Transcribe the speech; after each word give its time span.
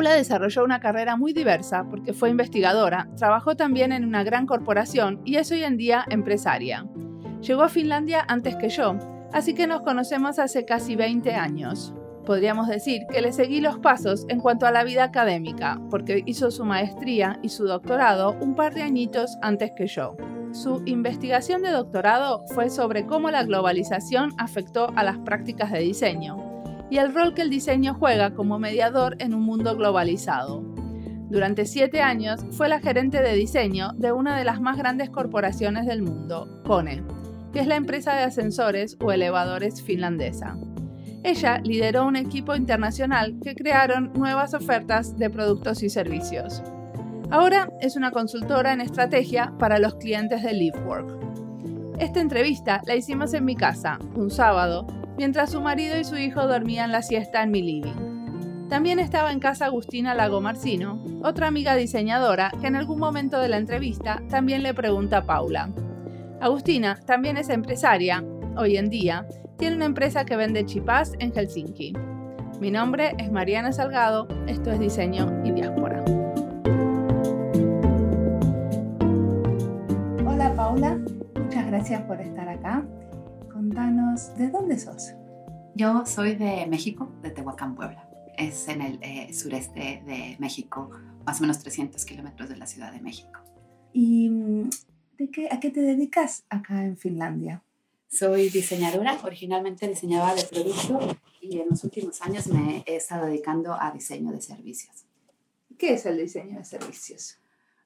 Paula 0.00 0.14
desarrolló 0.14 0.64
una 0.64 0.80
carrera 0.80 1.16
muy 1.16 1.34
diversa 1.34 1.84
porque 1.90 2.14
fue 2.14 2.30
investigadora, 2.30 3.10
trabajó 3.18 3.54
también 3.54 3.92
en 3.92 4.06
una 4.06 4.24
gran 4.24 4.46
corporación 4.46 5.20
y 5.26 5.36
es 5.36 5.52
hoy 5.52 5.62
en 5.62 5.76
día 5.76 6.06
empresaria. 6.08 6.86
Llegó 7.42 7.64
a 7.64 7.68
Finlandia 7.68 8.24
antes 8.26 8.56
que 8.56 8.70
yo, 8.70 8.96
así 9.34 9.52
que 9.52 9.66
nos 9.66 9.82
conocemos 9.82 10.38
hace 10.38 10.64
casi 10.64 10.96
20 10.96 11.34
años. 11.34 11.92
Podríamos 12.24 12.66
decir 12.68 13.02
que 13.12 13.20
le 13.20 13.30
seguí 13.30 13.60
los 13.60 13.78
pasos 13.78 14.24
en 14.30 14.40
cuanto 14.40 14.64
a 14.64 14.70
la 14.70 14.84
vida 14.84 15.04
académica, 15.04 15.78
porque 15.90 16.22
hizo 16.24 16.50
su 16.50 16.64
maestría 16.64 17.38
y 17.42 17.50
su 17.50 17.66
doctorado 17.66 18.38
un 18.40 18.54
par 18.54 18.72
de 18.72 18.80
añitos 18.80 19.36
antes 19.42 19.72
que 19.76 19.86
yo. 19.86 20.16
Su 20.52 20.80
investigación 20.86 21.60
de 21.60 21.72
doctorado 21.72 22.46
fue 22.54 22.70
sobre 22.70 23.04
cómo 23.04 23.30
la 23.30 23.44
globalización 23.44 24.32
afectó 24.38 24.94
a 24.96 25.04
las 25.04 25.18
prácticas 25.18 25.70
de 25.70 25.80
diseño 25.80 26.49
y 26.90 26.98
el 26.98 27.14
rol 27.14 27.34
que 27.34 27.42
el 27.42 27.50
diseño 27.50 27.94
juega 27.94 28.34
como 28.34 28.58
mediador 28.58 29.16
en 29.20 29.32
un 29.32 29.42
mundo 29.42 29.76
globalizado. 29.76 30.62
Durante 31.30 31.64
siete 31.64 32.02
años 32.02 32.44
fue 32.50 32.68
la 32.68 32.80
gerente 32.80 33.22
de 33.22 33.34
diseño 33.34 33.92
de 33.96 34.10
una 34.10 34.36
de 34.36 34.44
las 34.44 34.60
más 34.60 34.76
grandes 34.76 35.10
corporaciones 35.10 35.86
del 35.86 36.02
mundo, 36.02 36.60
KONE, 36.66 37.04
que 37.52 37.60
es 37.60 37.68
la 37.68 37.76
empresa 37.76 38.14
de 38.14 38.24
ascensores 38.24 38.96
o 39.00 39.12
elevadores 39.12 39.80
finlandesa. 39.80 40.56
Ella 41.22 41.58
lideró 41.58 42.06
un 42.06 42.16
equipo 42.16 42.56
internacional 42.56 43.38
que 43.42 43.54
crearon 43.54 44.12
nuevas 44.14 44.54
ofertas 44.54 45.16
de 45.18 45.30
productos 45.30 45.82
y 45.84 45.90
servicios. 45.90 46.62
Ahora 47.30 47.70
es 47.80 47.94
una 47.94 48.10
consultora 48.10 48.72
en 48.72 48.80
estrategia 48.80 49.52
para 49.58 49.78
los 49.78 49.94
clientes 49.96 50.42
de 50.42 50.52
LiveWork. 50.52 51.16
Esta 52.00 52.20
entrevista 52.20 52.80
la 52.86 52.96
hicimos 52.96 53.34
en 53.34 53.44
mi 53.44 53.54
casa, 53.54 53.98
un 54.16 54.30
sábado, 54.30 54.86
mientras 55.20 55.50
su 55.50 55.60
marido 55.60 55.98
y 55.98 56.04
su 56.04 56.16
hijo 56.16 56.46
dormían 56.46 56.92
la 56.92 57.02
siesta 57.02 57.42
en 57.42 57.50
mi 57.50 57.60
living. 57.60 58.68
También 58.70 58.98
estaba 58.98 59.32
en 59.32 59.38
casa 59.38 59.66
Agustina 59.66 60.14
Lago 60.14 60.40
Marcino, 60.40 61.04
otra 61.22 61.46
amiga 61.46 61.76
diseñadora 61.76 62.50
que 62.58 62.68
en 62.68 62.74
algún 62.74 62.98
momento 62.98 63.38
de 63.38 63.50
la 63.50 63.58
entrevista 63.58 64.22
también 64.30 64.62
le 64.62 64.72
pregunta 64.72 65.18
a 65.18 65.26
Paula. 65.26 65.68
Agustina 66.40 66.98
también 67.04 67.36
es 67.36 67.50
empresaria, 67.50 68.24
hoy 68.56 68.78
en 68.78 68.88
día, 68.88 69.26
tiene 69.58 69.76
una 69.76 69.84
empresa 69.84 70.24
que 70.24 70.36
vende 70.36 70.64
chipás 70.64 71.12
en 71.18 71.32
Helsinki. 71.32 71.92
Mi 72.58 72.70
nombre 72.70 73.12
es 73.18 73.30
Mariana 73.30 73.72
Salgado, 73.72 74.26
esto 74.46 74.70
es 74.70 74.80
Diseño 74.80 75.42
y 75.44 75.50
Diáspora. 75.50 76.02
Hola 80.26 80.54
Paula, 80.56 80.98
muchas 81.34 81.66
gracias 81.66 82.00
por 82.04 82.18
estar 82.22 82.48
acá. 82.48 82.86
Contanos, 83.70 84.36
¿de 84.36 84.50
dónde 84.50 84.76
sos? 84.76 85.12
Yo 85.76 86.04
soy 86.04 86.34
de 86.34 86.66
México, 86.66 87.08
de 87.22 87.30
Tehuacán, 87.30 87.76
Puebla. 87.76 88.10
Es 88.36 88.66
en 88.66 88.82
el 88.82 88.98
eh, 89.00 89.32
sureste 89.32 90.02
de 90.04 90.36
México, 90.40 90.90
más 91.24 91.38
o 91.38 91.42
menos 91.42 91.60
300 91.60 92.04
kilómetros 92.04 92.48
de 92.48 92.56
la 92.56 92.66
Ciudad 92.66 92.90
de 92.90 93.00
México. 93.00 93.38
¿Y 93.92 94.28
mm, 94.28 94.70
de 95.18 95.30
qué, 95.30 95.48
a 95.52 95.60
qué 95.60 95.70
te 95.70 95.82
dedicas 95.82 96.42
acá 96.48 96.84
en 96.84 96.96
Finlandia? 96.96 97.62
Soy 98.08 98.48
diseñadora, 98.48 99.16
originalmente 99.22 99.86
diseñaba 99.86 100.34
de 100.34 100.42
producto 100.42 101.16
y 101.40 101.60
en 101.60 101.68
los 101.68 101.84
últimos 101.84 102.20
años 102.22 102.48
me 102.48 102.82
he 102.86 102.96
estado 102.96 103.26
dedicando 103.26 103.76
a 103.80 103.92
diseño 103.92 104.32
de 104.32 104.42
servicios. 104.42 105.04
¿Qué 105.78 105.94
es 105.94 106.06
el 106.06 106.18
diseño 106.18 106.58
de 106.58 106.64
servicios? 106.64 107.39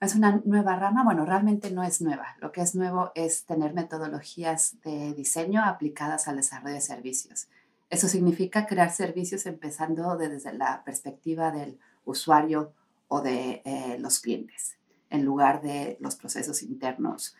Es 0.05 0.15
una 0.15 0.43
nueva 0.45 0.77
rama, 0.77 1.03
bueno, 1.03 1.25
realmente 1.25 1.71
no 1.71 1.83
es 1.83 2.03
nueva. 2.03 2.37
Lo 2.39 2.53
que 2.53 2.61
es 2.61 2.75
nuevo 2.75 3.11
es 3.15 3.47
tener 3.47 3.73
metodologías 3.73 4.77
de 4.83 5.15
diseño 5.15 5.65
aplicadas 5.65 6.29
al 6.29 6.37
desarrollo 6.37 6.75
de 6.75 6.83
servicios. 6.83 7.49
Eso 7.89 8.09
significa 8.09 8.67
crear 8.67 8.91
servicios 8.91 9.47
empezando 9.47 10.17
desde 10.19 10.53
la 10.53 10.85
perspectiva 10.85 11.51
del 11.53 11.79
usuario 12.05 12.73
o 13.09 13.23
de 13.23 13.63
eh, 13.65 13.97
los 13.99 14.19
clientes, 14.19 14.77
en 15.09 15.25
lugar 15.25 15.63
de 15.63 15.97
los 16.01 16.17
procesos 16.17 16.63
internos 16.63 17.35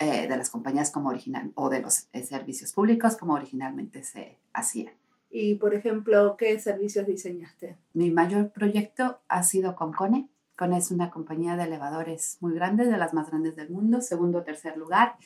eh, 0.00 0.26
de 0.26 0.36
las 0.36 0.50
compañías 0.50 0.90
como 0.90 1.10
original 1.10 1.52
o 1.54 1.68
de 1.68 1.80
los 1.80 2.08
eh, 2.12 2.24
servicios 2.24 2.72
públicos 2.72 3.16
como 3.16 3.34
originalmente 3.34 4.02
se 4.02 4.38
hacía. 4.52 4.92
Y, 5.30 5.54
por 5.56 5.74
ejemplo, 5.74 6.36
¿qué 6.36 6.58
servicios 6.58 7.06
diseñaste? 7.06 7.76
Mi 7.92 8.10
mayor 8.10 8.50
proyecto 8.50 9.20
ha 9.28 9.44
sido 9.44 9.76
con 9.76 9.92
Cone. 9.92 10.28
Es 10.60 10.90
una 10.90 11.10
compañía 11.10 11.56
de 11.56 11.64
elevadores 11.64 12.36
muy 12.40 12.54
grande, 12.54 12.84
de 12.84 12.98
las 12.98 13.14
más 13.14 13.30
grandes 13.30 13.56
del 13.56 13.70
mundo, 13.70 14.02
segundo 14.02 14.40
o 14.40 14.42
tercer 14.42 14.76
lugar. 14.76 15.16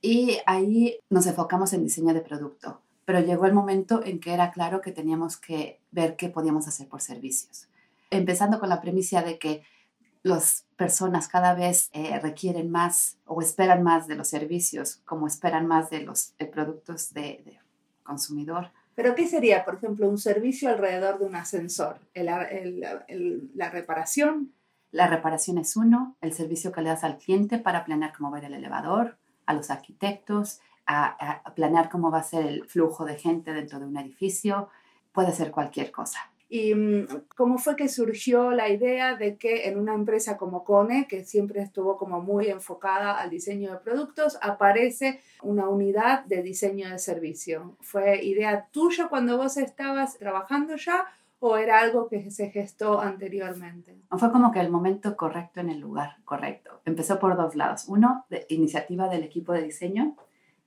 Y 0.00 0.38
ahí 0.46 0.98
nos 1.10 1.26
enfocamos 1.26 1.74
en 1.74 1.84
diseño 1.84 2.14
de 2.14 2.22
producto. 2.22 2.80
Pero 3.04 3.20
llegó 3.20 3.44
el 3.44 3.52
momento 3.52 4.02
en 4.02 4.20
que 4.20 4.32
era 4.32 4.52
claro 4.52 4.80
que 4.80 4.90
teníamos 4.90 5.36
que 5.36 5.80
ver 5.90 6.16
qué 6.16 6.30
podíamos 6.30 6.66
hacer 6.66 6.88
por 6.88 7.02
servicios. 7.02 7.68
Empezando 8.08 8.58
con 8.58 8.70
la 8.70 8.80
premisa 8.80 9.22
de 9.22 9.38
que 9.38 9.62
las 10.22 10.64
personas 10.76 11.28
cada 11.28 11.54
vez 11.54 11.90
eh, 11.92 12.18
requieren 12.18 12.70
más 12.70 13.18
o 13.26 13.42
esperan 13.42 13.82
más 13.82 14.06
de 14.06 14.16
los 14.16 14.28
servicios, 14.28 15.02
como 15.04 15.26
esperan 15.26 15.66
más 15.66 15.90
de 15.90 16.00
los 16.00 16.32
productos 16.52 17.12
de, 17.12 17.58
consumidor. 18.02 18.70
¿Pero 18.94 19.14
qué 19.14 19.28
sería, 19.28 19.64
por 19.64 19.74
ejemplo, 19.74 20.08
un 20.08 20.18
servicio 20.18 20.70
alrededor 20.70 21.18
de 21.18 21.26
un 21.26 21.34
ascensor? 21.36 22.00
¿La 22.14 23.70
reparación? 23.70 24.52
La 24.92 25.06
reparación 25.06 25.58
es 25.58 25.76
uno, 25.76 26.16
el 26.20 26.32
servicio 26.32 26.72
que 26.72 26.82
le 26.82 26.88
das 26.88 27.04
al 27.04 27.18
cliente 27.18 27.58
para 27.58 27.84
planear 27.84 28.12
cómo 28.16 28.30
va 28.30 28.38
a 28.38 28.46
el 28.46 28.54
elevador, 28.54 29.16
a 29.46 29.54
los 29.54 29.70
arquitectos, 29.70 30.60
a 30.86 31.52
planear 31.54 31.88
cómo 31.88 32.10
va 32.10 32.18
a 32.18 32.24
ser 32.24 32.46
el 32.46 32.64
flujo 32.64 33.04
de 33.04 33.16
gente 33.16 33.52
dentro 33.52 33.78
de 33.78 33.86
un 33.86 33.96
edificio, 33.96 34.68
puede 35.12 35.32
ser 35.32 35.52
cualquier 35.52 35.92
cosa. 35.92 36.30
¿Y 36.52 36.74
mm, 36.74 37.06
cómo 37.36 37.58
fue 37.58 37.76
que 37.76 37.88
surgió 37.88 38.50
la 38.50 38.68
idea 38.68 39.14
de 39.14 39.36
que 39.36 39.68
en 39.68 39.78
una 39.78 39.94
empresa 39.94 40.36
como 40.36 40.64
Cone, 40.64 41.06
que 41.08 41.24
siempre 41.24 41.62
estuvo 41.62 41.96
como 41.96 42.20
muy 42.20 42.48
enfocada 42.48 43.18
al 43.18 43.30
diseño 43.30 43.70
de 43.70 43.78
productos, 43.78 44.36
aparece 44.42 45.20
una 45.42 45.68
unidad 45.68 46.24
de 46.24 46.42
diseño 46.42 46.90
de 46.90 46.98
servicio? 46.98 47.76
¿Fue 47.80 48.24
idea 48.24 48.66
tuya 48.72 49.06
cuando 49.06 49.36
vos 49.36 49.56
estabas 49.58 50.18
trabajando 50.18 50.74
ya 50.74 51.06
o 51.40 51.56
era 51.56 51.80
algo 51.80 52.08
que 52.08 52.30
se 52.30 52.50
gestó 52.50 53.00
anteriormente? 53.00 53.96
Fue 54.10 54.30
como 54.30 54.52
que 54.52 54.60
el 54.60 54.70
momento 54.70 55.16
correcto 55.16 55.60
en 55.60 55.70
el 55.70 55.80
lugar 55.80 56.18
correcto. 56.24 56.80
Empezó 56.84 57.18
por 57.18 57.36
dos 57.36 57.56
lados. 57.56 57.86
Uno, 57.88 58.24
de 58.30 58.46
iniciativa 58.48 59.08
del 59.08 59.24
equipo 59.24 59.52
de 59.52 59.62
diseño, 59.62 60.16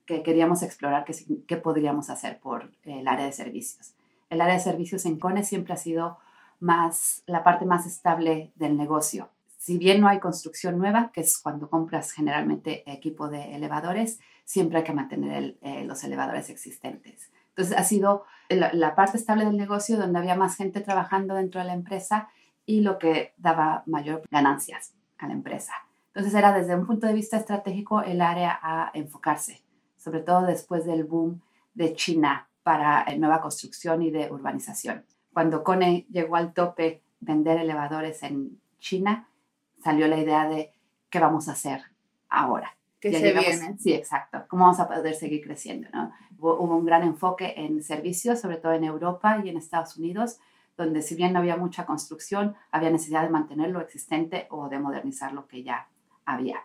que 0.04 0.22
queríamos 0.22 0.62
explorar 0.62 1.06
qué, 1.46 1.56
podríamos 1.56 2.10
hacer 2.10 2.38
por 2.38 2.70
el 2.84 3.08
área 3.08 3.24
de 3.24 3.32
servicios 3.32 3.94
el 4.34 4.40
área 4.40 4.54
de 4.54 4.60
servicios 4.60 5.06
en 5.06 5.18
CONE 5.18 5.44
siempre 5.44 5.74
ha 5.74 5.78
sido 5.78 6.18
más 6.60 7.22
la 7.26 7.42
parte 7.42 7.64
más 7.64 7.86
estable 7.86 8.52
del 8.56 8.76
negocio. 8.76 9.30
Si 9.58 9.78
bien 9.78 10.00
no 10.00 10.08
hay 10.08 10.20
construcción 10.20 10.78
nueva, 10.78 11.10
que 11.12 11.22
es 11.22 11.38
cuando 11.38 11.70
compras 11.70 12.12
generalmente 12.12 12.82
equipo 12.90 13.28
de 13.28 13.54
elevadores, 13.54 14.20
siempre 14.44 14.78
hay 14.78 14.84
que 14.84 14.92
mantener 14.92 15.56
eh, 15.62 15.84
los 15.84 16.04
elevadores 16.04 16.50
existentes. 16.50 17.30
Entonces 17.56 17.78
ha 17.78 17.84
sido 17.84 18.24
la, 18.48 18.94
parte 18.94 19.16
estable 19.16 19.44
del 19.44 19.56
negocio 19.56 19.96
donde 19.96 20.18
había 20.18 20.34
más 20.34 20.56
gente 20.56 20.80
trabajando 20.80 21.34
dentro 21.34 21.60
de 21.60 21.66
la 21.68 21.72
empresa 21.72 22.28
y 22.66 22.80
lo 22.80 22.98
que 22.98 23.34
daba 23.36 23.84
mayor 23.86 24.22
ganancias 24.30 24.94
a 25.18 25.28
la 25.28 25.34
empresa. 25.34 25.72
Entonces 26.08 26.34
era 26.34 26.52
desde 26.52 26.74
un 26.74 26.86
punto 26.86 27.06
de 27.06 27.12
vista 27.12 27.36
estratégico 27.36 28.02
el 28.02 28.20
área 28.20 28.58
a 28.60 28.90
enfocarse, 28.94 29.62
sobre 29.96 30.20
todo 30.20 30.42
después 30.46 30.84
del 30.84 31.04
boom 31.04 31.40
de 31.74 31.94
China 31.94 32.48
para 32.62 33.04
eh, 33.04 33.18
nueva 33.18 33.40
construcción 33.40 34.02
y 34.02 34.10
de 34.10 34.30
urbanización. 34.32 35.04
Cuando 35.32 35.62
Cone 35.62 36.06
llegó 36.10 36.36
al 36.36 36.52
tope 36.52 37.02
vender 37.20 37.58
elevadores 37.58 38.22
en 38.22 38.60
China, 38.78 39.28
salió 39.82 40.08
la 40.08 40.18
idea 40.18 40.48
de 40.48 40.72
qué 41.10 41.18
vamos 41.20 41.48
a 41.48 41.52
hacer 41.52 41.82
ahora. 42.28 42.76
Que 43.10 43.18
se 43.18 43.32
viene. 43.32 43.78
Sí, 43.78 43.92
exacto. 43.92 44.44
¿Cómo 44.48 44.64
vamos 44.64 44.80
a 44.80 44.88
poder 44.88 45.14
seguir 45.14 45.42
creciendo? 45.42 45.88
¿no? 45.92 46.12
Hubo, 46.38 46.58
hubo, 46.60 46.76
un 46.76 46.84
gran 46.86 47.02
enfoque 47.02 47.54
en 47.56 47.82
servicios, 47.82 48.40
sobre 48.40 48.56
todo 48.56 48.72
en 48.72 48.84
Europa 48.84 49.40
y 49.44 49.48
en 49.48 49.56
Estados 49.56 49.96
Unidos, 49.96 50.38
donde 50.76 51.02
si 51.02 51.14
bien 51.14 51.32
no 51.32 51.38
había 51.38 51.56
mucha 51.56 51.86
construcción, 51.86 52.54
había 52.70 52.90
necesidad 52.90 53.22
de 53.22 53.30
mantener 53.30 53.70
lo 53.70 53.80
existente 53.80 54.46
o 54.50 54.68
de 54.68 54.78
modernizar 54.78 55.32
lo 55.32 55.46
que 55.46 55.62
ya 55.62 55.88
había. 56.24 56.58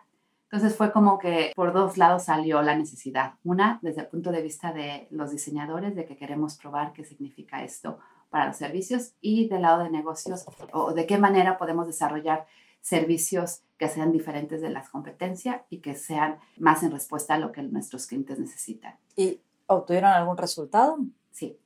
Entonces 0.51 0.75
fue 0.75 0.91
como 0.91 1.19
que 1.19 1.51
por 1.55 1.73
dos 1.73 1.97
lados 1.97 2.23
salió 2.23 2.61
la 2.63 2.75
necesidad. 2.75 3.33
Una, 3.43 3.77
desde 3.83 4.01
el 4.01 4.07
punto 4.07 4.31
de 4.31 4.41
vista 4.41 4.73
de 4.73 5.07
los 5.11 5.29
diseñadores, 5.29 5.95
de 5.95 6.05
que 6.05 6.17
queremos 6.17 6.57
probar 6.57 6.91
qué 6.93 7.03
significa 7.03 7.63
esto 7.63 7.99
para 8.31 8.47
los 8.47 8.57
servicios 8.57 9.13
y 9.21 9.47
del 9.47 9.61
lado 9.61 9.83
de 9.83 9.91
negocios 9.91 10.45
o 10.71 10.93
de 10.93 11.05
qué 11.05 11.17
manera 11.17 11.57
podemos 11.57 11.85
desarrollar 11.85 12.47
servicios 12.81 13.61
que 13.77 13.87
sean 13.87 14.11
diferentes 14.11 14.61
de 14.61 14.69
las 14.69 14.89
competencias 14.89 15.61
y 15.69 15.79
que 15.79 15.95
sean 15.95 16.37
más 16.57 16.83
en 16.83 16.91
respuesta 16.91 17.35
a 17.35 17.39
lo 17.39 17.51
que 17.51 17.61
nuestros 17.63 18.07
clientes 18.07 18.37
necesitan. 18.37 18.95
¿Y 19.15 19.41
obtuvieron 19.67 20.11
algún 20.11 20.37
resultado? 20.37 20.97
Sí. 21.31 21.57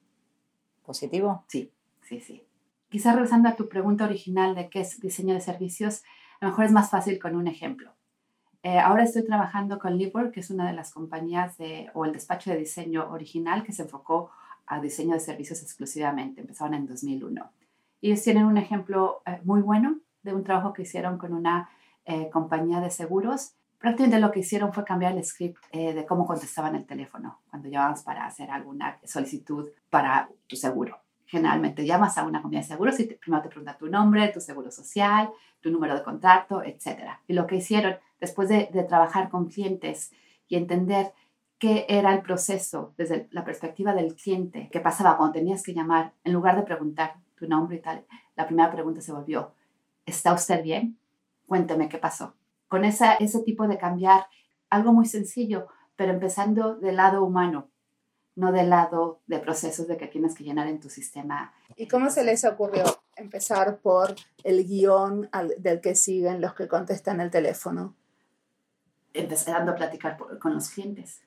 ¿Positivo? 0.86 1.44
Sí, 1.48 1.71
sí, 2.01 2.19
sí. 2.19 2.44
Quizás 2.89 3.15
regresando 3.15 3.50
a 3.50 3.56
tu 3.56 3.68
pregunta 3.68 4.06
original 4.06 4.54
de 4.54 4.69
qué 4.69 4.81
es 4.81 5.00
diseño 5.00 5.33
de 5.33 5.42
servicios, 5.42 6.04
a 6.39 6.45
lo 6.45 6.51
mejor 6.51 6.65
es 6.65 6.71
más 6.71 6.92
fácil 6.92 7.19
con 7.19 7.36
un 7.36 7.48
ejemplo. 7.48 7.92
Eh, 8.62 8.80
ahora 8.80 9.04
estoy 9.04 9.25
trabajando 9.25 9.80
con 9.80 9.98
Livework, 9.98 10.31
que 10.31 10.39
es 10.42 10.50
una 10.50 10.68
de 10.68 10.74
las 10.74 10.94
compañías 10.94 11.57
de, 11.57 11.89
o 11.94 12.06
el 12.06 12.13
despacho 12.13 12.51
de 12.51 12.57
diseño 12.57 13.10
original 13.12 13.63
que 13.63 13.74
se 13.74 13.81
enfocó 13.81 14.30
a 14.68 14.80
diseño 14.80 15.13
de 15.13 15.19
servicios 15.19 15.62
exclusivamente. 15.63 16.42
Empezaron 16.42 16.75
en 16.75 16.86
2001. 16.86 17.51
Ellos 18.01 18.21
tienen 18.21 18.45
un 18.45 18.57
ejemplo 18.57 19.21
eh, 19.25 19.42
muy 19.44 19.62
bueno 19.62 20.00
de 20.23 20.33
un 20.33 20.43
trabajo 20.43 20.73
que 20.73 20.81
hicieron 20.81 21.17
con 21.17 21.33
una 21.33 21.69
eh, 22.05 22.29
compañía 22.31 22.79
de 22.79 22.89
seguros. 22.89 23.53
Prácticamente 23.77 24.19
lo 24.19 24.31
que 24.31 24.39
hicieron 24.39 24.73
fue 24.73 24.83
cambiar 24.85 25.13
el 25.13 25.23
script 25.23 25.61
eh, 25.71 25.93
de 25.93 26.05
cómo 26.05 26.25
contestaban 26.25 26.75
el 26.75 26.85
teléfono 26.85 27.41
cuando 27.49 27.69
llamabas 27.69 28.03
para 28.03 28.25
hacer 28.25 28.49
alguna 28.49 28.97
solicitud 29.03 29.69
para 29.89 30.29
tu 30.47 30.55
seguro. 30.55 30.97
Generalmente 31.25 31.85
llamas 31.85 32.17
a 32.17 32.23
una 32.23 32.41
compañía 32.41 32.61
de 32.61 32.67
seguros 32.67 32.99
y 32.99 33.05
primero 33.05 33.43
te 33.43 33.49
pregunta 33.49 33.77
tu 33.77 33.87
nombre, 33.87 34.27
tu 34.29 34.39
seguro 34.39 34.71
social, 34.71 35.29
tu 35.61 35.71
número 35.71 35.95
de 35.95 36.03
contrato, 36.03 36.63
etc. 36.63 37.19
Y 37.27 37.33
lo 37.33 37.47
que 37.47 37.57
hicieron 37.57 37.97
después 38.19 38.49
de, 38.49 38.69
de 38.71 38.83
trabajar 38.83 39.29
con 39.29 39.47
clientes 39.47 40.11
y 40.47 40.55
entender 40.55 41.13
qué 41.57 41.85
era 41.87 42.13
el 42.13 42.21
proceso 42.21 42.93
desde 42.97 43.27
la 43.31 43.45
perspectiva 43.45 43.93
del 43.93 44.15
cliente, 44.15 44.69
qué 44.71 44.79
pasaba 44.81 45.17
cuando 45.17 45.33
tenías 45.33 45.63
que 45.63 45.73
llamar, 45.73 46.13
en 46.23 46.33
lugar 46.33 46.57
de 46.57 46.63
preguntar 46.63 47.15
tu 47.35 47.47
nombre 47.47 47.77
y 47.77 47.81
tal, 47.81 48.05
la 48.35 48.45
primera 48.45 48.69
pregunta 48.71 49.01
se 49.01 49.13
volvió, 49.13 49.53
¿está 50.05 50.33
usted 50.33 50.63
bien? 50.63 50.97
Cuénteme 51.47 51.89
qué 51.89 51.97
pasó. 51.97 52.35
Con 52.67 52.85
esa, 52.85 53.13
ese 53.15 53.39
tipo 53.39 53.67
de 53.67 53.77
cambiar, 53.77 54.27
algo 54.69 54.94
muy 54.94 55.05
sencillo, 55.05 55.67
pero 55.95 56.11
empezando 56.11 56.75
del 56.75 56.95
lado 56.95 57.23
humano, 57.23 57.69
no 58.35 58.51
del 58.51 58.69
lado 58.69 59.21
de 59.27 59.39
procesos 59.39 59.88
de 59.88 59.97
que 59.97 60.07
tienes 60.07 60.33
que 60.33 60.44
llenar 60.44 60.67
en 60.67 60.79
tu 60.79 60.89
sistema. 60.89 61.53
¿Y 61.75 61.88
cómo 61.88 62.09
se 62.09 62.23
les 62.23 62.44
ocurrió 62.45 62.83
empezar 63.15 63.77
por 63.77 64.15
el 64.44 64.65
guion 64.65 65.29
del 65.59 65.81
que 65.81 65.95
siguen 65.95 66.41
los 66.41 66.55
que 66.55 66.67
contestan 66.67 67.21
el 67.21 67.29
teléfono? 67.29 67.95
Empezando 69.13 69.73
a 69.73 69.75
platicar 69.75 70.17
con 70.39 70.55
los 70.55 70.69
clientes 70.69 71.21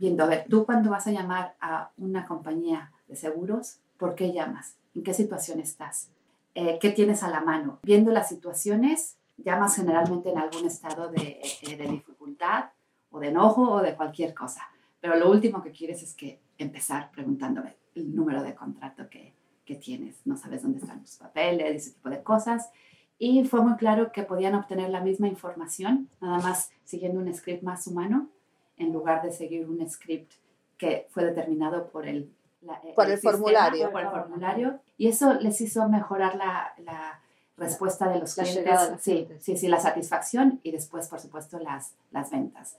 viendo, 0.00 0.24
a 0.24 0.26
ver, 0.26 0.46
tú 0.48 0.64
cuando 0.64 0.90
vas 0.90 1.06
a 1.06 1.10
llamar 1.10 1.54
a 1.60 1.90
una 1.98 2.24
compañía 2.24 2.90
de 3.06 3.16
seguros, 3.16 3.80
¿por 3.98 4.14
qué 4.14 4.32
llamas? 4.32 4.76
¿En 4.94 5.02
qué 5.02 5.12
situación 5.12 5.60
estás? 5.60 6.08
Eh, 6.54 6.78
¿Qué 6.80 6.90
tienes 6.90 7.22
a 7.22 7.30
la 7.30 7.40
mano? 7.40 7.78
Viendo 7.82 8.10
las 8.10 8.28
situaciones, 8.28 9.16
llamas 9.36 9.76
generalmente 9.76 10.30
en 10.30 10.38
algún 10.38 10.66
estado 10.66 11.08
de, 11.10 11.40
eh, 11.62 11.76
de, 11.76 11.86
dificultad 11.86 12.70
o 13.10 13.20
de 13.20 13.28
enojo 13.28 13.70
o 13.70 13.82
de 13.82 13.94
cualquier 13.94 14.34
cosa. 14.34 14.68
Pero 15.00 15.16
lo 15.16 15.30
último 15.30 15.62
que 15.62 15.70
quieres 15.70 16.02
es 16.02 16.14
que 16.14 16.40
empezar 16.58 17.10
preguntándome 17.10 17.76
el 17.94 18.14
número 18.14 18.42
de 18.42 18.54
contrato 18.54 19.08
que, 19.08 19.34
que 19.64 19.76
tienes. 19.76 20.16
No 20.24 20.36
sabes 20.36 20.62
dónde 20.62 20.80
están 20.80 21.02
tus 21.02 21.16
papeles, 21.16 21.76
ese 21.76 21.94
tipo 21.94 22.10
de 22.10 22.22
cosas. 22.22 22.70
Y 23.18 23.44
fue 23.44 23.60
muy 23.62 23.76
claro 23.76 24.12
que 24.12 24.22
podían 24.22 24.54
obtener 24.54 24.90
la 24.90 25.00
misma 25.00 25.28
información, 25.28 26.08
nada 26.20 26.38
más 26.38 26.70
siguiendo 26.84 27.20
un 27.20 27.32
script 27.32 27.62
más 27.62 27.86
humano, 27.86 28.28
en 28.76 28.92
lugar 28.92 29.22
de 29.22 29.30
seguir 29.30 29.68
un 29.68 29.88
script 29.88 30.32
que 30.78 31.06
fue 31.10 31.24
determinado 31.24 31.90
por 31.90 32.08
el, 32.08 32.32
eh, 32.62 32.92
por 32.94 33.10
el, 33.10 33.18
formulario. 33.18 33.90
Por 33.90 34.02
el 34.02 34.08
formulario. 34.10 34.80
Y 34.98 35.08
eso 35.08 35.34
les 35.34 35.60
hizo 35.60 35.88
mejorar 35.88 36.36
la, 36.36 36.72
la 36.78 37.20
respuesta 37.56 38.08
de 38.08 38.18
los 38.18 38.34
clientes. 38.34 38.80
sí, 39.00 39.28
sí, 39.38 39.56
sí, 39.56 39.68
la 39.68 39.80
satisfacción 39.80 40.60
y 40.62 40.72
después, 40.72 41.08
por 41.08 41.20
supuesto, 41.20 41.58
las, 41.58 41.94
las 42.10 42.30
ventas. 42.30 42.76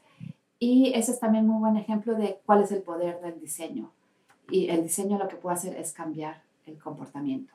Y 0.60 0.94
ese 0.94 1.12
es 1.12 1.20
también 1.20 1.46
un 1.46 1.52
muy 1.52 1.72
buen 1.72 1.78
ejemplo 1.78 2.14
de 2.16 2.40
cuál 2.46 2.64
es 2.64 2.72
el 2.72 2.82
poder 2.82 3.22
del 3.22 3.40
diseño. 3.40 3.92
Y 4.50 4.70
el 4.70 4.84
diseño 4.84 5.18
lo 5.18 5.28
que 5.28 5.36
puede 5.36 5.56
hacer 5.56 5.76
es 5.76 5.94
cambiar 5.94 6.42
el 6.66 6.78
comportamiento. 6.78 7.54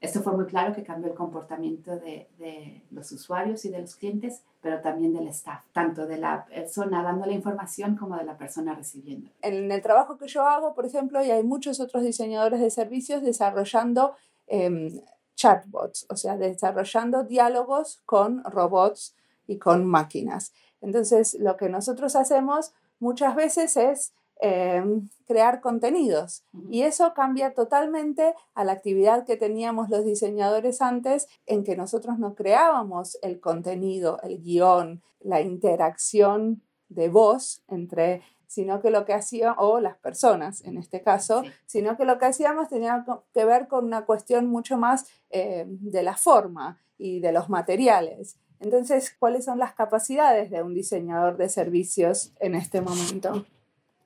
Esto 0.00 0.22
fue 0.22 0.32
muy 0.32 0.46
claro 0.46 0.74
que 0.74 0.84
cambió 0.84 1.10
el 1.10 1.16
comportamiento 1.16 1.96
de, 1.96 2.28
de, 2.38 2.84
los 2.90 3.10
usuarios 3.10 3.64
y 3.64 3.70
de 3.70 3.80
los 3.80 3.96
clientes, 3.96 4.44
pero 4.60 4.80
también 4.80 5.12
del 5.12 5.26
staff, 5.28 5.64
tanto 5.72 6.06
de 6.06 6.18
la 6.18 6.44
persona 6.46 7.02
dando 7.02 7.26
la 7.26 7.32
información 7.32 7.96
como 7.96 8.16
de 8.16 8.24
la 8.24 8.38
persona 8.38 8.74
recibiendo. 8.74 9.30
En 9.42 9.72
el 9.72 9.82
trabajo 9.82 10.16
que 10.16 10.28
yo 10.28 10.46
hago, 10.46 10.74
por 10.74 10.86
ejemplo, 10.86 11.24
y 11.24 11.30
hay 11.30 11.42
muchos 11.42 11.80
otros 11.80 12.04
diseñadores 12.04 12.60
de 12.60 12.70
servicios 12.70 13.22
desarrollando 13.22 14.14
eh, 14.46 15.02
chatbots, 15.34 16.06
o 16.10 16.16
sea, 16.16 16.36
desarrollando 16.36 17.24
diálogos 17.24 18.02
con 18.04 18.44
robots 18.44 19.16
y 19.46 19.58
con 19.58 19.86
máquinas. 19.86 20.52
Entonces, 20.80 21.36
lo 21.40 21.56
que 21.56 21.68
nosotros 21.68 22.16
hacemos 22.16 22.72
muchas 23.00 23.34
veces 23.34 23.76
es 23.76 24.12
Em, 24.40 25.08
crear 25.26 25.60
contenidos. 25.60 26.44
Y 26.70 26.82
eso 26.82 27.12
cambia 27.12 27.54
totalmente 27.54 28.34
a 28.54 28.62
la 28.62 28.70
actividad 28.70 29.26
que 29.26 29.36
teníamos 29.36 29.90
los 29.90 30.04
diseñadores 30.04 30.80
antes, 30.80 31.26
en 31.46 31.64
que 31.64 31.76
nosotros 31.76 32.20
no 32.20 32.36
creábamos 32.36 33.18
el 33.22 33.40
contenido, 33.40 34.20
el 34.22 34.40
guion, 34.40 35.02
la 35.20 35.40
interacción 35.40 36.62
de 36.88 37.08
voz 37.08 37.62
entre 37.68 38.22
sino 38.46 38.80
que 38.80 38.90
lo 38.90 39.04
que 39.04 39.12
hacíamos, 39.12 39.56
o 39.58 39.78
las 39.78 39.98
personas 39.98 40.64
en 40.64 40.78
este 40.78 41.02
caso, 41.02 41.42
sino 41.66 41.98
que 41.98 42.06
lo 42.06 42.16
que 42.18 42.24
hacíamos 42.24 42.68
tenía 42.68 43.04
que 43.34 43.44
ver 43.44 43.68
con 43.68 43.84
una 43.84 44.06
cuestión 44.06 44.46
mucho 44.46 44.78
más 44.78 45.06
eh, 45.28 45.66
de 45.68 46.02
la 46.02 46.16
forma 46.16 46.80
y 46.96 47.20
de 47.20 47.32
los 47.32 47.50
materiales. 47.50 48.38
Entonces, 48.58 49.14
¿cuáles 49.18 49.44
son 49.44 49.58
las 49.58 49.74
capacidades 49.74 50.50
de 50.50 50.62
un 50.62 50.72
diseñador 50.72 51.36
de 51.36 51.50
servicios 51.50 52.32
en 52.40 52.54
este 52.54 52.80
momento? 52.80 53.44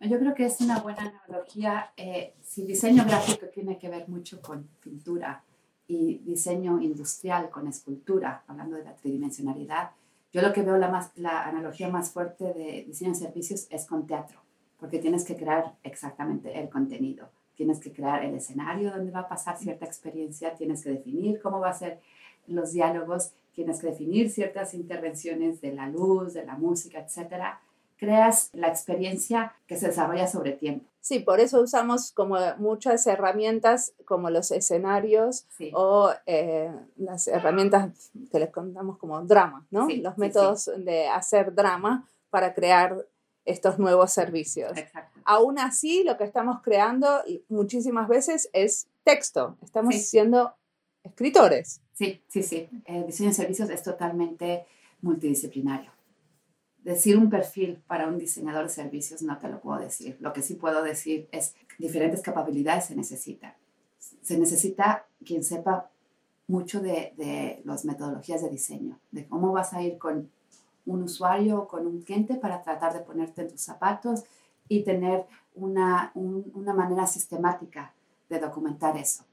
Yo 0.08 0.18
creo 0.18 0.34
que 0.34 0.46
es 0.46 0.60
una 0.60 0.80
buena 0.80 1.22
analogía. 1.28 1.92
Eh, 1.96 2.34
si 2.42 2.64
diseño 2.64 3.04
gráfico 3.04 3.46
tiene 3.46 3.78
que 3.78 3.88
ver 3.88 4.08
mucho 4.08 4.42
con 4.42 4.68
pintura 4.82 5.44
y 5.86 6.18
diseño 6.18 6.80
industrial 6.80 7.50
con 7.50 7.68
escultura, 7.68 8.42
hablando 8.48 8.76
de 8.76 8.84
la 8.84 8.96
tridimensionalidad, 8.96 9.90
yo 10.32 10.42
lo 10.42 10.52
que 10.52 10.62
veo 10.62 10.76
la, 10.76 10.88
más, 10.88 11.12
la 11.14 11.44
analogía 11.44 11.88
más 11.88 12.10
fuerte 12.10 12.52
de 12.52 12.84
diseño 12.84 13.12
de 13.12 13.18
servicios 13.18 13.68
es 13.70 13.86
con 13.86 14.06
teatro, 14.06 14.40
porque 14.80 14.98
tienes 14.98 15.24
que 15.24 15.36
crear 15.36 15.76
exactamente 15.84 16.58
el 16.58 16.68
contenido. 16.68 17.28
Tienes 17.54 17.78
que 17.78 17.92
crear 17.92 18.24
el 18.24 18.34
escenario 18.34 18.90
donde 18.90 19.12
va 19.12 19.20
a 19.20 19.28
pasar 19.28 19.56
cierta 19.56 19.84
experiencia, 19.84 20.54
tienes 20.54 20.82
que 20.82 20.90
definir 20.90 21.40
cómo 21.40 21.60
va 21.60 21.70
a 21.70 21.74
ser 21.74 22.00
los 22.48 22.72
diálogos, 22.72 23.32
tienes 23.54 23.80
que 23.80 23.88
definir 23.88 24.30
ciertas 24.30 24.74
intervenciones 24.74 25.60
de 25.60 25.72
la 25.72 25.86
luz, 25.86 26.32
de 26.32 26.44
la 26.44 26.56
música, 26.56 26.98
etcétera 26.98 27.60
creas 28.02 28.50
la 28.52 28.66
experiencia 28.66 29.54
que 29.68 29.76
se 29.76 29.86
desarrolla 29.86 30.26
sobre 30.26 30.50
tiempo. 30.54 30.84
Sí, 31.00 31.20
por 31.20 31.38
eso 31.38 31.60
usamos 31.60 32.10
como 32.10 32.36
muchas 32.58 33.06
herramientas 33.06 33.92
como 34.04 34.28
los 34.28 34.50
escenarios 34.50 35.46
o 35.72 36.10
eh, 36.26 36.72
las 36.96 37.28
herramientas 37.28 38.10
que 38.32 38.40
les 38.40 38.50
contamos 38.50 38.98
como 38.98 39.22
drama, 39.22 39.68
¿no? 39.70 39.86
los 39.88 40.18
métodos 40.18 40.68
de 40.78 41.06
hacer 41.06 41.54
drama 41.54 42.08
para 42.28 42.54
crear 42.54 43.06
estos 43.44 43.78
nuevos 43.78 44.12
servicios. 44.12 44.76
Exacto. 44.76 45.20
Aún 45.24 45.60
así, 45.60 46.02
lo 46.02 46.16
que 46.16 46.24
estamos 46.24 46.60
creando 46.60 47.22
muchísimas 47.48 48.08
veces 48.08 48.50
es 48.52 48.88
texto. 49.04 49.56
Estamos 49.62 49.94
siendo 49.94 50.52
escritores. 51.04 51.80
Sí, 51.92 52.20
sí, 52.26 52.42
sí. 52.42 52.68
El 52.84 53.06
diseño 53.06 53.28
de 53.28 53.34
servicios 53.34 53.70
es 53.70 53.84
totalmente 53.84 54.66
multidisciplinario 55.02 55.92
decir 56.84 57.16
un 57.16 57.30
perfil 57.30 57.82
para 57.86 58.08
un 58.08 58.18
diseñador 58.18 58.64
de 58.64 58.70
servicios 58.70 59.22
no 59.22 59.38
te 59.38 59.48
lo 59.48 59.60
puedo 59.60 59.80
decir. 59.80 60.16
Lo 60.20 60.32
que 60.32 60.42
sí 60.42 60.54
puedo 60.54 60.82
decir 60.82 61.28
es 61.32 61.54
diferentes 61.78 62.20
capacidades 62.20 62.86
se 62.86 62.96
necesitan. 62.96 63.54
Se 64.22 64.38
necesita 64.38 65.06
quien 65.24 65.44
sepa 65.44 65.90
mucho 66.48 66.80
de, 66.80 67.14
de 67.16 67.62
las 67.64 67.84
metodologías 67.84 68.42
de 68.42 68.50
diseño, 68.50 68.98
de 69.10 69.26
cómo 69.26 69.52
vas 69.52 69.72
a 69.72 69.82
ir 69.82 69.98
con 69.98 70.30
un 70.86 71.02
usuario 71.02 71.60
o 71.60 71.68
con 71.68 71.86
un 71.86 72.02
cliente 72.02 72.34
para 72.34 72.62
tratar 72.62 72.92
de 72.92 73.00
ponerte 73.00 73.42
en 73.42 73.48
tus 73.48 73.60
zapatos 73.60 74.24
y 74.68 74.82
tener 74.82 75.26
una, 75.54 76.12
una 76.14 76.74
manera 76.74 77.06
sistemática 77.06 77.94
de 78.28 78.40
documentar 78.40 78.96
eso. 78.96 79.24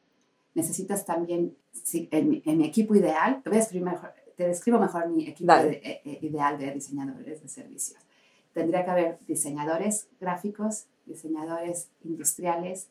Necesitas 0.53 1.05
también, 1.05 1.55
en, 1.93 2.41
en 2.45 2.57
mi 2.57 2.65
equipo 2.65 2.95
ideal, 2.95 3.41
escribir 3.51 3.85
mejor, 3.85 4.13
te 4.39 4.47
describo 4.47 4.79
mejor 4.79 5.09
mi 5.09 5.27
equipo 5.27 5.51
eh, 5.51 6.01
eh, 6.05 6.19
ideal 6.21 6.57
de 6.57 6.71
diseñadores 6.71 7.41
de 7.41 7.49
servicios. 7.49 7.99
Tendría 8.53 8.85
que 8.85 8.91
haber 8.91 9.19
diseñadores 9.27 10.07
gráficos, 10.17 10.85
diseñadores 11.05 11.89
industriales, 12.05 12.87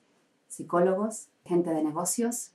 psicólogos, 0.46 1.30
gente 1.46 1.70
de 1.70 1.82
negocios, 1.82 2.50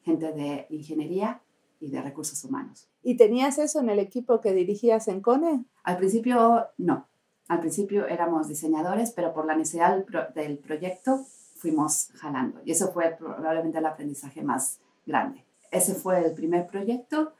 gente 0.00 0.32
de 0.32 0.66
ingeniería 0.70 1.42
y 1.78 1.90
de 1.90 2.00
recursos 2.00 2.42
humanos. 2.42 2.88
¿Y 3.02 3.18
tenías 3.18 3.58
eso 3.58 3.80
en 3.80 3.90
el 3.90 3.98
equipo 3.98 4.40
que 4.40 4.54
dirigías 4.54 5.08
en 5.08 5.20
CONE? 5.20 5.66
Al 5.82 5.98
principio 5.98 6.68
no. 6.78 7.06
Al 7.48 7.60
principio 7.60 8.06
éramos 8.06 8.48
diseñadores, 8.48 9.10
pero 9.10 9.34
por 9.34 9.44
la 9.44 9.56
necesidad 9.56 10.06
del 10.34 10.56
proyecto 10.56 11.18
fuimos 11.56 12.08
jalando. 12.14 12.62
Y 12.64 12.70
eso 12.70 12.92
fue 12.92 13.14
probablemente 13.18 13.76
el 13.76 13.84
aprendizaje 13.84 14.40
más 14.40 14.80
grande. 15.04 15.44
Ese 15.70 15.94
fue 15.94 16.24
el 16.24 16.32
primer 16.32 16.66
proyecto 16.66 17.34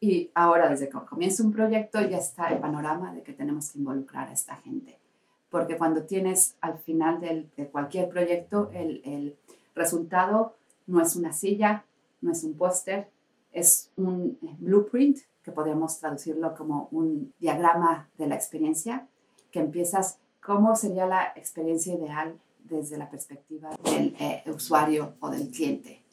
y 0.00 0.30
ahora, 0.34 0.68
desde 0.68 0.88
que 0.88 0.98
comienza 1.08 1.42
un 1.42 1.52
proyecto, 1.52 2.00
ya 2.00 2.18
está 2.18 2.48
el 2.48 2.58
panorama 2.58 3.14
de 3.14 3.22
que 3.22 3.32
tenemos 3.32 3.70
que 3.70 3.78
involucrar 3.78 4.28
a 4.28 4.32
esta 4.32 4.56
gente. 4.56 4.98
Porque 5.50 5.76
cuando 5.76 6.02
tienes 6.02 6.56
al 6.60 6.78
final 6.78 7.20
del, 7.20 7.50
de 7.56 7.66
cualquier 7.68 8.08
proyecto, 8.08 8.70
el, 8.72 9.00
el, 9.04 9.36
resultado 9.74 10.54
no 10.86 11.02
es 11.02 11.16
una 11.16 11.34
silla, 11.34 11.84
no 12.22 12.32
es 12.32 12.44
un 12.44 12.56
póster, 12.56 13.10
es 13.52 13.90
un 13.96 14.38
blueprint, 14.58 15.18
que 15.42 15.52
podríamos 15.52 15.98
traducirlo 15.98 16.54
como 16.54 16.88
un 16.90 17.32
diagrama 17.38 18.08
de 18.16 18.26
la 18.26 18.34
experiencia, 18.34 19.06
que 19.50 19.60
empiezas 19.60 20.18
cómo 20.42 20.74
sería 20.76 21.06
la 21.06 21.32
experiencia 21.36 21.94
ideal 21.94 22.38
desde 22.64 22.96
la 22.96 23.10
perspectiva 23.10 23.70
del 23.84 24.16
eh, 24.18 24.42
usuario 24.46 25.14
o 25.20 25.28
del 25.28 25.50
cliente 25.50 26.06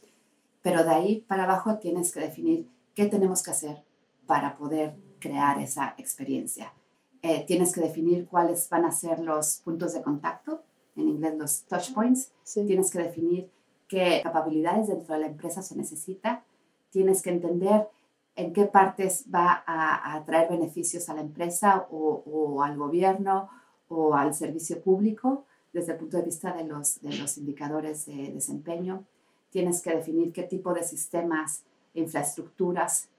pero 0.63 0.84
de 0.84 0.90
ahí 0.90 1.25
para 1.28 1.44
abajo 1.44 1.78
tienes 1.78 2.12
que 2.12 2.22
definir 2.22 2.68
qué 2.96 3.06
tenemos 3.06 3.44
que 3.44 3.52
hacer 3.52 3.84
para 4.26 4.58
poder 4.58 4.96
crear 5.20 5.60
esa 5.60 5.96
experiencia. 5.98 6.74
Eh, 7.22 7.46
tienes 7.48 7.74
que 7.74 7.82
definir 7.82 8.28
cuáles 8.28 8.70
van 8.70 8.86
a 8.86 8.92
ser 8.92 9.20
los 9.20 9.62
puntos 9.64 9.94
de 9.94 10.02
contacto, 10.02 10.62
en 10.96 11.08
inglés 11.08 11.36
los 11.38 11.64
touch 11.64 11.94
points. 11.94 12.32
Tienes 12.54 12.92
que 12.92 13.00
definir 13.00 13.50
qué 13.88 14.22
capacidades 14.24 14.88
dentro 14.88 15.16
de 15.16 15.22
la 15.22 15.28
empresa 15.28 15.62
se 15.62 15.76
necesita. 15.76 16.44
Tienes 16.90 17.22
que 17.22 17.30
entender 17.30 17.88
en 18.36 18.52
qué 18.54 18.66
partes 18.66 19.26
va 19.34 19.64
a, 19.66 20.22
traer 20.26 20.50
beneficios 20.50 21.10
a 21.10 21.14
la 21.14 21.22
empresa 21.22 21.88
o, 21.92 22.62
al 22.62 22.78
gobierno 22.78 23.50
o 23.88 24.16
al 24.16 24.34
servicio 24.34 24.82
público 24.82 25.46
desde 25.72 25.94
el 25.94 26.00
punto 26.00 26.18
de 26.18 26.24
vista 26.24 26.54
de 26.54 26.64
los, 26.64 27.02
de 27.02 27.16
los 27.18 27.38
indicadores 27.38 28.06
de 28.06 28.32
desempeño. 28.32 29.06
Tienes 29.50 29.82
que 29.82 29.96
definir 29.96 30.34
qué 30.34 30.44
tipo 30.44 30.74
de 30.74 30.84
sistemas 30.84 31.64
infraestructuras 31.94 33.10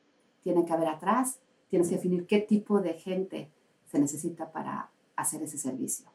tiene 0.43 0.65
que 0.65 0.73
haber 0.73 0.89
atrás. 0.89 1.39
Tienes 1.69 1.89
que 1.89 1.97
definir 1.97 2.27
qué 2.27 2.41
tipo 2.41 2.81
de 2.81 2.95
gente 2.95 3.51
se 3.91 3.99
necesita 3.99 4.51
para 4.53 4.91
hacer 5.17 5.43
ese 5.43 5.59
servicio. 5.59 6.07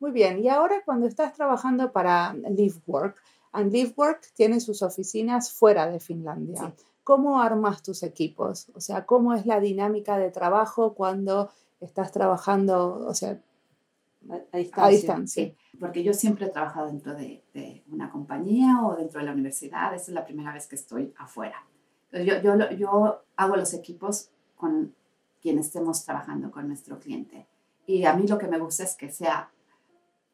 Muy 0.00 0.12
bien, 0.12 0.38
y 0.44 0.48
ahora 0.48 0.82
cuando 0.84 1.06
estás 1.06 1.34
trabajando 1.34 1.90
para 1.90 2.32
LiveWork, 2.32 3.16
and 3.52 3.72
LiveWork 3.72 4.32
tiene 4.34 4.60
sus 4.60 4.82
oficinas 4.82 5.52
fuera 5.52 5.86
de 5.90 5.98
Finlandia. 5.98 6.72
¿Cómo 7.02 7.40
armas 7.40 7.82
tus 7.82 8.02
equipos? 8.02 8.68
O 8.74 8.80
sea, 8.80 9.06
¿cómo 9.06 9.34
es 9.34 9.46
la 9.46 9.60
dinámica 9.60 10.18
de 10.18 10.30
trabajo 10.30 10.94
cuando 10.94 11.50
estás 11.80 12.12
trabajando, 12.12 13.06
o 13.06 13.14
sea, 13.14 13.40
a 14.72 14.88
distancia? 14.88 15.54
Porque 15.78 16.02
yo 16.02 16.12
siempre 16.12 16.46
he 16.46 16.50
trabajado 16.50 16.86
dentro 16.86 17.14
de, 17.14 17.42
una 17.90 18.10
compañía 18.10 18.82
o 18.82 18.96
dentro 18.96 19.20
de 19.20 19.26
la 19.26 19.32
universidad. 19.32 19.94
Esta 19.94 20.10
es 20.10 20.14
la 20.14 20.24
primera 20.24 20.52
vez 20.52 20.66
que 20.66 20.76
estoy 20.76 21.12
afuera. 21.16 21.64
Yo, 22.12 23.22
hago 23.36 23.56
los 23.56 23.74
equipos 23.74 24.30
con 24.56 24.94
quien 25.40 25.58
estemos 25.58 26.04
trabajando 26.04 26.50
con 26.50 26.66
nuestro 26.66 26.98
cliente. 26.98 27.46
Y 27.86 28.04
a 28.04 28.14
mí 28.14 28.26
lo 28.26 28.38
que 28.38 28.48
me 28.48 28.58
gusta 28.58 28.84
es 28.84 28.96
que 28.96 29.10
sea 29.10 29.50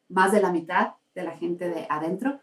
más 0.09 0.31
de 0.31 0.41
la 0.41 0.51
mitad 0.51 0.93
de 1.13 1.23
la 1.23 1.31
gente 1.31 1.69
de 1.69 1.85
adentro 1.89 2.39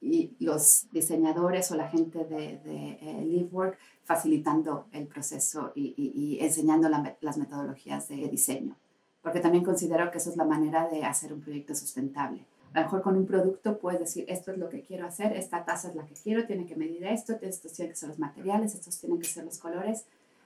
y 0.00 0.34
los 0.40 0.86
diseñadores 0.92 1.70
o 1.70 1.76
la 1.76 1.88
gente 1.88 2.24
de, 2.24 2.58
de 2.58 2.98
eh, 3.00 3.24
LiveWork 3.24 3.78
facilitando 4.04 4.86
el 4.92 5.06
proceso 5.06 5.72
y, 5.74 6.38
enseñando 6.40 6.88
las 6.88 7.38
metodologías 7.38 8.08
de 8.08 8.28
diseño. 8.28 8.76
Porque 9.22 9.40
también 9.40 9.64
considero 9.64 10.10
que 10.10 10.18
eso 10.18 10.30
es 10.30 10.36
la 10.36 10.44
manera 10.44 10.88
de 10.88 11.04
hacer 11.04 11.32
un 11.32 11.40
proyecto 11.40 11.74
sustentable. 11.74 12.44
A 12.74 12.80
lo 12.80 12.84
mejor 12.86 13.02
con 13.02 13.16
un 13.16 13.26
producto 13.26 13.78
puedes 13.78 14.00
decir, 14.00 14.24
esto 14.28 14.50
es 14.50 14.58
lo 14.58 14.68
que 14.68 14.82
quiero 14.82 15.06
hacer, 15.06 15.36
esta 15.36 15.64
taza 15.64 15.88
es 15.88 15.94
la 15.94 16.06
que 16.06 16.14
quiero, 16.14 16.46
tiene 16.46 16.66
que 16.66 16.74
medir 16.74 17.04
esto, 17.04 17.34
estos 17.42 17.72
tienen 17.72 17.92
que 17.92 17.98
ser 17.98 18.08
los 18.08 18.18
materiales, 18.18 18.74
estos 18.74 18.98
tienen 18.98 19.18
que 19.18 19.28
ser 19.28 19.44
los 19.44 19.58
colores, 19.58 20.04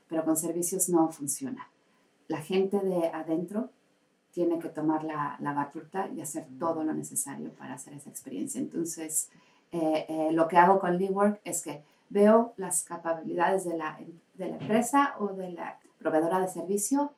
pero 0.08 0.24
con 0.24 0.36
servicios 0.36 0.88
no 0.88 1.08
funciona. 1.10 1.68
La 2.28 2.38
gente 2.38 2.78
de 2.80 3.08
adentro 3.08 3.70
tiene 4.32 4.58
que 4.58 4.68
tomar 4.68 5.04
la, 5.04 5.36
la 5.40 5.52
batuta 5.52 6.08
y 6.08 6.20
hacer 6.20 6.46
todo 6.58 6.84
lo 6.84 6.92
necesario 6.92 7.50
para 7.52 7.74
hacer 7.74 7.94
esa 7.94 8.10
experiencia. 8.10 8.60
Entonces, 8.60 9.30
eh, 9.72 10.06
eh, 10.08 10.32
lo 10.32 10.48
que 10.48 10.56
hago 10.58 10.78
con 10.78 10.98
LeeWork 10.98 11.40
es 11.44 11.62
que 11.62 11.82
veo 12.08 12.52
las 12.56 12.82
capacidades 12.82 13.64
de 13.64 13.76
la, 13.76 13.98
de 14.34 14.48
la 14.48 14.56
empresa 14.56 15.14
o 15.18 15.28
de 15.28 15.52
la 15.52 15.78
proveedora 15.98 16.40
de 16.40 16.48
servicio 16.48 17.12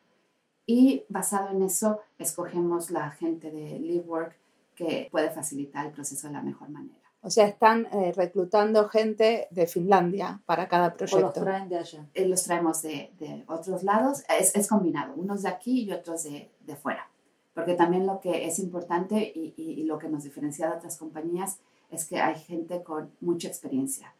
y 0.68 1.06
basado 1.08 1.48
en 1.48 1.62
eso 1.62 1.98
escogemos 2.18 2.90
la 2.90 3.10
gente 3.10 3.50
de 3.50 3.78
LeeWork 3.78 4.36
que 4.74 5.08
puede 5.10 5.30
facilitar 5.30 5.86
el 5.86 5.92
proceso 5.92 6.26
de 6.26 6.34
la 6.34 6.42
mejor 6.42 6.68
manera. 6.68 7.00
O 7.22 7.30
sea, 7.30 7.46
están 7.46 7.86
eh, 7.86 8.12
reclutando 8.14 8.86
gente 8.90 9.48
de 9.50 9.66
Finlandia 9.66 10.42
para 10.44 10.68
cada 10.68 10.92
proyecto. 10.92 11.20
los 11.20 11.32
traen 11.32 11.70
de 11.70 11.78
allá? 11.78 12.06
Eh, 12.12 12.26
los 12.26 12.44
traemos 12.44 12.82
de, 12.82 13.10
de 13.18 13.44
otros 13.48 13.82
lados. 13.82 14.24
Es, 14.38 14.54
es, 14.54 14.68
combinado, 14.68 15.14
unos 15.16 15.42
de 15.42 15.48
aquí 15.48 15.84
y 15.84 15.92
otros 15.92 16.24
de, 16.24 16.50
de 16.60 16.76
fuera. 16.76 17.08
Porque 17.54 17.72
también 17.72 18.06
lo 18.06 18.20
que 18.20 18.46
es 18.46 18.58
importante 18.58 19.32
y, 19.34 19.54
y, 19.56 19.84
lo 19.84 19.98
que 19.98 20.08
nos 20.08 20.22
diferencia 20.22 20.68
de 20.68 20.76
otras 20.76 20.98
compañías 20.98 21.58
es 21.90 22.04
que 22.04 22.20
hay 22.20 22.38
gente 22.38 22.82
con 22.82 23.10
mucha 23.20 23.48
experiencia. 23.48 24.14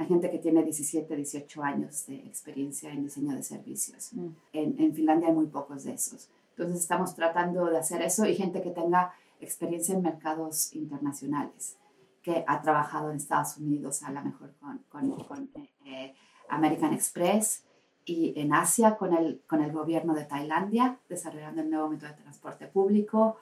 Hay 0.00 0.06
gente 0.06 0.30
que 0.30 0.38
tiene 0.38 0.62
17, 0.62 1.14
18 1.14 1.62
años 1.62 2.06
de 2.06 2.14
experiencia 2.16 2.90
en 2.90 3.02
diseño 3.02 3.36
de 3.36 3.42
servicios. 3.42 4.14
Mm. 4.14 4.28
En, 4.54 4.80
en 4.80 4.94
Finlandia 4.94 5.28
hay 5.28 5.34
muy 5.34 5.48
pocos 5.48 5.84
de 5.84 5.92
esos. 5.92 6.30
Entonces 6.56 6.80
estamos 6.80 7.14
tratando 7.14 7.66
de 7.66 7.76
hacer 7.76 8.00
eso 8.00 8.24
y 8.24 8.34
gente 8.34 8.62
que 8.62 8.70
tenga 8.70 9.12
experiencia 9.40 9.94
en 9.94 10.00
mercados 10.00 10.74
internacionales 10.74 11.76
que 12.22 12.42
ha 12.46 12.62
trabajado 12.62 13.10
en 13.10 13.18
Estados 13.18 13.58
Unidos, 13.58 14.02
a 14.02 14.10
lo 14.10 14.22
mejor 14.22 14.54
con, 14.58 14.78
con, 14.88 15.50
eh, 15.84 16.14
American 16.48 16.94
Express, 16.94 17.64
y 18.06 18.32
en 18.40 18.54
Asia 18.54 18.96
con 18.96 19.12
el, 19.14 19.42
con 19.46 19.62
el 19.62 19.70
gobierno 19.70 20.14
de 20.14 20.24
Tailandia, 20.24 20.98
desarrollando 21.10 21.60
el 21.60 21.68
nuevo 21.68 21.90
método 21.90 22.08
de 22.08 22.22
transporte 22.22 22.66
público, 22.68 23.36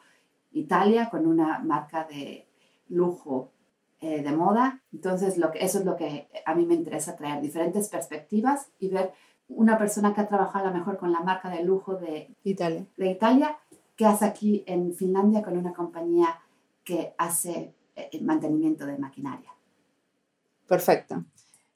Italia 0.50 1.08
con 1.08 1.24
una 1.24 1.60
marca 1.60 2.02
de 2.02 2.48
lujo 2.88 3.52
eh, 4.00 4.22
de 4.22 4.32
moda. 4.32 4.82
Entonces, 4.92 5.38
lo 5.38 5.50
que, 5.50 5.64
eso 5.64 5.78
es 5.78 5.84
lo 5.84 5.96
que 5.96 6.28
a 6.44 6.54
mí 6.54 6.66
me 6.66 6.74
interesa 6.74 7.16
traer, 7.16 7.40
diferentes 7.40 7.88
perspectivas 7.88 8.68
y 8.78 8.88
ver 8.88 9.12
una 9.48 9.78
persona 9.78 10.14
que 10.14 10.20
ha 10.20 10.28
trabajado 10.28 10.66
a 10.66 10.70
lo 10.70 10.78
mejor 10.78 10.98
con 10.98 11.12
la 11.12 11.20
marca 11.20 11.48
de 11.48 11.62
lujo 11.62 11.96
de 11.96 12.34
Italia, 12.44 12.84
de 12.96 13.10
Italia 13.10 13.58
¿qué 13.96 14.06
hace 14.06 14.26
aquí 14.26 14.62
en 14.66 14.94
Finlandia 14.94 15.42
con 15.42 15.56
una 15.56 15.72
compañía 15.72 16.38
que 16.84 17.14
hace 17.18 17.74
el 18.12 18.24
mantenimiento 18.24 18.86
de 18.86 18.96
maquinaria. 18.96 19.50
Perfecto. 20.66 21.24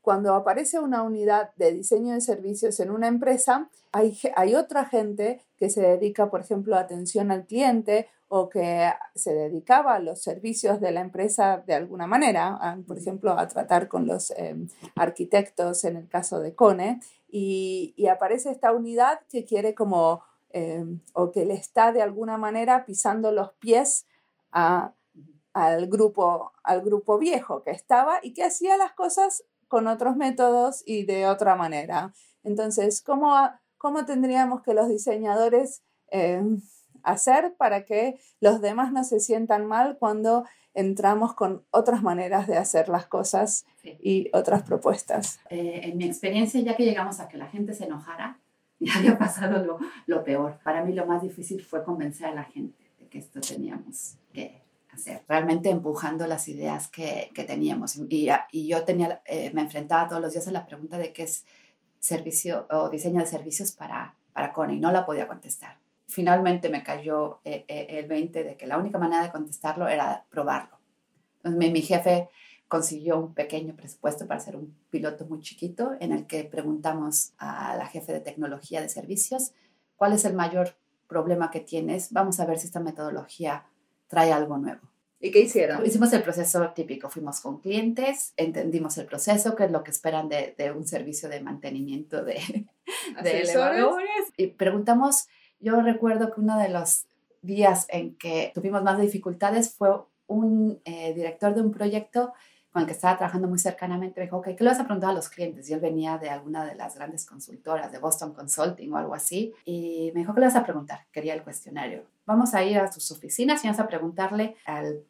Cuando 0.00 0.34
aparece 0.34 0.80
una 0.80 1.02
unidad 1.02 1.50
de 1.56 1.72
diseño 1.72 2.14
de 2.14 2.20
servicios 2.20 2.80
en 2.80 2.90
una 2.90 3.08
empresa, 3.08 3.68
hay, 3.92 4.18
hay 4.36 4.54
otra 4.54 4.84
gente 4.84 5.40
que 5.56 5.70
se 5.70 5.80
dedica, 5.80 6.30
por 6.30 6.40
ejemplo, 6.40 6.76
a 6.76 6.80
atención 6.80 7.30
al 7.30 7.46
cliente 7.46 8.08
o 8.34 8.48
que 8.48 8.90
se 9.14 9.34
dedicaba 9.34 9.96
a 9.96 9.98
los 9.98 10.22
servicios 10.22 10.80
de 10.80 10.90
la 10.90 11.02
empresa 11.02 11.62
de 11.66 11.74
alguna 11.74 12.06
manera, 12.06 12.78
por 12.86 12.96
ejemplo, 12.96 13.32
a 13.32 13.46
tratar 13.46 13.88
con 13.88 14.06
los 14.06 14.30
em, 14.30 14.68
arquitectos 14.96 15.84
en 15.84 15.96
el 15.98 16.08
caso 16.08 16.40
de 16.40 16.54
Cone, 16.54 17.00
y, 17.28 17.92
y 17.94 18.06
aparece 18.06 18.50
esta 18.50 18.72
unidad 18.72 19.20
que 19.28 19.44
quiere 19.44 19.74
como, 19.74 20.22
em, 20.48 21.00
o 21.12 21.30
que 21.30 21.44
le 21.44 21.52
está 21.52 21.92
de 21.92 22.00
alguna 22.00 22.38
manera 22.38 22.86
pisando 22.86 23.32
los 23.32 23.52
pies 23.60 24.06
a 24.50 24.94
al 25.52 25.86
grupo, 25.88 26.52
al 26.62 26.80
grupo 26.80 27.18
viejo 27.18 27.62
que 27.62 27.72
estaba 27.72 28.20
y 28.22 28.32
que 28.32 28.44
hacía 28.44 28.78
las 28.78 28.94
cosas 28.94 29.44
con 29.68 29.86
otros 29.86 30.16
métodos 30.16 30.82
y 30.86 31.04
de 31.04 31.26
otra 31.26 31.54
manera. 31.54 32.14
Entonces, 32.44 33.02
¿cómo, 33.02 33.36
cómo 33.76 34.06
tendríamos 34.06 34.62
que 34.62 34.72
los 34.72 34.88
diseñadores 34.88 35.82
eh, 36.10 36.42
hacer 37.04 37.54
para 37.56 37.84
que 37.84 38.18
los 38.40 38.60
demás 38.60 38.92
no 38.92 39.04
se 39.04 39.20
sientan 39.20 39.66
mal 39.66 39.96
cuando 39.98 40.44
entramos 40.74 41.34
con 41.34 41.64
otras 41.70 42.02
maneras 42.02 42.46
de 42.46 42.56
hacer 42.56 42.88
las 42.88 43.06
cosas 43.06 43.66
y 43.82 44.30
otras 44.32 44.62
propuestas? 44.62 45.40
Eh, 45.50 45.80
en 45.84 45.96
mi 45.98 46.04
experiencia, 46.04 46.60
ya 46.60 46.76
que 46.76 46.84
llegamos 46.84 47.20
a 47.20 47.28
que 47.28 47.36
la 47.36 47.48
gente 47.48 47.74
se 47.74 47.84
enojara, 47.84 48.38
ya 48.80 48.96
había 48.96 49.18
pasado 49.18 49.64
lo, 49.64 49.78
lo 50.06 50.24
peor. 50.24 50.58
Para 50.64 50.84
mí 50.84 50.92
lo 50.92 51.06
más 51.06 51.22
difícil 51.22 51.62
fue 51.62 51.84
convencer 51.84 52.26
a 52.26 52.34
la 52.34 52.44
gente 52.44 52.82
de 52.98 53.06
que 53.06 53.18
esto 53.18 53.40
teníamos 53.40 54.16
que 54.32 54.62
hacer, 54.92 55.22
realmente 55.28 55.70
empujando 55.70 56.26
las 56.26 56.48
ideas 56.48 56.88
que, 56.88 57.30
que 57.34 57.44
teníamos. 57.44 57.96
Y, 58.08 58.28
y, 58.50 58.66
yo 58.68 58.84
tenía, 58.84 59.22
eh, 59.24 59.50
me 59.54 59.62
enfrentaba 59.62 60.08
todos 60.08 60.20
los 60.20 60.32
días 60.32 60.48
a 60.48 60.52
la 60.52 60.66
pregunta 60.66 60.98
de 60.98 61.12
qué 61.12 61.24
es 61.24 61.44
servicio 61.98 62.66
o 62.70 62.90
diseño 62.90 63.20
de 63.20 63.26
servicios 63.26 63.72
para, 63.72 64.16
para 64.32 64.52
Cone 64.52 64.74
y 64.74 64.80
no 64.80 64.90
la 64.90 65.06
podía 65.06 65.28
contestar. 65.28 65.78
Finalmente 66.12 66.68
me 66.68 66.82
cayó 66.82 67.40
eh, 67.44 67.64
eh, 67.68 67.86
el 67.90 68.06
20 68.06 68.44
de 68.44 68.56
que 68.56 68.66
la 68.66 68.78
única 68.78 68.98
manera 68.98 69.22
de 69.22 69.30
contestarlo 69.30 69.88
era 69.88 70.24
probarlo. 70.30 70.78
Entonces 71.36 71.58
mi, 71.58 71.70
mi 71.70 71.82
jefe 71.82 72.28
consiguió 72.68 73.18
un 73.18 73.34
pequeño 73.34 73.74
presupuesto 73.74 74.26
para 74.26 74.40
hacer 74.40 74.56
un 74.56 74.74
piloto 74.90 75.26
muy 75.26 75.40
chiquito 75.40 75.92
en 76.00 76.12
el 76.12 76.26
que 76.26 76.44
preguntamos 76.44 77.32
a 77.38 77.76
la 77.76 77.86
jefe 77.86 78.12
de 78.12 78.20
tecnología 78.20 78.80
de 78.80 78.88
servicios 78.88 79.52
cuál 79.96 80.14
es 80.14 80.24
el 80.24 80.34
mayor 80.34 80.74
problema 81.06 81.50
que 81.50 81.60
tienes. 81.60 82.12
Vamos 82.12 82.40
a 82.40 82.46
ver 82.46 82.58
si 82.58 82.66
esta 82.66 82.80
metodología 82.80 83.66
trae 84.08 84.32
algo 84.32 84.58
nuevo. 84.58 84.80
¿Y 85.20 85.30
qué 85.30 85.40
hicieron? 85.40 85.86
Hicimos 85.86 86.12
el 86.14 86.22
proceso 86.22 86.72
típico, 86.74 87.08
fuimos 87.08 87.40
con 87.40 87.60
clientes, 87.60 88.32
entendimos 88.36 88.98
el 88.98 89.06
proceso, 89.06 89.54
qué 89.54 89.64
es 89.64 89.70
lo 89.70 89.84
que 89.84 89.92
esperan 89.92 90.28
de, 90.28 90.54
de 90.58 90.72
un 90.72 90.84
servicio 90.84 91.28
de 91.28 91.40
mantenimiento 91.40 92.24
de, 92.24 92.40
de 93.22 93.40
elevadores. 93.42 94.32
Y 94.36 94.48
preguntamos, 94.48 95.28
yo 95.62 95.80
recuerdo 95.80 96.32
que 96.32 96.40
uno 96.40 96.58
de 96.58 96.68
los 96.68 97.06
días 97.40 97.86
en 97.88 98.16
que 98.16 98.52
tuvimos 98.54 98.82
más 98.82 99.00
dificultades 99.00 99.74
fue 99.74 99.90
un 100.26 100.80
eh, 100.84 101.14
director 101.14 101.54
de 101.54 101.62
un 101.62 101.70
proyecto 101.70 102.32
con 102.72 102.82
el 102.82 102.86
que 102.86 102.94
estaba 102.94 103.18
trabajando 103.18 103.48
muy 103.48 103.58
cercanamente, 103.58 104.18
me 104.18 104.24
dijo, 104.24 104.38
ok, 104.38 104.46
¿qué 104.56 104.64
le 104.64 104.70
vas 104.70 104.80
a 104.80 104.84
preguntar 104.84 105.10
a 105.10 105.12
los 105.12 105.28
clientes? 105.28 105.68
Y 105.68 105.74
él 105.74 105.80
venía 105.80 106.16
de 106.16 106.30
alguna 106.30 106.64
de 106.64 106.74
las 106.74 106.94
grandes 106.96 107.26
consultoras, 107.26 107.92
de 107.92 107.98
Boston 107.98 108.32
Consulting 108.32 108.90
o 108.94 108.96
algo 108.96 109.14
así, 109.14 109.52
y 109.66 110.10
me 110.14 110.20
dijo, 110.20 110.34
¿qué 110.34 110.40
le 110.40 110.46
vas 110.46 110.56
a 110.56 110.64
preguntar? 110.64 111.06
Quería 111.12 111.34
el 111.34 111.42
cuestionario. 111.42 112.06
Vamos 112.24 112.54
a 112.54 112.64
ir 112.64 112.78
a 112.78 112.90
sus 112.90 113.10
oficinas 113.10 113.62
y 113.62 113.68
vamos 113.68 113.80
a 113.80 113.88
preguntarle 113.88 114.56
al 114.64 115.04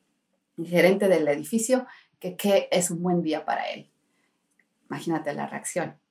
gerente 0.60 1.06
del 1.06 1.28
edificio 1.28 1.86
que 2.18 2.36
qué 2.36 2.68
es 2.72 2.90
un 2.90 3.00
buen 3.00 3.22
día 3.22 3.44
para 3.44 3.70
él. 3.70 3.88
Imagínate 4.88 5.32
la 5.32 5.46
reacción. 5.46 6.01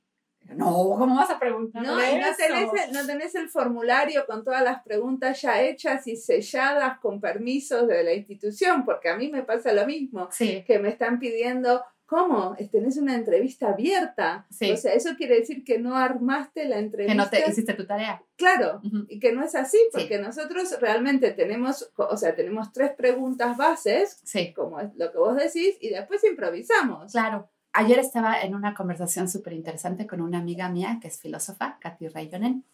No, 0.55 0.73
¿cómo 0.97 1.15
vas 1.15 1.29
a 1.29 1.39
preguntar? 1.39 1.81
No, 1.83 1.93
y 1.97 2.17
no 2.19 2.27
tenés, 2.35 2.87
el, 2.87 2.93
no 2.93 3.05
tenés 3.05 3.35
el 3.35 3.47
formulario 3.49 4.25
con 4.25 4.43
todas 4.43 4.63
las 4.63 4.83
preguntas 4.83 5.41
ya 5.41 5.61
hechas 5.61 6.05
y 6.07 6.15
selladas 6.17 6.99
con 6.99 7.21
permisos 7.21 7.87
de 7.87 8.03
la 8.03 8.13
institución, 8.13 8.83
porque 8.83 9.09
a 9.09 9.15
mí 9.15 9.29
me 9.29 9.43
pasa 9.43 9.71
lo 9.71 9.85
mismo, 9.85 10.27
Sí, 10.31 10.63
que 10.67 10.77
me 10.79 10.89
están 10.89 11.19
pidiendo, 11.19 11.81
¿cómo? 12.05 12.57
Tenés 12.69 12.97
una 12.97 13.15
entrevista 13.15 13.69
abierta. 13.69 14.45
Sí. 14.49 14.71
O 14.71 14.75
sea, 14.77 14.93
eso 14.93 15.15
quiere 15.15 15.35
decir 15.39 15.63
que 15.63 15.79
no 15.79 15.95
armaste 15.95 16.65
la 16.65 16.79
entrevista. 16.79 17.13
que 17.13 17.17
no 17.17 17.29
te 17.29 17.49
hiciste 17.49 17.73
tu 17.73 17.85
tarea. 17.85 18.21
Claro, 18.35 18.81
y 19.07 19.19
que 19.19 19.31
no 19.31 19.43
es 19.45 19.55
así, 19.55 19.77
porque 19.93 20.17
nosotros 20.19 20.77
realmente 20.81 21.31
tenemos, 21.31 21.91
o 21.95 22.17
sea, 22.17 22.35
tenemos 22.35 22.73
tres 22.73 22.91
preguntas 22.97 23.55
bases, 23.55 24.19
Sí, 24.25 24.51
como 24.53 24.81
es 24.81 24.93
lo 24.95 25.09
que 25.13 25.17
vos 25.17 25.35
decís, 25.37 25.77
y 25.79 25.89
después 25.91 26.21
improvisamos. 26.25 27.13
claro. 27.13 27.49
Ayer 27.73 27.99
estaba 27.99 28.41
en 28.41 28.53
una 28.53 28.73
conversación 28.73 29.29
súper 29.29 29.53
interesante 29.53 30.05
con 30.05 30.21
una 30.21 30.39
amiga 30.39 30.67
mía 30.69 30.99
que 31.01 31.07
es 31.07 31.19
filósofa, 31.19 31.77
Kathy 31.79 32.09
Reijonen, 32.09 32.65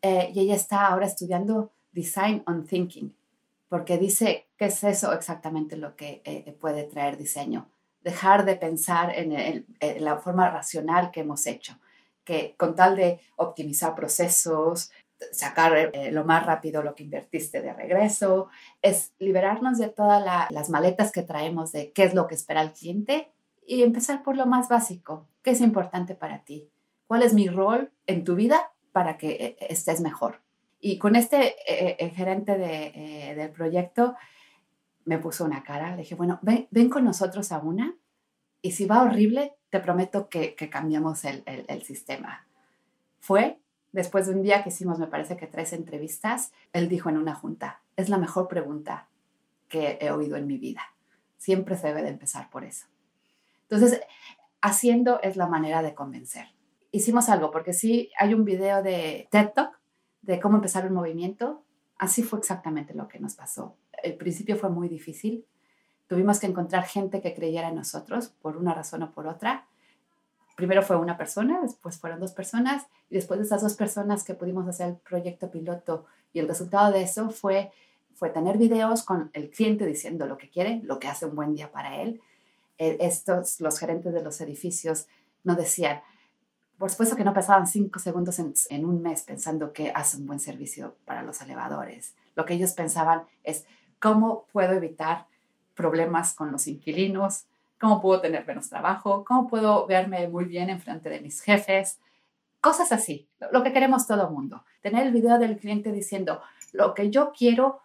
eh, 0.00 0.30
y 0.34 0.40
ella 0.40 0.54
está 0.54 0.86
ahora 0.86 1.06
estudiando 1.06 1.70
Design 1.92 2.42
on 2.46 2.66
Thinking, 2.66 3.14
porque 3.68 3.98
dice 3.98 4.46
que 4.56 4.66
es 4.66 4.82
eso 4.84 5.12
exactamente 5.12 5.76
lo 5.76 5.96
que 5.96 6.22
eh, 6.24 6.56
puede 6.58 6.84
traer 6.84 7.18
diseño. 7.18 7.68
Dejar 8.02 8.44
de 8.46 8.56
pensar 8.56 9.14
en, 9.18 9.32
el- 9.32 9.66
en 9.80 10.04
la 10.04 10.16
forma 10.18 10.48
racional 10.50 11.10
que 11.10 11.20
hemos 11.20 11.46
hecho, 11.46 11.78
que 12.24 12.54
con 12.56 12.74
tal 12.74 12.96
de 12.96 13.20
optimizar 13.36 13.94
procesos, 13.94 14.90
sacar 15.32 15.76
eh, 15.76 16.10
lo 16.12 16.24
más 16.24 16.46
rápido 16.46 16.82
lo 16.82 16.94
que 16.94 17.02
invertiste 17.02 17.60
de 17.60 17.72
regreso, 17.74 18.48
es 18.80 19.12
liberarnos 19.18 19.76
de 19.78 19.88
todas 19.88 20.24
la- 20.24 20.46
las 20.50 20.70
maletas 20.70 21.12
que 21.12 21.22
traemos 21.22 21.72
de 21.72 21.92
qué 21.92 22.04
es 22.04 22.14
lo 22.14 22.26
que 22.28 22.34
espera 22.36 22.62
el 22.62 22.72
cliente 22.72 23.28
y 23.68 23.82
empezar 23.82 24.22
por 24.22 24.36
lo 24.36 24.46
más 24.46 24.68
básico. 24.68 25.28
¿Qué 25.42 25.50
es 25.50 25.60
importante 25.60 26.14
para 26.14 26.42
ti? 26.44 26.70
¿Cuál 27.06 27.22
es 27.22 27.34
mi 27.34 27.48
rol 27.48 27.92
en 28.06 28.24
tu 28.24 28.34
vida 28.34 28.72
para 28.92 29.18
que 29.18 29.30
eh, 29.30 29.56
estés 29.68 30.00
mejor? 30.00 30.40
Y 30.80 30.98
con 30.98 31.16
este 31.16 31.48
eh, 31.66 31.96
eh, 31.98 32.10
gerente 32.10 32.56
de, 32.56 32.92
eh, 32.94 33.34
del 33.34 33.50
proyecto 33.50 34.16
me 35.04 35.18
puso 35.18 35.44
una 35.44 35.62
cara. 35.62 35.90
Le 35.92 35.98
dije, 35.98 36.14
bueno, 36.14 36.38
ven, 36.42 36.88
con 36.88 37.04
nosotros 37.04 37.52
a 37.52 37.58
una 37.58 37.94
y 38.62 38.72
si 38.72 38.86
va 38.86 39.02
horrible, 39.02 39.54
te 39.70 39.80
prometo 39.80 40.28
que, 40.28 40.54
que 40.54 40.70
cambiamos 40.70 41.24
el 41.24 41.82
sistema. 41.82 42.46
Fue 43.20 43.60
después 43.92 44.26
de 44.26 44.34
un 44.34 44.42
día 44.42 44.62
que 44.62 44.70
hicimos, 44.70 44.98
me 44.98 45.06
parece 45.06 45.36
que 45.36 45.46
tres 45.46 45.72
entrevistas, 45.72 46.52
él 46.72 46.88
dijo 46.88 47.08
en 47.08 47.18
una 47.18 47.34
junta, 47.34 47.82
es 47.96 48.08
la 48.08 48.18
mejor 48.18 48.48
pregunta 48.48 49.08
que 49.68 49.98
he 50.00 50.10
oído 50.10 50.36
en 50.36 50.46
mi 50.46 50.58
vida. 50.58 50.82
Siempre 51.36 51.76
se 51.76 51.88
debe 51.88 52.02
de 52.02 52.08
empezar 52.08 52.50
por 52.50 52.64
eso. 52.64 52.86
Entonces, 53.70 54.00
haciendo 54.60 55.20
es 55.22 55.36
la 55.36 55.46
manera 55.46 55.82
de 55.82 55.94
convencer. 55.94 56.46
Hicimos 56.90 57.28
algo, 57.28 57.50
porque 57.50 57.72
sí 57.72 58.10
hay 58.18 58.34
un 58.34 58.44
video 58.44 58.82
de 58.82 59.28
TED 59.30 59.50
Talk 59.54 59.78
de 60.22 60.40
cómo 60.40 60.56
empezar 60.56 60.86
un 60.86 60.94
movimiento. 60.94 61.62
Así 61.98 62.22
fue 62.22 62.38
exactamente 62.38 62.94
lo 62.94 63.08
que 63.08 63.18
nos 63.18 63.34
pasó. 63.34 63.76
El 64.02 64.16
principio 64.16 64.56
fue 64.56 64.70
muy 64.70 64.88
difícil. 64.88 65.44
Tuvimos 66.06 66.38
que 66.40 66.46
encontrar 66.46 66.84
gente 66.84 67.20
que 67.20 67.34
creyera 67.34 67.68
en 67.68 67.74
nosotros 67.74 68.28
por 68.40 68.56
una 68.56 68.72
razón 68.72 69.02
o 69.02 69.12
por 69.12 69.26
otra. 69.26 69.66
Primero 70.56 70.82
fue 70.82 70.96
una 70.96 71.18
persona, 71.18 71.60
después 71.62 71.98
fueron 71.98 72.18
dos 72.18 72.32
personas, 72.32 72.86
y 73.10 73.14
después 73.14 73.38
de 73.38 73.46
esas 73.46 73.62
dos 73.62 73.74
personas 73.74 74.24
que 74.24 74.34
pudimos 74.34 74.66
hacer 74.66 74.88
el 74.88 74.96
proyecto 74.96 75.50
piloto, 75.50 76.06
y 76.32 76.40
el 76.40 76.48
resultado 76.48 76.90
de 76.92 77.02
eso 77.02 77.30
fue, 77.30 77.70
fue 78.14 78.30
tener 78.30 78.58
videos 78.58 79.04
con 79.04 79.30
el 79.34 79.50
cliente 79.50 79.86
diciendo 79.86 80.26
lo 80.26 80.36
que 80.36 80.50
quiere, 80.50 80.80
lo 80.82 80.98
que 80.98 81.06
hace 81.06 81.26
un 81.26 81.36
buen 81.36 81.54
día 81.54 81.70
para 81.70 82.00
él, 82.02 82.20
estos, 82.78 83.60
los 83.60 83.78
gerentes 83.78 84.12
de 84.12 84.22
los 84.22 84.40
edificios 84.40 85.06
no 85.44 85.54
decían, 85.56 86.00
por 86.78 86.90
supuesto 86.90 87.16
que 87.16 87.24
no 87.24 87.34
pasaban 87.34 87.66
cinco 87.66 87.98
segundos 87.98 88.38
en, 88.38 88.54
en, 88.70 88.84
un 88.84 89.02
mes 89.02 89.22
pensando 89.22 89.72
que 89.72 89.90
hace 89.94 90.16
un 90.16 90.26
buen 90.26 90.38
servicio 90.38 90.96
para 91.04 91.22
los 91.22 91.40
elevadores. 91.42 92.14
Lo 92.36 92.44
que 92.44 92.54
ellos 92.54 92.72
pensaban 92.72 93.22
es, 93.42 93.66
¿cómo 93.98 94.46
puedo 94.52 94.72
evitar 94.74 95.26
problemas 95.74 96.34
con 96.34 96.52
los 96.52 96.68
inquilinos? 96.68 97.44
¿Cómo 97.80 98.00
puedo 98.00 98.20
tener 98.20 98.46
menos 98.46 98.68
trabajo? 98.68 99.24
¿Cómo 99.24 99.48
puedo 99.48 99.86
verme 99.86 100.28
muy 100.28 100.44
bien 100.44 100.70
en 100.70 100.80
frente 100.80 101.10
de 101.10 101.20
mis 101.20 101.40
jefes? 101.40 101.98
Cosas 102.60 102.90
así, 102.92 103.28
lo 103.52 103.62
que 103.62 103.72
queremos 103.72 104.06
todo 104.06 104.26
el 104.26 104.34
mundo. 104.34 104.64
Tener 104.80 105.06
el 105.06 105.12
video 105.12 105.38
del 105.38 105.58
cliente 105.58 105.92
diciendo, 105.92 106.40
lo 106.72 106.94
que 106.94 107.10
yo 107.10 107.32
quiero 107.36 107.80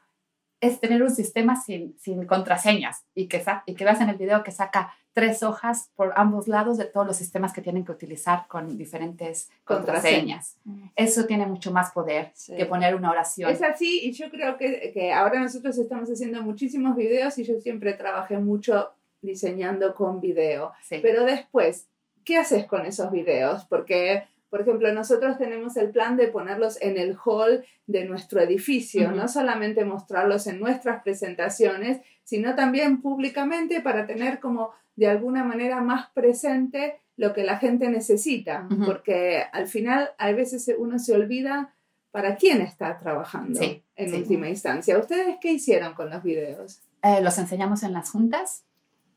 es 0.63 0.79
tener 0.79 1.03
un 1.03 1.11
sistema 1.13 1.61
sin, 1.61 1.93
sin 1.99 2.25
contraseñas 2.25 3.03
y 3.13 3.27
que, 3.27 3.43
y 3.65 3.75
que 3.75 3.83
veas 3.83 3.99
en 3.99 4.07
el 4.07 4.15
video 4.15 4.43
que 4.43 4.51
saca 4.51 4.93
tres 5.11 5.43
hojas 5.43 5.91
por 5.97 6.13
ambos 6.15 6.47
lados 6.47 6.77
de 6.77 6.85
todos 6.85 7.05
los 7.05 7.17
sistemas 7.17 7.51
que 7.51 7.61
tienen 7.61 7.83
que 7.83 7.91
utilizar 7.91 8.47
con 8.47 8.77
diferentes 8.77 9.49
contraseñas. 9.65 10.55
contraseñas. 10.55 10.91
Eso 10.95 11.25
tiene 11.25 11.45
mucho 11.47 11.71
más 11.71 11.91
poder 11.91 12.31
sí. 12.33 12.55
que 12.55 12.65
poner 12.65 12.95
una 12.95 13.11
oración. 13.11 13.51
Es 13.51 13.61
así 13.61 14.05
y 14.05 14.13
yo 14.13 14.29
creo 14.29 14.55
que, 14.55 14.91
que, 14.93 15.11
ahora 15.11 15.41
nosotros 15.41 15.77
estamos 15.77 16.09
haciendo 16.09 16.41
muchísimos 16.41 16.95
videos 16.95 17.37
y 17.39 17.43
yo 17.43 17.59
siempre 17.59 17.93
trabajé 17.93 18.37
mucho 18.37 18.91
diseñando 19.21 19.93
con 19.93 20.21
video. 20.21 20.71
Sí. 20.81 20.99
Pero 21.01 21.25
después, 21.25 21.89
¿qué 22.23 22.37
haces 22.37 22.65
con 22.65 22.85
esos 22.85 23.11
videos? 23.11 23.65
Porque 23.65 24.23
por 24.53 24.61
ejemplo, 24.61 24.93
nosotros 24.93 25.39
tenemos 25.39 25.77
el 25.77 25.89
plan 25.89 26.15
de 26.15 26.27
ponerlos 26.27 26.79
en 26.79 26.95
el 26.99 27.17
hall 27.25 27.65
de 27.87 28.05
nuestro 28.05 28.39
edificio, 28.39 29.07
uh 29.07 29.11
-huh. 29.11 29.15
no 29.15 29.27
solamente 29.27 29.83
mostrarlos 29.83 30.45
en 30.45 30.59
nuestras 30.59 31.01
presentaciones, 31.01 32.01
sino 32.23 32.53
también 32.53 33.01
públicamente 33.01 33.81
para 33.81 34.05
tener 34.05 34.39
como 34.39 34.69
de 34.95 35.07
alguna 35.07 35.43
manera 35.43 35.81
más 35.81 36.11
presente 36.11 36.99
lo 37.17 37.33
que 37.33 37.43
la 37.43 37.57
gente 37.57 37.89
necesita, 37.89 38.67
uh 38.69 38.75
-huh. 38.75 38.85
porque 38.85 39.43
al 39.51 39.65
final 39.65 40.11
a 40.19 40.31
veces 40.33 40.71
uno 40.77 40.99
se 40.99 41.15
olvida 41.15 41.73
para 42.11 42.35
quién 42.35 42.61
está 42.61 42.99
trabajando 42.99 43.59
sí, 43.59 43.83
en 43.95 44.09
sí. 44.11 44.15
última 44.17 44.49
instancia. 44.49 44.99
¿Ustedes 44.99 45.37
qué 45.41 45.51
hicieron 45.53 45.95
con 45.95 46.11
los 46.11 46.21
videos? 46.21 46.79
Eh, 47.01 47.21
los 47.21 47.39
enseñamos 47.39 47.81
en 47.81 47.93
las 47.93 48.11
juntas 48.11 48.65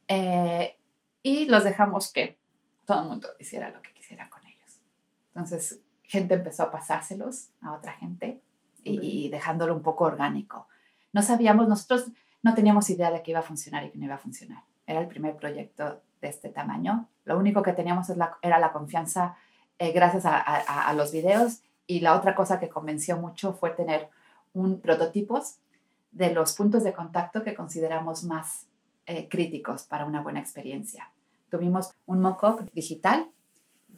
eh, 0.08 0.76
y 1.22 1.44
los 1.44 1.62
dejamos 1.62 2.10
que 2.10 2.38
todo 2.86 3.02
el 3.02 3.08
mundo 3.10 3.28
hiciera 3.38 3.68
lo 3.68 3.82
que. 3.82 3.95
Entonces, 5.36 5.80
gente 6.02 6.32
empezó 6.32 6.62
a 6.62 6.70
pasárselos 6.70 7.50
a 7.60 7.74
otra 7.74 7.92
gente 7.92 8.40
y, 8.82 9.26
y, 9.26 9.28
dejándolo 9.28 9.74
un 9.74 9.82
poco 9.82 10.04
orgánico. 10.04 10.66
No 11.12 11.20
sabíamos, 11.20 11.68
nosotros 11.68 12.06
no 12.42 12.54
teníamos 12.54 12.88
idea 12.88 13.10
de 13.10 13.22
que 13.22 13.32
iba 13.32 13.40
a 13.40 13.42
funcionar 13.42 13.84
y 13.84 13.90
que 13.90 13.98
no 13.98 14.06
iba 14.06 14.14
a 14.14 14.18
funcionar. 14.18 14.62
Era 14.86 15.00
el 15.00 15.08
primer 15.08 15.36
proyecto 15.36 16.00
de 16.22 16.28
este 16.28 16.48
tamaño. 16.48 17.08
Lo 17.26 17.38
único 17.38 17.62
que 17.62 17.74
teníamos 17.74 18.08
era 18.08 18.58
la 18.58 18.72
confianza 18.72 19.36
eh, 19.78 19.92
gracias 19.92 20.24
a, 20.24 20.38
a, 20.38 20.88
a, 20.88 20.94
los 20.94 21.12
videos 21.12 21.60
y 21.86 22.00
la 22.00 22.16
otra 22.16 22.34
cosa 22.34 22.58
que 22.58 22.70
convenció 22.70 23.18
mucho 23.18 23.52
fue 23.52 23.70
tener 23.70 24.08
un 24.54 24.80
prototipos 24.80 25.58
de 26.12 26.32
los 26.32 26.54
puntos 26.54 26.82
de 26.82 26.94
contacto 26.94 27.44
que 27.44 27.54
consideramos 27.54 28.24
más 28.24 28.68
eh, 29.04 29.28
críticos 29.28 29.82
para 29.82 30.06
una 30.06 30.22
buena 30.22 30.40
experiencia. 30.40 31.12
Tuvimos 31.50 31.90
un 32.06 32.20
mock-up 32.20 32.70
digital 32.72 33.30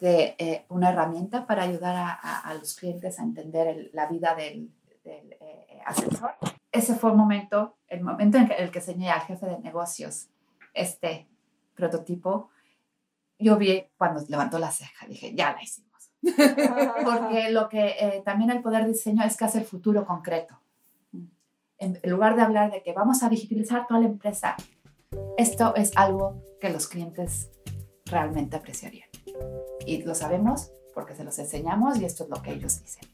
de 0.00 0.34
eh, 0.38 0.64
una 0.68 0.90
herramienta 0.90 1.46
para 1.46 1.62
ayudar 1.64 1.96
a, 1.96 2.10
a, 2.10 2.40
a, 2.40 2.54
los 2.54 2.74
clientes 2.74 3.18
a 3.18 3.22
entender 3.22 3.66
el, 3.66 3.90
la 3.92 4.06
vida 4.06 4.34
del, 4.34 4.70
del 5.04 5.32
eh, 5.40 5.80
asesor. 5.84 6.32
Ese 6.70 6.94
fue 6.94 7.10
el 7.10 7.16
momento, 7.16 7.76
el 7.88 8.02
momento 8.02 8.38
en 8.38 8.52
el 8.56 8.70
que 8.70 8.78
enseñé 8.78 9.10
al 9.10 9.22
jefe 9.22 9.46
de 9.46 9.58
negocios 9.58 10.28
este 10.74 11.28
prototipo. 11.74 12.50
Yo 13.38 13.56
vi 13.56 13.84
cuando 13.96 14.22
levantó 14.28 14.58
la 14.58 14.70
ceja, 14.70 15.06
dije, 15.06 15.34
ya 15.34 15.52
la 15.52 15.62
hicimos. 15.62 16.10
Porque 17.04 17.50
lo 17.50 17.68
que 17.68 17.94
eh, 17.98 18.22
también 18.24 18.50
el 18.50 18.62
poder 18.62 18.86
diseño 18.86 19.24
es 19.24 19.36
que 19.36 19.44
hace 19.44 19.58
el 19.58 19.64
futuro 19.64 20.04
concreto. 20.06 20.60
En 21.78 22.00
lugar 22.02 22.34
de 22.34 22.42
hablar 22.42 22.72
de 22.72 22.82
que 22.82 22.92
vamos 22.92 23.22
a 23.22 23.28
digitalizar 23.28 23.86
toda 23.86 24.00
la 24.00 24.06
empresa, 24.06 24.56
esto 25.36 25.76
es 25.76 25.96
algo 25.96 26.42
que 26.60 26.70
los 26.70 26.88
clientes 26.88 27.50
realmente 28.06 28.56
apreciarían 28.56 29.07
y 29.86 30.02
lo 30.02 30.14
sabemos 30.14 30.70
porque 30.94 31.14
se 31.14 31.24
los 31.24 31.38
enseñamos 31.38 31.98
y 31.98 32.04
esto 32.04 32.24
es 32.24 32.30
lo 32.30 32.42
que 32.42 32.52
ellos 32.52 32.80
dicen. 32.82 33.08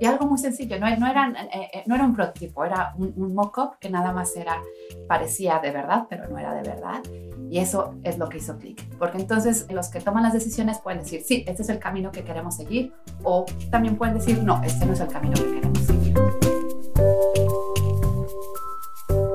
Y 0.00 0.06
algo 0.06 0.26
muy 0.26 0.38
sencillo, 0.38 0.78
no, 0.80 0.88
no, 0.96 1.06
eran, 1.06 1.36
eh, 1.36 1.82
no 1.86 1.94
era 1.94 2.04
un 2.04 2.14
prototipo, 2.14 2.64
era 2.64 2.94
un, 2.96 3.12
un 3.16 3.34
mock-up 3.34 3.78
que 3.78 3.90
nada 3.90 4.12
más 4.12 4.34
era, 4.34 4.62
parecía 5.06 5.58
de 5.58 5.70
verdad, 5.70 6.06
pero 6.08 6.26
no 6.28 6.38
era 6.38 6.54
de 6.54 6.62
verdad. 6.62 7.02
Y 7.50 7.58
eso 7.58 7.94
es 8.02 8.16
lo 8.16 8.28
que 8.28 8.38
hizo 8.38 8.56
clic. 8.56 8.82
Porque 8.96 9.18
entonces 9.18 9.66
los 9.70 9.88
que 9.88 10.00
toman 10.00 10.22
las 10.22 10.32
decisiones 10.32 10.78
pueden 10.78 11.00
decir, 11.00 11.22
sí, 11.22 11.44
este 11.46 11.62
es 11.62 11.68
el 11.68 11.78
camino 11.78 12.12
que 12.12 12.24
queremos 12.24 12.56
seguir, 12.56 12.94
o 13.22 13.44
también 13.70 13.98
pueden 13.98 14.14
decir, 14.14 14.42
no, 14.42 14.62
este 14.62 14.86
no 14.86 14.94
es 14.94 15.00
el 15.00 15.08
camino 15.08 15.34
que 15.34 15.52
queremos 15.52 15.78
seguir. 15.80 16.29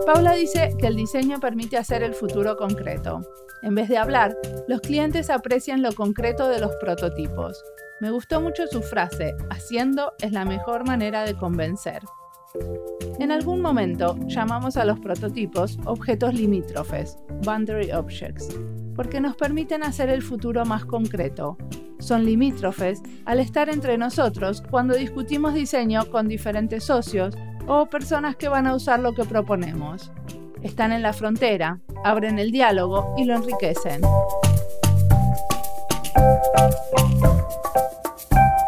Paula 0.06 0.36
dice 0.36 0.76
que 0.78 0.86
el 0.86 0.96
diseño 0.96 1.40
permite 1.40 1.78
hacer 1.78 2.04
el 2.04 2.14
futuro 2.14 2.56
concreto. 2.58 3.22
En 3.64 3.74
vez 3.74 3.90
de 3.90 3.98
hablar, 3.98 4.38
los 4.68 4.80
clientes 4.82 5.32
aprecian 5.32 5.82
lo 5.82 5.94
concreto 5.94 6.48
de 6.48 6.60
los 6.60 6.72
prototipos. 6.80 7.64
Me 8.00 8.12
gustó 8.12 8.40
mucho 8.40 8.68
su 8.68 8.84
frase, 8.84 9.36
haciendo 9.50 10.14
es 10.20 10.32
la 10.32 10.46
mejor 10.46 10.86
manera 10.86 11.24
de 11.24 11.34
convencer. 11.34 12.04
En 13.18 13.32
algún 13.32 13.62
momento 13.62 14.16
llamamos 14.28 14.78
a 14.78 14.86
los 14.86 15.00
prototipos 15.00 15.80
objetos 15.86 16.36
limítrofes, 16.36 17.18
boundary 17.44 17.92
objects. 17.92 18.50
porque 18.96 19.20
nos 19.20 19.36
permiten 19.36 19.84
hacer 19.84 20.08
el 20.10 20.22
futuro 20.22 20.64
más 20.66 20.86
concreto. 20.86 21.58
Son 22.00 22.24
limítrofes 22.24 23.02
al 23.26 23.40
estar 23.40 23.68
entre 23.68 23.98
nosotros 23.98 24.64
cuando 24.70 24.96
discutimos 24.96 25.54
diseño 25.54 26.06
con 26.06 26.30
diferentes 26.30 26.86
socios 26.86 27.36
o 27.68 27.88
personas 27.88 28.36
que 28.36 28.50
van 28.50 28.68
a 28.68 28.76
usar 28.76 29.00
lo 29.00 29.14
que 29.14 29.26
proponemos. 29.26 30.12
Están 30.62 30.92
en 30.92 31.02
la 31.02 31.14
frontera, 31.14 31.80
abren 32.04 32.40
el 32.40 32.52
diálogo 32.52 33.14
y 33.18 33.26
lo 33.26 33.36
enriquecen. 33.36 34.02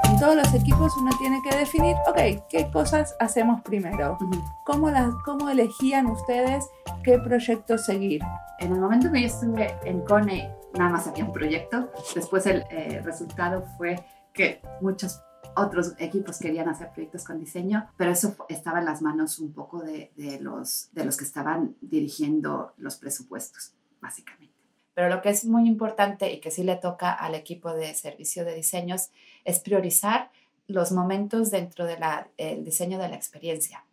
En 0.04 0.20
todos 0.20 0.36
los 0.36 0.54
equipos 0.54 0.96
uno 0.98 1.12
tiene 1.20 1.40
que 1.48 1.56
definir, 1.56 1.96
ok, 2.08 2.48
¿qué 2.50 2.70
cosas 2.72 3.16
hacemos 3.20 3.62
primero? 3.62 4.18
¿Cómo, 4.66 4.90
las, 4.90 5.14
¿Cómo 5.24 5.50
elegían 5.50 6.08
ustedes 6.08 6.66
qué 7.04 7.20
proyecto 7.20 7.78
seguir? 7.78 8.22
En 8.60 8.74
el 8.74 8.80
momento 8.80 9.12
que 9.12 9.22
yo 9.22 9.28
estuve 9.28 9.76
en 9.86 10.02
CONE, 10.02 10.52
nada 10.74 10.90
más 10.90 11.08
había 11.08 11.26
un 11.26 11.32
proyecto. 11.32 11.92
Después 12.16 12.46
el 12.48 12.64
eh, 12.72 13.02
resultado 13.04 13.64
fue 13.78 14.04
que 14.34 14.62
muchos 14.82 15.22
otros 15.58 15.94
equipos 15.98 16.40
querían 16.40 16.70
hacer 16.70 16.92
proyectos 16.92 17.24
con 17.24 17.40
diseño, 17.40 17.90
pero 17.98 18.12
eso 18.12 18.36
estaba 18.50 18.80
en 18.80 18.86
las 18.86 19.02
manos 19.02 19.40
un 19.40 19.54
poco 19.54 19.82
de, 19.82 20.12
los, 20.42 20.90
de 20.94 21.06
los 21.06 21.18
que 21.18 21.26
estaban 21.26 21.76
dirigiendo 21.82 22.74
los 22.78 22.98
presupuestos, 22.98 23.74
básicamente. 24.00 24.54
Pero 24.94 25.10
lo 25.10 25.22
que 25.22 25.30
es 25.30 25.46
muy 25.46 25.68
importante 25.68 26.32
y 26.32 26.40
que 26.40 26.50
sí 26.52 26.64
le 26.64 26.76
toca 26.76 27.12
al 27.14 27.36
equipo 27.36 27.74
de 27.74 27.94
servicio 27.94 28.46
de 28.46 28.56
diseños 28.56 29.10
es 29.46 29.60
priorizar 29.60 30.32
los 30.68 30.92
momentos 30.92 31.52
dentro 31.52 31.86
del 31.86 32.64
diseño 32.64 32.98
de 32.98 33.10
la 33.10 33.16
experiencia. 33.16 33.86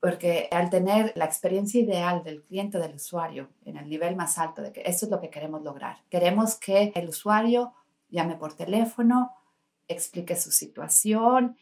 Porque 0.00 0.48
al 0.50 0.70
tener 0.70 1.12
la 1.14 1.26
experiencia 1.26 1.80
ideal 1.80 2.22
del 2.24 2.42
cliente, 2.42 2.78
del 2.78 2.94
usuario, 2.94 3.50
en 3.64 3.76
el 3.76 3.88
nivel 3.88 4.16
más 4.16 4.38
alto, 4.38 4.62
de 4.62 4.72
que 4.72 4.82
eso 4.82 5.06
es 5.06 5.10
lo 5.10 5.20
que 5.20 5.30
queremos 5.30 5.62
lograr. 5.62 5.98
Queremos 6.08 6.54
que 6.54 6.92
el 6.94 7.08
usuario 7.08 7.74
llame 8.08 8.36
por 8.36 8.54
teléfono, 8.54 9.32
explique 9.92 10.36
su 10.36 10.50
situación, 10.50 11.56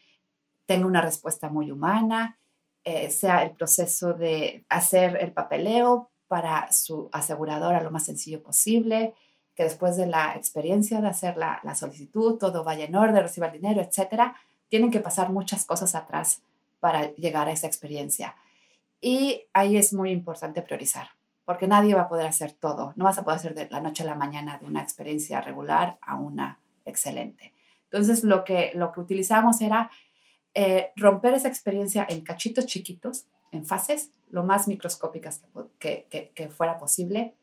tenga 0.65 0.85
una 0.85 1.01
respuesta 1.01 1.49
muy 1.49 1.71
humana, 1.71 2.37
eh, 2.83 3.09
sea 3.09 3.43
el 3.43 3.51
proceso 3.51 4.13
de 4.13 4.65
hacer 4.69 5.17
el 5.19 5.33
papeleo 5.33 6.11
para 6.27 6.71
su 6.71 7.09
aseguradora 7.11 7.81
lo 7.81 7.91
más 7.91 8.05
sencillo 8.05 8.41
posible, 8.41 9.13
que 9.55 9.63
después 9.63 9.97
de 9.97 10.07
la 10.07 10.35
experiencia 10.35 11.01
de 11.01 11.07
hacer 11.07 11.37
la, 11.37 11.59
la 11.63 11.75
solicitud, 11.75 12.37
todo 12.37 12.63
vaya 12.63 12.85
en 12.85 12.95
orden, 12.95 13.21
reciba 13.21 13.47
el 13.47 13.53
dinero, 13.53 13.81
etcétera, 13.81 14.35
tienen 14.69 14.91
que 14.91 14.99
pasar 14.99 15.31
muchas 15.31 15.65
cosas 15.65 15.95
atrás 15.95 16.41
para 16.79 17.13
llegar 17.15 17.47
a 17.47 17.51
esa 17.51 17.67
experiencia. 17.67 18.35
Y 19.01 19.47
ahí 19.53 19.75
es 19.75 19.93
muy 19.93 20.11
importante 20.11 20.61
priorizar, 20.61 21.09
porque 21.45 21.67
nadie 21.67 21.95
va 21.95 22.03
a 22.03 22.09
poder 22.09 22.27
hacer 22.27 22.53
todo. 22.53 22.93
No 22.95 23.05
vas 23.05 23.17
a 23.17 23.23
poder 23.23 23.39
hacer 23.39 23.55
de 23.55 23.69
la 23.69 23.81
noche 23.81 24.03
a 24.03 24.05
la 24.05 24.15
mañana 24.15 24.57
de 24.57 24.65
una 24.65 24.81
experiencia 24.81 25.41
regular 25.41 25.97
a 26.01 26.15
una 26.15 26.59
excelente. 26.85 27.53
Entonces, 27.91 28.23
lo 28.23 28.43
que, 28.43 28.71
lo 28.75 28.91
que 28.91 28.99
utilizamos 28.99 29.61
era 29.61 29.89
eh, 30.53 30.91
romper 30.95 31.33
esa 31.33 31.47
experiencia 31.47 32.05
en 32.07 32.21
cachitos 32.21 32.65
chiquitos, 32.65 33.25
en 33.51 33.65
fases, 33.65 34.11
lo 34.29 34.43
más 34.43 34.67
microscópicas 34.67 35.41
que, 35.79 36.07
que, 36.09 36.31
que, 36.35 36.49
fuera 36.49 36.77
posible. 36.77 37.35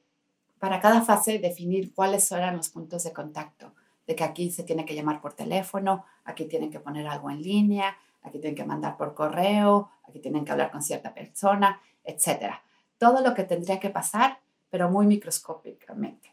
Para 0.60 0.80
cada 0.80 1.02
fase, 1.02 1.38
definir 1.38 1.92
cuáles 1.94 2.30
eran 2.30 2.56
los 2.56 2.68
puntos 2.68 3.02
de 3.02 3.12
contacto, 3.12 3.74
de 4.06 4.14
que 4.14 4.22
aquí 4.24 4.50
se 4.50 4.62
tiene 4.62 4.84
que 4.84 4.94
llamar 4.94 5.20
por 5.20 5.32
teléfono, 5.32 6.04
aquí 6.24 6.44
tienen 6.44 6.70
que 6.70 6.78
poner 6.78 7.08
algo 7.08 7.28
en 7.30 7.42
línea, 7.42 7.96
aquí 8.22 8.38
tienen 8.38 8.54
que 8.54 8.64
mandar 8.64 8.96
por 8.96 9.14
correo, 9.14 9.90
aquí 10.08 10.20
tienen 10.20 10.44
que 10.44 10.52
hablar 10.52 10.70
con 10.70 10.82
cierta 10.82 11.12
persona, 11.12 11.80
etc. 12.04 12.54
Todo 12.98 13.20
lo 13.20 13.34
que 13.34 13.42
tendría 13.42 13.80
que 13.80 13.90
pasar, 13.90 14.38
pero 14.70 14.90
muy 14.90 15.06
microscópicamente. 15.06 16.32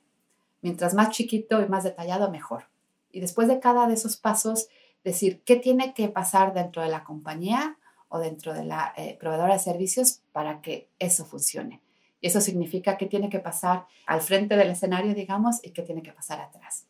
Mientras 0.62 0.94
más 0.94 1.10
chiquito 1.10 1.62
y 1.62 1.68
más 1.68 1.84
detallado, 1.84 2.32
mejor. 2.32 2.73
Y 3.14 3.22
después 3.22 3.48
de 3.48 3.62
cada 3.62 3.88
de 3.88 3.94
esos 3.94 4.18
pasos, 4.18 4.68
decir 5.06 5.44
qué 5.44 5.56
tiene 5.56 5.94
que 5.94 6.10
pasar 6.10 6.54
dentro 6.54 6.82
de 6.82 6.90
la 6.90 7.06
compañía 7.06 7.78
o 8.10 8.20
dentro 8.20 8.54
de 8.54 8.66
la 8.66 8.94
eh, 8.98 9.16
proveedora 9.20 9.54
de 9.54 9.60
servicios 9.60 10.22
para 10.32 10.62
que 10.62 10.90
eso 11.00 11.24
funcione. 11.24 11.82
Y 12.20 12.28
eso 12.28 12.42
significa 12.42 12.98
que 12.98 13.06
tiene 13.06 13.30
que 13.30 13.40
pasar 13.40 13.86
al 14.08 14.22
frente 14.22 14.56
del 14.56 14.70
escenario, 14.72 15.14
digamos, 15.14 15.60
y 15.64 15.72
que 15.72 15.84
tiene 15.84 16.02
que 16.02 16.14
pasar 16.14 16.40
atrás. 16.40 16.88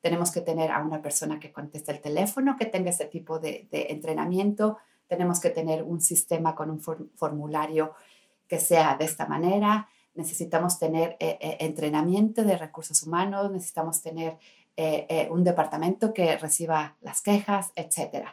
Tenemos 0.00 0.30
que 0.30 0.40
tener 0.40 0.70
a 0.70 0.80
una 0.82 1.02
persona 1.02 1.40
que 1.40 1.52
conteste 1.52 1.92
el 1.92 2.00
teléfono, 2.00 2.56
que 2.56 2.66
tenga 2.66 2.90
ese 2.90 3.06
tipo 3.06 3.38
de, 3.38 3.66
entrenamiento. 3.72 4.78
Tenemos 5.08 5.40
que 5.40 5.50
tener 5.50 5.82
un 5.82 6.00
sistema 6.00 6.54
con 6.54 6.70
un 6.70 6.80
formulario 6.80 7.94
que 8.46 8.60
sea 8.60 8.96
de 8.96 9.04
esta 9.04 9.26
manera. 9.26 9.88
Necesitamos 10.14 10.78
tener 10.78 11.16
eh, 11.18 11.36
eh, 11.40 11.56
entrenamiento 11.60 12.44
de 12.44 12.56
recursos 12.56 13.02
humanos, 13.02 13.50
necesitamos 13.50 14.00
tener 14.00 14.38
eh, 14.76 15.06
eh, 15.08 15.28
un 15.30 15.42
departamento 15.42 16.12
que 16.12 16.36
reciba 16.36 16.96
las 17.00 17.22
quejas, 17.22 17.72
etc. 17.76 18.26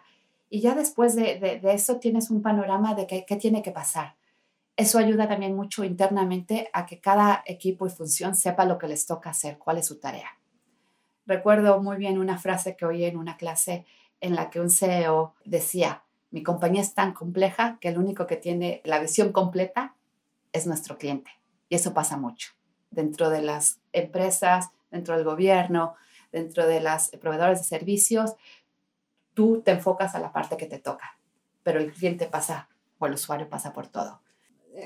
Y 0.49 0.61
ya 0.61 0.75
después 0.75 1.15
de, 1.15 1.61
eso 1.63 1.97
tienes 1.97 2.29
un 2.29 2.41
panorama 2.41 2.95
de 2.95 3.07
qué, 3.07 3.35
tiene 3.37 3.61
que 3.61 3.71
pasar. 3.71 4.15
Eso 4.75 4.97
ayuda 4.97 5.27
también 5.27 5.55
mucho 5.55 5.83
internamente 5.83 6.69
a 6.73 6.85
que 6.85 6.99
cada 6.99 7.43
equipo 7.45 7.87
y 7.87 7.89
función 7.89 8.35
sepa 8.35 8.65
lo 8.65 8.77
que 8.77 8.87
les 8.87 9.05
toca 9.05 9.29
hacer, 9.29 9.57
cuál 9.57 9.77
es 9.77 9.85
su 9.85 9.99
tarea. 9.99 10.37
Recuerdo 11.25 11.81
muy 11.81 11.97
bien 11.97 12.17
una 12.17 12.37
frase 12.37 12.75
que 12.75 12.85
oí 12.85 13.05
en 13.05 13.17
una 13.17 13.37
clase 13.37 13.85
en 14.19 14.35
la 14.35 14.49
que 14.49 14.59
un 14.59 14.69
CEO 14.69 15.35
decía, 15.45 16.03
mi 16.31 16.43
compañía 16.43 16.81
es 16.81 16.93
tan 16.93 17.13
compleja 17.13 17.77
que 17.79 17.89
el 17.89 17.97
único 17.97 18.27
que 18.27 18.35
tiene 18.35 18.81
la 18.83 18.99
visión 18.99 19.31
completa 19.31 19.95
es 20.51 20.67
nuestro 20.67 20.97
cliente. 20.97 21.31
Y 21.69 21.75
eso 21.75 21.93
pasa 21.93 22.17
mucho 22.17 22.51
dentro 22.93 23.29
de 23.29 23.41
las 23.41 23.79
empresas, 23.91 24.69
dentro 24.91 25.15
del 25.15 25.25
gobierno, 25.25 25.95
dentro 26.33 26.67
de 26.67 26.81
las 26.81 27.11
proveedores 27.11 27.59
de 27.59 27.63
servicios, 27.63 28.35
tú 29.33 29.61
te 29.61 29.71
enfocas 29.71 30.15
a 30.15 30.19
la 30.19 30.33
parte 30.33 30.57
que 30.57 30.65
te 30.65 30.79
toca, 30.79 31.17
pero 31.63 31.79
el 31.79 31.93
cliente 31.93 32.25
pasa 32.25 32.67
o 32.99 33.05
el 33.05 33.13
usuario 33.13 33.47
pasa 33.47 33.71
por 33.71 33.87
todo. 33.87 34.19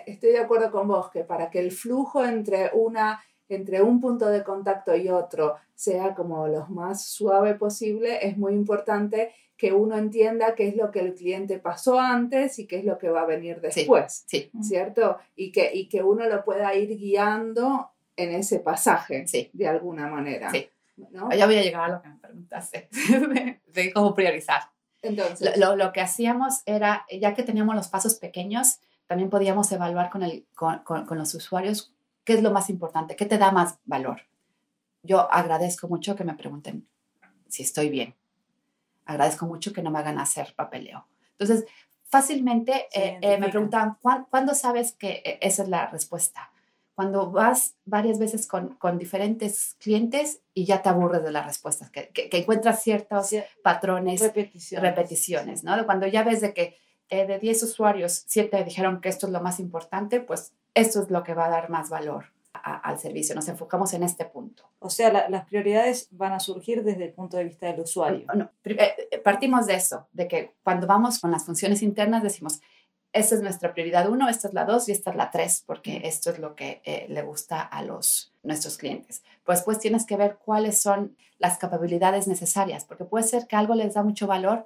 Estoy 0.05 0.31
de 0.31 0.39
acuerdo 0.39 0.69
con 0.69 0.87
vos 0.87 1.09
que 1.09 1.23
para 1.23 1.49
que 1.49 1.59
el 1.59 1.71
flujo 1.71 2.23
entre 2.23 2.69
una 2.73 3.19
entre 3.49 3.81
un 3.81 4.01
punto 4.01 4.27
de 4.27 4.43
contacto 4.43 4.93
y 4.95 5.07
otro 5.09 5.55
sea 5.73 6.13
como 6.15 6.47
lo 6.47 6.65
más 6.67 7.05
suave 7.05 7.55
posible, 7.55 8.27
es 8.27 8.37
muy 8.37 8.53
importante 8.53 9.31
que 9.55 9.73
uno 9.73 9.97
entienda 9.97 10.53
qué 10.53 10.67
es 10.67 10.75
lo 10.75 10.91
que 10.91 10.99
el 10.99 11.15
cliente 11.15 11.57
pasó 11.57 11.99
antes 11.99 12.59
y 12.59 12.67
qué 12.67 12.79
es 12.79 12.85
lo 12.85 12.97
que 12.97 13.09
va 13.09 13.21
a 13.21 13.25
venir 13.25 13.59
después, 13.61 14.23
sí, 14.27 14.51
¿cierto? 14.61 15.17
Y 15.35 15.51
que, 15.51 15.71
y 15.73 15.87
que 15.87 16.03
uno 16.03 16.27
lo 16.27 16.43
pueda 16.43 16.75
ir 16.75 16.95
guiando 16.97 17.89
en 18.15 18.33
ese 18.33 18.59
pasaje, 18.59 19.25
de 19.53 19.67
alguna 19.67 20.07
manera. 20.07 20.51
Sí. 20.51 20.69
Ya 20.97 21.45
voy 21.45 21.57
a 21.57 21.61
llegar 21.61 21.83
a 21.83 21.87
lo 21.95 22.01
que 22.01 22.09
me 22.09 22.17
preguntaste, 22.17 22.89
de, 23.67 23.93
cómo 23.93 24.13
priorizar. 24.13 24.71
Entonces. 25.01 25.57
Lo, 25.57 25.75
lo, 25.75 25.93
que 25.93 26.01
hacíamos 26.01 26.63
era, 26.65 27.05
ya 27.11 27.33
que 27.35 27.43
teníamos 27.43 27.75
los 27.75 27.87
pasos 27.87 28.15
pequeños, 28.15 28.79
también 29.05 29.29
podíamos 29.29 29.71
evaluar 29.71 30.09
con, 30.09 30.23
el, 30.23 30.47
con, 30.55 30.79
con, 30.83 31.17
los 31.17 31.33
usuarios 31.33 31.93
qué 32.23 32.33
es 32.33 32.43
lo 32.43 32.51
más 32.51 32.69
importante, 32.69 33.15
qué 33.15 33.25
te 33.25 33.37
da 33.37 33.51
más 33.51 33.79
valor. 33.85 34.23
Yo 35.01 35.31
agradezco 35.31 35.87
mucho 35.87 36.15
que 36.15 36.25
me 36.25 36.33
pregunten 36.33 36.87
si 37.47 37.63
estoy 37.63 37.89
bien. 37.89 38.15
Agradezco 39.05 39.45
mucho 39.45 39.71
que 39.71 39.81
no 39.81 39.91
me 39.91 39.99
hagan 39.99 40.19
hacer 40.19 40.53
papeleo. 40.55 41.07
Entonces, 41.31 41.65
fácilmente 42.03 42.87
eh, 42.93 43.19
eh, 43.21 43.37
me 43.37 43.49
preguntan, 43.49 43.97
¿cuándo 44.01 44.53
sabes 44.53 44.91
que 44.91 45.21
eh, 45.23 45.39
esa 45.41 45.63
es 45.63 45.69
la 45.69 45.87
respuesta? 45.87 46.51
Cuando 46.97 47.29
vas 47.29 47.75
varias 47.85 48.17
veces 48.17 48.47
con, 48.47 48.69
con, 48.69 48.97
diferentes 48.97 49.75
clientes 49.79 50.41
y 50.55 50.65
ya 50.65 50.81
te 50.81 50.89
aburres 50.89 51.23
de 51.23 51.31
las 51.31 51.45
respuestas, 51.45 51.91
que, 51.91 52.09
que, 52.09 52.27
encuentras 52.35 52.81
ciertos 52.81 53.29
patrones, 53.61 54.19
repeticiones, 54.19 54.89
repeticiones 54.89 55.63
¿no? 55.63 55.85
Cuando 55.85 56.07
ya 56.07 56.23
ves 56.23 56.41
de 56.41 56.55
que 56.55 56.75
eh, 57.09 57.27
de 57.27 57.37
10 57.37 57.61
usuarios, 57.61 58.23
7 58.25 58.63
dijeron 58.63 58.99
que 58.99 59.09
esto 59.09 59.27
es 59.27 59.31
lo 59.31 59.41
más 59.41 59.59
importante, 59.59 60.21
pues 60.21 60.53
esto 60.73 61.03
es 61.03 61.11
lo 61.11 61.21
que 61.21 61.35
va 61.35 61.45
a 61.45 61.49
dar 61.49 61.69
más 61.69 61.91
valor 61.91 62.33
al 62.63 62.97
servicio. 62.97 63.35
Nos 63.35 63.47
enfocamos 63.47 63.93
en 63.93 64.01
este 64.01 64.25
punto. 64.25 64.67
O 64.79 64.89
sea, 64.89 65.29
las 65.29 65.45
prioridades 65.45 66.07
van 66.09 66.33
a 66.33 66.39
surgir 66.39 66.83
desde 66.83 67.05
el 67.05 67.13
punto 67.13 67.37
de 67.37 67.43
vista 67.43 67.67
del 67.67 67.81
usuario. 67.81 68.25
No, 68.33 68.49
eh, 68.63 68.95
eh, 69.11 69.19
partimos 69.19 69.67
de 69.67 69.75
eso, 69.75 70.07
de 70.13 70.27
que 70.27 70.55
cuando 70.63 70.87
vamos 70.87 71.19
con 71.19 71.29
las 71.29 71.45
funciones 71.45 71.83
internas 71.83 72.23
decimos, 72.23 72.59
esta 73.13 73.35
es 73.35 73.41
nuestra 73.41 73.73
prioridad 73.73 74.09
uno, 74.09 74.29
esta 74.29 74.47
es 74.47 74.53
la 74.53 74.65
dos 74.65 74.89
y 74.89 74.91
esta 74.91 75.11
es 75.11 75.17
la 75.17 75.31
tres, 75.31 75.63
porque 75.65 76.01
esto 76.03 76.29
es 76.29 76.39
lo 76.39 76.55
que 76.55 76.81
eh, 76.83 77.05
le 77.09 77.21
gusta 77.21 77.61
a 77.61 77.81
los, 77.81 78.33
nuestros 78.43 78.77
clientes. 78.77 79.23
Pues 79.43 79.59
después 79.59 79.79
tienes 79.79 80.05
que 80.05 80.17
ver 80.17 80.37
cuáles 80.43 80.81
son 80.81 81.15
las 81.39 81.57
capacidades 81.57 82.27
necesarias, 82.27 82.85
porque 82.85 83.05
puede 83.05 83.25
ser 83.25 83.47
que 83.47 83.55
algo 83.55 83.75
les 83.75 83.93
da 83.93 84.03
mucho 84.03 84.27
valor, 84.27 84.65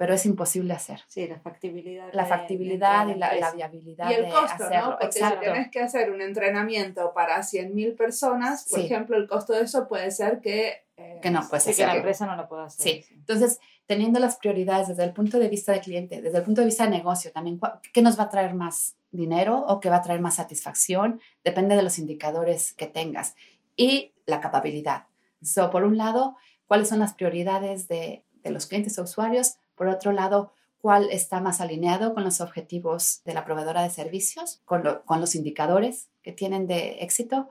pero 0.00 0.14
es 0.14 0.24
imposible 0.24 0.72
hacer. 0.72 1.02
Sí, 1.08 1.26
la 1.26 1.38
factibilidad. 1.40 2.08
La 2.14 2.24
factibilidad 2.24 3.06
y 3.06 3.16
la, 3.16 3.52
viabilidad 3.52 4.10
y 4.10 4.14
el 4.14 4.32
costo, 4.32 4.64
hacerlo. 4.64 4.92
¿no? 4.92 4.98
Porque 4.98 5.18
si 5.18 5.38
tienes 5.42 5.70
que 5.70 5.80
hacer 5.82 6.10
un 6.10 6.22
entrenamiento 6.22 7.12
para 7.12 7.40
100.000 7.40 7.98
personas, 7.98 8.66
por 8.70 8.80
ejemplo, 8.80 9.18
el 9.18 9.28
costo 9.28 9.52
de 9.52 9.60
eso 9.60 9.88
puede 9.88 10.10
ser 10.10 10.40
que... 10.40 10.86
Eh, 10.96 11.18
que 11.20 11.30
no 11.30 11.46
puede 11.46 11.60
ser. 11.60 11.76
Que 11.76 11.84
la 11.84 11.96
empresa 11.96 12.24
no 12.24 12.34
lo 12.34 12.48
pueda 12.48 12.64
hacer. 12.64 12.82
Sí. 12.82 13.02
sí. 13.02 13.14
Entonces, 13.14 13.60
teniendo 13.84 14.20
las 14.20 14.36
prioridades 14.36 14.88
desde 14.88 15.04
el 15.04 15.12
punto 15.12 15.38
de 15.38 15.48
vista 15.50 15.72
del 15.72 15.82
cliente, 15.82 16.22
desde 16.22 16.38
el 16.38 16.44
punto 16.44 16.62
de 16.62 16.68
vista 16.68 16.84
de 16.84 16.92
negocio 16.92 17.30
también, 17.30 17.60
¿qué 17.92 18.00
nos 18.00 18.18
va 18.18 18.22
a 18.22 18.28
traer 18.30 18.54
más 18.54 18.96
dinero 19.10 19.66
o 19.68 19.80
qué 19.80 19.90
va 19.90 19.96
a 19.96 20.02
traer 20.02 20.22
más 20.22 20.36
satisfacción? 20.36 21.20
Depende 21.44 21.76
de 21.76 21.82
los 21.82 21.98
indicadores 21.98 22.72
que 22.72 22.86
tengas. 22.86 23.34
Y 23.76 24.14
la 24.24 24.40
capacidad. 24.40 25.08
So, 25.42 25.68
por 25.68 25.84
un 25.84 25.98
lado, 25.98 26.38
cuáles 26.66 26.88
son 26.88 27.00
las 27.00 27.12
prioridades 27.12 27.86
de, 27.86 28.24
de 28.42 28.50
los 28.50 28.66
clientes 28.66 28.98
o 28.98 29.02
usuarios. 29.02 29.56
Por 29.80 29.88
otro 29.88 30.12
lado, 30.12 30.52
cuál 30.82 31.08
está 31.10 31.40
más 31.40 31.62
alineado 31.62 32.12
con 32.12 32.22
los 32.22 32.42
objetivos 32.42 33.22
de 33.24 33.32
la 33.32 33.46
proveedora 33.46 33.82
de 33.82 33.88
servicios, 33.88 34.60
con, 34.66 34.82
con, 35.06 35.22
los 35.22 35.34
indicadores 35.34 36.10
que 36.20 36.32
tienen 36.32 36.66
de 36.66 36.98
éxito. 37.00 37.48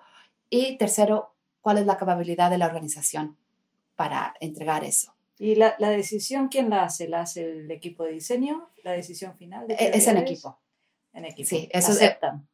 Y 0.48 0.78
tercero, 0.78 1.34
cuál 1.62 1.80
es 1.80 1.88
la 1.88 1.98
capacidad 1.98 2.52
de 2.52 2.60
la 2.60 2.68
organización 2.68 3.36
para 3.96 4.36
entregar 4.42 4.84
eso. 4.84 5.16
¿Y 5.40 5.56
la, 5.56 5.74
la, 5.80 5.90
decisión 5.90 6.50
quién 6.50 6.70
la 6.70 6.84
hace? 6.84 7.08
¿La 7.08 7.22
hace 7.22 7.52
el 7.52 7.72
equipo 7.72 8.04
de 8.04 8.12
diseño? 8.12 8.70
¿La 8.84 8.92
decisión 8.92 9.36
final? 9.36 9.68
De 9.68 9.74
es 9.80 10.06
en 10.06 10.18
equipo. 10.18 10.60
En 11.14 11.26
equipo. 11.26 11.50
Sí, 11.50 11.68
eso 11.72 11.94
aceptan 11.94 12.48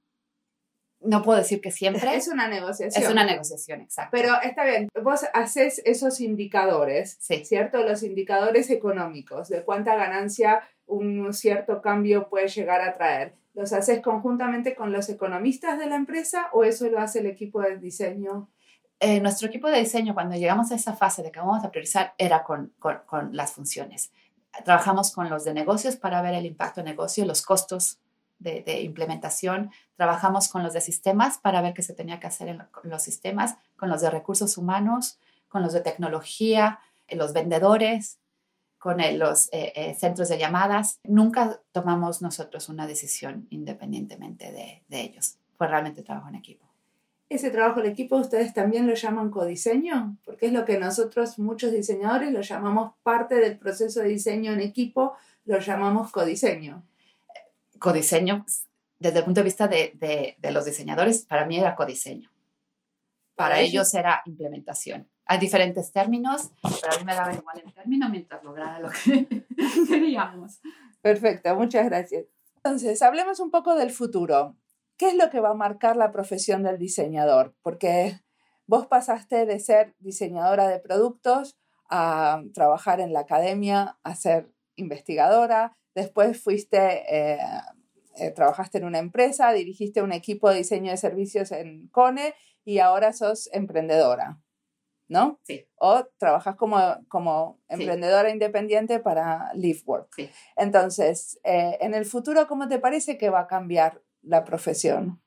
no 1.01 1.21
puedo 1.21 1.37
decir 1.37 1.61
que 1.61 1.71
siempre. 1.71 2.15
Es 2.15 2.27
una 2.27 2.47
negociación. 2.47 3.03
Es 3.03 3.09
una 3.09 3.23
negociación, 3.23 3.81
exacto. 3.81 4.09
Pero 4.11 4.41
está 4.41 4.65
bien, 4.65 4.89
vos 5.03 5.25
haces 5.33 5.81
esos 5.85 6.19
indicadores, 6.19 7.17
sí. 7.19 7.45
¿cierto? 7.45 7.83
Los 7.83 8.03
indicadores 8.03 8.69
económicos, 8.69 9.49
de 9.49 9.63
cuánta 9.63 9.95
ganancia 9.95 10.63
un 10.87 11.33
cierto 11.33 11.81
cambio 11.81 12.29
puede 12.29 12.47
llegar 12.47 12.81
a 12.81 12.93
traer. 12.93 13.35
¿Los 13.53 13.71
haces 13.73 14.01
conjuntamente 14.01 14.75
con 14.75 14.91
los 14.91 15.09
economistas 15.09 15.79
de 15.79 15.87
la 15.87 15.95
empresa 15.95 16.49
o 16.51 16.63
eso 16.63 16.89
lo 16.89 16.99
hace 16.99 17.19
el 17.19 17.25
equipo 17.25 17.61
de 17.61 17.77
diseño? 17.77 18.49
Eh, 18.99 19.19
nuestro 19.21 19.47
equipo 19.47 19.69
de 19.69 19.79
diseño, 19.79 20.13
cuando 20.13 20.35
llegamos 20.35 20.71
a 20.71 20.75
esa 20.75 20.93
fase 20.93 21.23
de 21.23 21.31
que 21.31 21.39
vamos 21.39 21.63
a 21.63 21.71
priorizar, 21.71 22.13
era 22.17 22.43
con, 22.43 22.73
con, 22.79 22.99
con 23.05 23.35
las 23.35 23.53
funciones. 23.53 24.11
Trabajamos 24.63 25.13
con 25.13 25.29
los 25.29 25.43
de 25.43 25.53
negocios 25.53 25.95
para 25.95 26.21
ver 26.21 26.33
el 26.33 26.45
impacto 26.45 26.81
de 26.81 26.89
negocio, 26.89 27.25
los 27.25 27.41
costos 27.41 27.99
de, 28.39 28.81
implementación. 28.81 29.71
Trabajamos 29.95 30.47
con 30.47 30.63
los 30.63 30.73
de 30.73 30.81
sistemas 30.81 31.37
para 31.37 31.61
ver 31.61 31.73
qué 31.73 31.81
se 31.81 31.93
tenía 31.93 32.19
que 32.19 32.27
hacer 32.27 32.49
en 32.49 32.63
los 32.83 33.01
sistemas, 33.01 33.55
con 33.75 33.89
los 33.89 34.01
de 34.01 34.09
recursos 34.09 34.57
humanos, 34.57 35.19
con 35.47 35.61
los 35.61 35.73
de 35.73 35.81
tecnología, 35.81 36.79
los 37.09 37.33
vendedores, 37.33 38.19
con 38.77 38.97
los 39.17 39.47
eh, 39.51 39.73
eh, 39.75 39.95
centros 39.95 40.29
de 40.29 40.37
llamadas. 40.37 40.99
Nunca 41.03 41.59
tomamos 41.71 42.21
nosotros 42.21 42.69
una 42.69 42.87
decisión 42.87 43.47
independientemente 43.49 44.51
de, 44.51 44.83
de 44.87 45.01
ellos. 45.01 45.37
Fue 45.57 45.67
realmente 45.67 46.03
trabajo 46.03 46.29
en 46.29 46.35
equipo. 46.35 46.65
Ese 47.27 47.49
trabajo 47.49 47.79
en 47.79 47.87
equipo 47.87 48.17
ustedes 48.17 48.53
también 48.53 48.85
lo 48.85 48.93
llaman 48.93 49.31
codiseño, 49.31 50.17
porque 50.23 50.45
es 50.45 50.53
lo 50.53 50.63
que 50.63 50.77
nosotros, 50.77 51.39
muchos 51.39 51.71
diseñadores, 51.71 52.31
lo 52.31 52.41
llamamos 52.41 52.93
parte 53.01 53.35
del 53.35 53.57
proceso 53.57 54.01
de 54.01 54.09
diseño 54.09 54.53
en 54.53 54.59
equipo, 54.59 55.15
lo 55.45 55.59
llamamos 55.59 56.11
codiseño 56.11 56.83
codiseño, 57.79 58.45
desde 58.99 59.19
el 59.19 59.25
punto 59.25 59.41
de 59.41 59.45
vista 59.45 59.67
de, 59.67 60.35
de, 60.39 60.51
los 60.51 60.65
diseñadores, 60.65 61.25
para 61.25 61.45
mí 61.45 61.57
era 61.57 61.75
codiseño. 61.75 62.31
Para 63.35 63.59
ellos 63.59 63.93
era 63.93 64.21
implementación. 64.25 65.09
Hay 65.25 65.39
diferentes 65.39 65.91
términos, 65.91 66.51
pero 66.61 66.93
a 66.93 66.97
mí 66.99 67.03
me 67.03 67.15
daba 67.15 67.33
igual 67.33 67.61
el 67.65 67.73
término 67.73 68.09
mientras 68.09 68.43
lograra 68.43 68.79
lo 68.79 68.89
que 68.89 69.45
queríamos. 69.87 70.59
Perfecto, 71.01 71.55
muchas 71.55 71.85
gracias. 71.85 72.25
Entonces, 72.57 73.01
hablemos 73.01 73.39
un 73.39 73.51
poco 73.51 73.75
del 73.75 73.91
futuro. 73.91 74.55
¿Qué 74.97 75.09
es 75.09 75.15
lo 75.15 75.29
que 75.29 75.41
va 75.41 75.49
a 75.49 75.55
marcar 75.55 75.97
la 75.97 76.11
profesión 76.11 76.63
del 76.63 76.77
diseñador? 76.77 77.53
Porque 77.61 78.21
vos 78.65 78.87
pasaste 78.87 79.45
de 79.45 79.59
ser 79.59 79.95
diseñadora 79.99 80.67
de 80.67 80.79
productos 80.79 81.57
a 81.89 82.41
trabajar 82.53 83.01
en 83.01 83.13
la 83.13 83.21
academia, 83.21 83.97
a 84.03 84.15
ser 84.15 84.51
investigadora, 84.75 85.77
Después 85.95 86.41
fuiste, 86.41 86.77
eh, 86.77 87.39
eh, 88.17 88.31
trabajaste 88.31 88.77
en 88.77 88.85
una 88.85 88.99
empresa, 88.99 89.51
dirigiste 89.53 90.01
un 90.01 90.11
equipo 90.11 90.49
de 90.49 90.57
diseño 90.57 90.91
de 90.91 90.97
servicios 90.97 91.51
en 91.51 91.87
CONE 91.87 92.35
y 92.65 92.79
ahora 92.79 93.13
sos 93.13 93.49
emprendedora, 93.53 94.41
¿no? 95.07 95.39
Sí. 95.43 95.65
O 95.75 96.05
trabajas 96.17 96.57
como, 96.57 96.77
como 97.07 97.61
emprendedora 97.69 98.29
independiente 98.29 98.99
para 98.99 99.51
LeafWork. 99.53 100.13
Sí. 100.15 100.29
Entonces, 100.57 101.39
eh, 101.45 101.77
en 101.79 101.93
el 101.93 102.05
futuro, 102.05 102.45
¿cómo 102.47 102.67
te 102.67 102.79
parece 102.79 103.17
que 103.17 103.29
va 103.29 103.41
a 103.41 103.47
cambiar 103.47 104.03
la 104.21 104.43
profesión? 104.43 105.21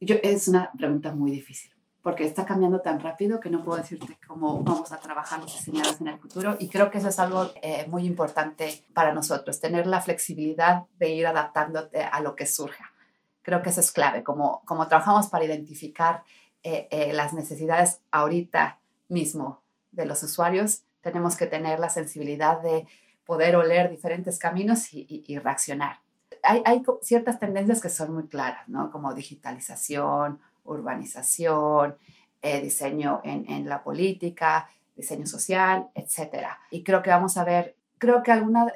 Yo, 0.00 0.16
es 0.22 0.46
una 0.48 0.70
pregunta 0.76 1.12
muy 1.12 1.32
difícil 1.32 1.74
porque 2.04 2.26
está 2.26 2.44
cambiando 2.44 2.82
tan 2.82 3.00
rápido 3.00 3.40
que 3.40 3.48
no 3.48 3.64
puedo 3.64 3.78
decirte 3.78 4.18
cómo 4.26 4.62
vamos 4.62 4.92
a 4.92 4.98
trabajar 4.98 5.40
los 5.40 5.54
diseñadores 5.54 6.02
en 6.02 6.08
el 6.08 6.18
futuro. 6.18 6.54
Y 6.58 6.68
creo 6.68 6.90
que 6.90 6.98
eso 6.98 7.08
es 7.08 7.18
algo 7.18 7.50
eh, 7.62 7.86
muy 7.88 8.04
importante 8.04 8.84
para 8.92 9.14
nosotros, 9.14 9.58
tener 9.58 9.86
la 9.86 10.02
flexibilidad 10.02 10.82
de 10.98 11.08
ir 11.08 11.26
adaptándote 11.26 12.02
a 12.02 12.20
lo 12.20 12.36
que 12.36 12.44
surja. 12.44 12.92
Creo 13.40 13.62
que 13.62 13.70
eso 13.70 13.80
es 13.80 13.90
clave, 13.90 14.22
como, 14.22 14.60
como 14.66 14.86
trabajamos 14.86 15.28
para 15.28 15.46
identificar 15.46 16.24
eh, 16.62 16.88
eh, 16.90 17.14
las 17.14 17.32
necesidades 17.32 18.02
ahorita 18.10 18.80
mismo 19.08 19.62
de 19.90 20.04
los 20.04 20.22
usuarios, 20.22 20.82
tenemos 21.00 21.36
que 21.36 21.46
tener 21.46 21.80
la 21.80 21.88
sensibilidad 21.88 22.60
de 22.60 22.86
poder 23.24 23.56
oler 23.56 23.88
diferentes 23.88 24.38
caminos 24.38 24.92
y, 24.92 25.24
y, 25.26 25.38
reaccionar. 25.38 26.00
Hay, 26.42 26.62
hay 26.66 26.82
ciertas 27.00 27.38
tendencias 27.38 27.80
que 27.80 27.88
son 27.88 28.12
muy 28.12 28.28
claras, 28.28 28.68
¿no? 28.68 28.90
Como 28.90 29.14
digitalización, 29.14 30.40
urbanización, 30.64 31.96
eh, 32.42 32.60
diseño 32.60 33.20
en, 33.24 33.50
en, 33.50 33.68
la 33.68 33.82
política, 33.82 34.68
diseño 34.96 35.26
social, 35.26 35.88
etc. 35.94 36.46
Y 36.70 36.82
creo 36.82 37.02
que 37.02 37.10
vamos 37.10 37.36
a 37.36 37.44
ver, 37.44 37.76
creo 37.98 38.22
que 38.22 38.32
alguna 38.32 38.66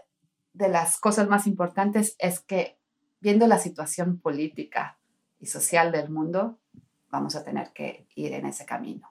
de 0.53 0.69
las 0.69 0.99
cosas 0.99 1.29
más 1.29 1.47
importantes 1.47 2.17
es 2.19 2.41
que 2.41 2.79
viendo 3.21 3.47
la 3.47 3.59
situación 3.59 4.19
política 4.19 4.99
y 5.41 5.47
social 5.47 5.93
del 5.93 6.11
mundo, 6.11 6.59
vamos 7.11 7.37
a 7.37 7.45
tener 7.45 7.73
que 7.73 8.07
ir 8.15 8.33
en 8.33 8.47
ese 8.47 8.65
camino. 8.65 9.11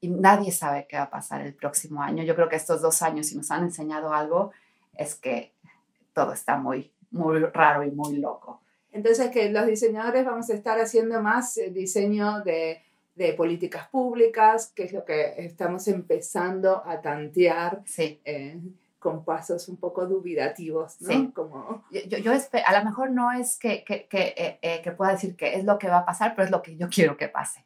Y 0.00 0.08
nadie 0.08 0.52
sabe 0.52 0.86
qué 0.88 0.96
va 0.96 1.04
a 1.04 1.10
pasar 1.10 1.40
el 1.40 1.54
próximo 1.54 2.02
año. 2.02 2.22
Yo 2.22 2.34
creo 2.34 2.48
que 2.48 2.56
estos 2.56 2.80
dos 2.80 3.02
años, 3.02 3.26
si 3.26 3.36
nos 3.36 3.50
han 3.50 3.64
enseñado 3.64 4.12
algo, 4.12 4.52
es 4.94 5.14
que 5.16 5.54
todo 6.12 6.32
está 6.32 6.56
muy, 6.56 6.92
muy 7.10 7.40
raro 7.40 7.82
y 7.84 7.90
muy 7.90 8.16
loco. 8.16 8.62
Entonces, 8.92 9.30
que 9.30 9.50
los 9.50 9.66
diseñadores 9.66 10.24
vamos 10.24 10.48
a 10.50 10.54
estar 10.54 10.78
haciendo 10.80 11.22
más 11.22 11.60
diseño 11.72 12.40
de, 12.40 12.82
de, 13.14 13.34
políticas 13.34 13.88
públicas, 13.88 14.72
que 14.74 14.84
es 14.84 14.92
lo 14.92 15.04
que 15.04 15.34
estamos 15.38 15.88
empezando 15.88 16.82
a 16.86 17.00
tantear 17.00 17.82
sí. 17.84 18.20
eh, 18.24 18.58
con 18.98 19.24
pasos 19.24 19.68
un 19.68 19.76
poco 19.76 20.06
dubitativos, 20.06 21.00
¿no? 21.02 21.08
Sí. 21.08 21.30
Como... 21.34 21.84
Yo, 21.90 22.18
yo 22.18 22.32
a 22.32 22.78
lo 22.78 22.84
mejor 22.84 23.10
no 23.10 23.30
es 23.32 23.58
que, 23.58 23.84
que, 23.84 24.06
que, 24.06 24.34
eh, 24.36 24.58
eh, 24.62 24.80
que, 24.82 24.92
pueda 24.92 25.12
decir 25.12 25.36
que 25.36 25.54
es 25.54 25.64
lo 25.64 25.78
que 25.78 25.88
va 25.88 25.98
a 25.98 26.06
pasar, 26.06 26.34
pero 26.34 26.46
es 26.46 26.50
lo 26.50 26.62
que 26.62 26.76
yo 26.76 26.88
quiero 26.88 27.16
que 27.16 27.28
pase. 27.28 27.64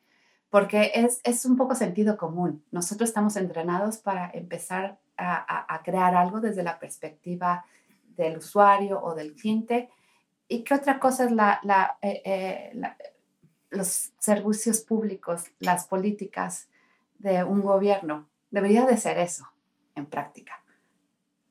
Porque 0.50 0.92
es, 0.94 1.20
es 1.24 1.46
un 1.46 1.56
poco 1.56 1.74
sentido 1.74 2.18
común. 2.18 2.62
Nosotros 2.72 3.08
estamos 3.08 3.36
entrenados 3.36 3.96
para 3.98 4.30
empezar 4.32 4.98
a, 5.16 5.34
a, 5.36 5.74
a 5.74 5.82
crear 5.82 6.14
algo 6.14 6.40
desde 6.40 6.62
la 6.62 6.78
perspectiva 6.78 7.64
del 8.16 8.36
usuario 8.36 9.00
o 9.02 9.14
del 9.14 9.34
cliente 9.34 9.88
¿Y 10.52 10.64
qué 10.64 10.74
otra 10.74 11.00
cosa 11.00 11.24
es 11.24 11.32
la, 11.32 11.60
la, 11.62 11.96
eh, 12.02 12.20
eh, 12.24 12.70
la, 12.74 12.96
los 13.70 14.12
servicios 14.18 14.80
públicos, 14.80 15.44
las 15.58 15.86
políticas 15.86 16.68
de 17.18 17.42
un 17.42 17.62
gobierno? 17.62 18.28
Debería 18.50 18.84
de 18.84 18.98
ser 18.98 19.18
eso 19.18 19.46
en 19.94 20.04
práctica. 20.04 20.62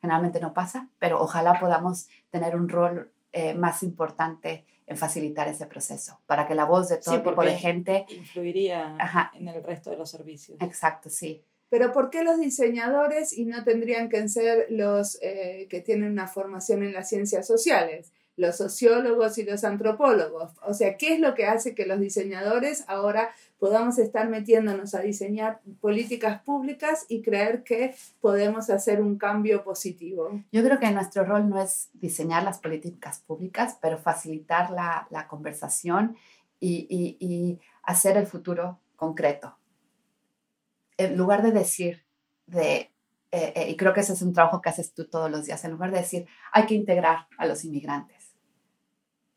Generalmente 0.01 0.39
no 0.39 0.53
pasa, 0.53 0.87
pero 0.99 1.19
ojalá 1.19 1.59
podamos 1.59 2.09
tener 2.29 2.55
un 2.55 2.69
rol 2.69 3.11
eh, 3.31 3.55
más 3.55 3.81
importante 3.81 4.65
en 4.85 4.97
facilitar 4.97 5.47
ese 5.47 5.65
proceso, 5.65 6.19
para 6.27 6.47
que 6.47 6.53
la 6.53 6.65
voz 6.65 6.89
de 6.89 6.97
todo 6.97 7.15
sí, 7.15 7.21
tipo 7.21 7.43
de 7.43 7.57
gente 7.57 8.05
influiría 8.09 8.97
Ajá. 8.99 9.31
en 9.33 9.47
el 9.47 9.63
resto 9.63 9.89
de 9.89 9.97
los 9.97 10.11
servicios. 10.11 10.59
Exacto, 10.61 11.09
sí. 11.09 11.43
Pero 11.69 11.93
¿por 11.93 12.09
qué 12.09 12.23
los 12.23 12.39
diseñadores 12.39 13.35
y 13.35 13.45
no 13.45 13.63
tendrían 13.63 14.09
que 14.09 14.27
ser 14.27 14.67
los 14.69 15.17
eh, 15.21 15.67
que 15.69 15.79
tienen 15.79 16.11
una 16.11 16.27
formación 16.27 16.83
en 16.83 16.93
las 16.93 17.07
ciencias 17.07 17.47
sociales? 17.47 18.11
Los 18.37 18.57
sociólogos 18.57 19.37
y 19.37 19.43
los 19.43 19.63
antropólogos. 19.63 20.51
O 20.65 20.73
sea, 20.73 20.97
¿qué 20.97 21.13
es 21.13 21.19
lo 21.19 21.33
que 21.33 21.45
hace 21.45 21.75
que 21.75 21.85
los 21.85 21.99
diseñadores 21.99 22.85
ahora 22.87 23.31
podamos 23.59 23.99
estar 23.99 24.29
metiéndonos 24.29 24.95
a 24.95 25.01
diseñar 25.01 25.61
políticas 25.79 26.41
públicas 26.41 27.05
y 27.09 27.21
creer 27.21 27.63
que 27.63 27.95
podemos 28.19 28.69
hacer 28.69 29.01
un 29.01 29.17
cambio 29.17 29.63
positivo? 29.63 30.41
Yo 30.51 30.63
creo 30.63 30.79
que 30.79 30.91
nuestro 30.91 31.23
rol 31.23 31.49
no 31.49 31.61
es 31.61 31.89
diseñar 31.93 32.43
las 32.43 32.59
políticas 32.59 33.19
públicas, 33.19 33.77
pero 33.81 33.97
facilitar 33.97 34.71
la, 34.71 35.07
la 35.11 35.27
conversación 35.27 36.15
y, 36.59 36.87
y, 36.89 37.17
y 37.25 37.59
hacer 37.83 38.17
el 38.17 38.27
futuro 38.27 38.79
concreto. 38.95 39.57
En 40.97 41.17
lugar 41.17 41.41
de 41.41 41.51
decir, 41.51 42.05
de 42.45 42.91
eh, 43.31 43.53
eh, 43.55 43.69
y 43.69 43.77
creo 43.77 43.93
que 43.93 44.01
ese 44.01 44.13
es 44.13 44.21
un 44.21 44.33
trabajo 44.33 44.61
que 44.61 44.69
haces 44.69 44.93
tú 44.93 45.05
todos 45.05 45.31
los 45.31 45.45
días, 45.45 45.63
en 45.63 45.71
lugar 45.71 45.91
de 45.91 45.99
decir, 45.99 46.27
hay 46.51 46.65
que 46.65 46.75
integrar 46.75 47.27
a 47.37 47.45
los 47.45 47.63
inmigrantes. 47.63 48.20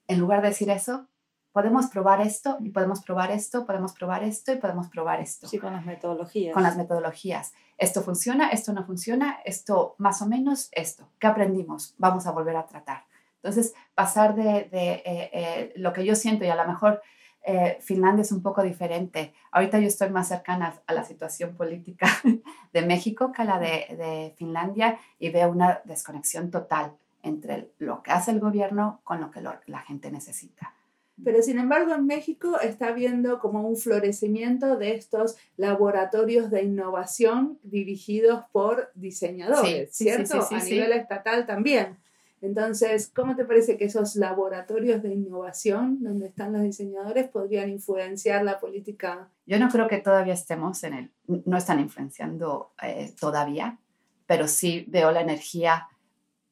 En 0.08 0.20
lugar 0.20 0.42
de 0.42 0.48
decir 0.48 0.70
eso, 0.70 1.08
podemos 1.54 1.86
probar 1.86 2.20
esto 2.20 2.58
y 2.60 2.70
podemos 2.70 3.00
probar 3.02 3.30
esto, 3.30 3.64
podemos 3.64 3.92
probar 3.92 4.24
esto 4.24 4.52
y 4.52 4.56
podemos 4.56 4.88
probar 4.88 5.20
esto. 5.20 5.46
Sí, 5.46 5.58
con 5.58 5.72
las 5.72 5.86
metodologías. 5.86 6.52
Con 6.52 6.64
las 6.64 6.76
metodologías. 6.76 7.52
Esto 7.78 8.02
funciona, 8.02 8.48
esto 8.48 8.72
no 8.72 8.84
funciona, 8.84 9.38
esto 9.44 9.94
más 9.98 10.20
o 10.20 10.26
menos, 10.26 10.68
esto. 10.72 11.08
¿Qué 11.20 11.28
aprendimos? 11.28 11.94
Vamos 11.96 12.26
a 12.26 12.32
volver 12.32 12.56
a 12.56 12.66
tratar. 12.66 13.04
Entonces, 13.36 13.72
pasar 13.94 14.34
de, 14.34 14.68
de 14.70 14.92
eh, 15.04 15.30
eh, 15.32 15.72
lo 15.76 15.92
que 15.92 16.04
yo 16.04 16.16
siento 16.16 16.44
y 16.44 16.48
a 16.48 16.56
lo 16.56 16.66
mejor 16.66 17.00
eh, 17.44 17.78
Finlandia 17.80 18.22
es 18.22 18.32
un 18.32 18.42
poco 18.42 18.64
diferente. 18.64 19.32
Ahorita 19.52 19.78
yo 19.78 19.86
estoy 19.86 20.10
más 20.10 20.26
cercana 20.26 20.74
a 20.88 20.92
la 20.92 21.04
situación 21.04 21.54
política 21.54 22.08
de 22.72 22.82
México 22.82 23.30
que 23.30 23.42
a 23.42 23.44
la 23.44 23.60
de, 23.60 23.94
de 23.96 24.34
Finlandia 24.36 24.98
y 25.20 25.30
veo 25.30 25.50
una 25.50 25.82
desconexión 25.84 26.50
total 26.50 26.96
entre 27.24 27.72
lo 27.78 28.02
que 28.02 28.12
hace 28.12 28.30
el 28.30 28.40
gobierno 28.40 29.00
con 29.04 29.20
lo 29.20 29.30
que 29.30 29.40
lo- 29.40 29.58
la 29.66 29.80
gente 29.80 30.10
necesita. 30.10 30.74
Pero 31.22 31.42
sin 31.42 31.58
embargo 31.60 31.94
en 31.94 32.06
México 32.06 32.58
está 32.60 32.88
habiendo 32.88 33.38
como 33.38 33.62
un 33.68 33.76
florecimiento 33.76 34.76
de 34.76 34.94
estos 34.94 35.36
laboratorios 35.56 36.50
de 36.50 36.64
innovación 36.64 37.58
dirigidos 37.62 38.44
por 38.52 38.90
diseñadores, 38.94 39.94
Sí, 39.96 40.04
¿cierto? 40.04 40.42
sí, 40.42 40.48
sí, 40.48 40.54
A 40.54 40.64
nivel 40.64 40.92
estatal 40.92 41.46
también. 41.46 41.98
Entonces, 42.42 43.10
¿cómo 43.14 43.36
te 43.36 43.44
parece 43.46 43.78
que 43.78 43.86
esos 43.86 44.16
laboratorios 44.16 45.02
de 45.02 45.14
innovación 45.14 46.02
donde 46.02 46.26
están 46.26 46.52
los 46.52 46.62
diseñadores 46.62 47.28
podrían 47.28 47.70
influenciar 47.70 48.44
la 48.44 48.58
política? 48.60 49.30
Yo 49.46 49.58
no 49.58 49.68
creo 49.70 49.88
que 49.88 49.98
todavía 49.98 50.34
estemos 50.34 50.82
en 50.84 50.92
el, 50.94 51.12
no 51.46 51.56
están 51.56 51.80
influenciando 51.80 52.72
eh, 52.82 53.14
todavía, 53.18 53.78
pero 54.26 54.46
sí 54.46 54.84
veo 54.88 55.10
la 55.10 55.22
energía 55.22 55.88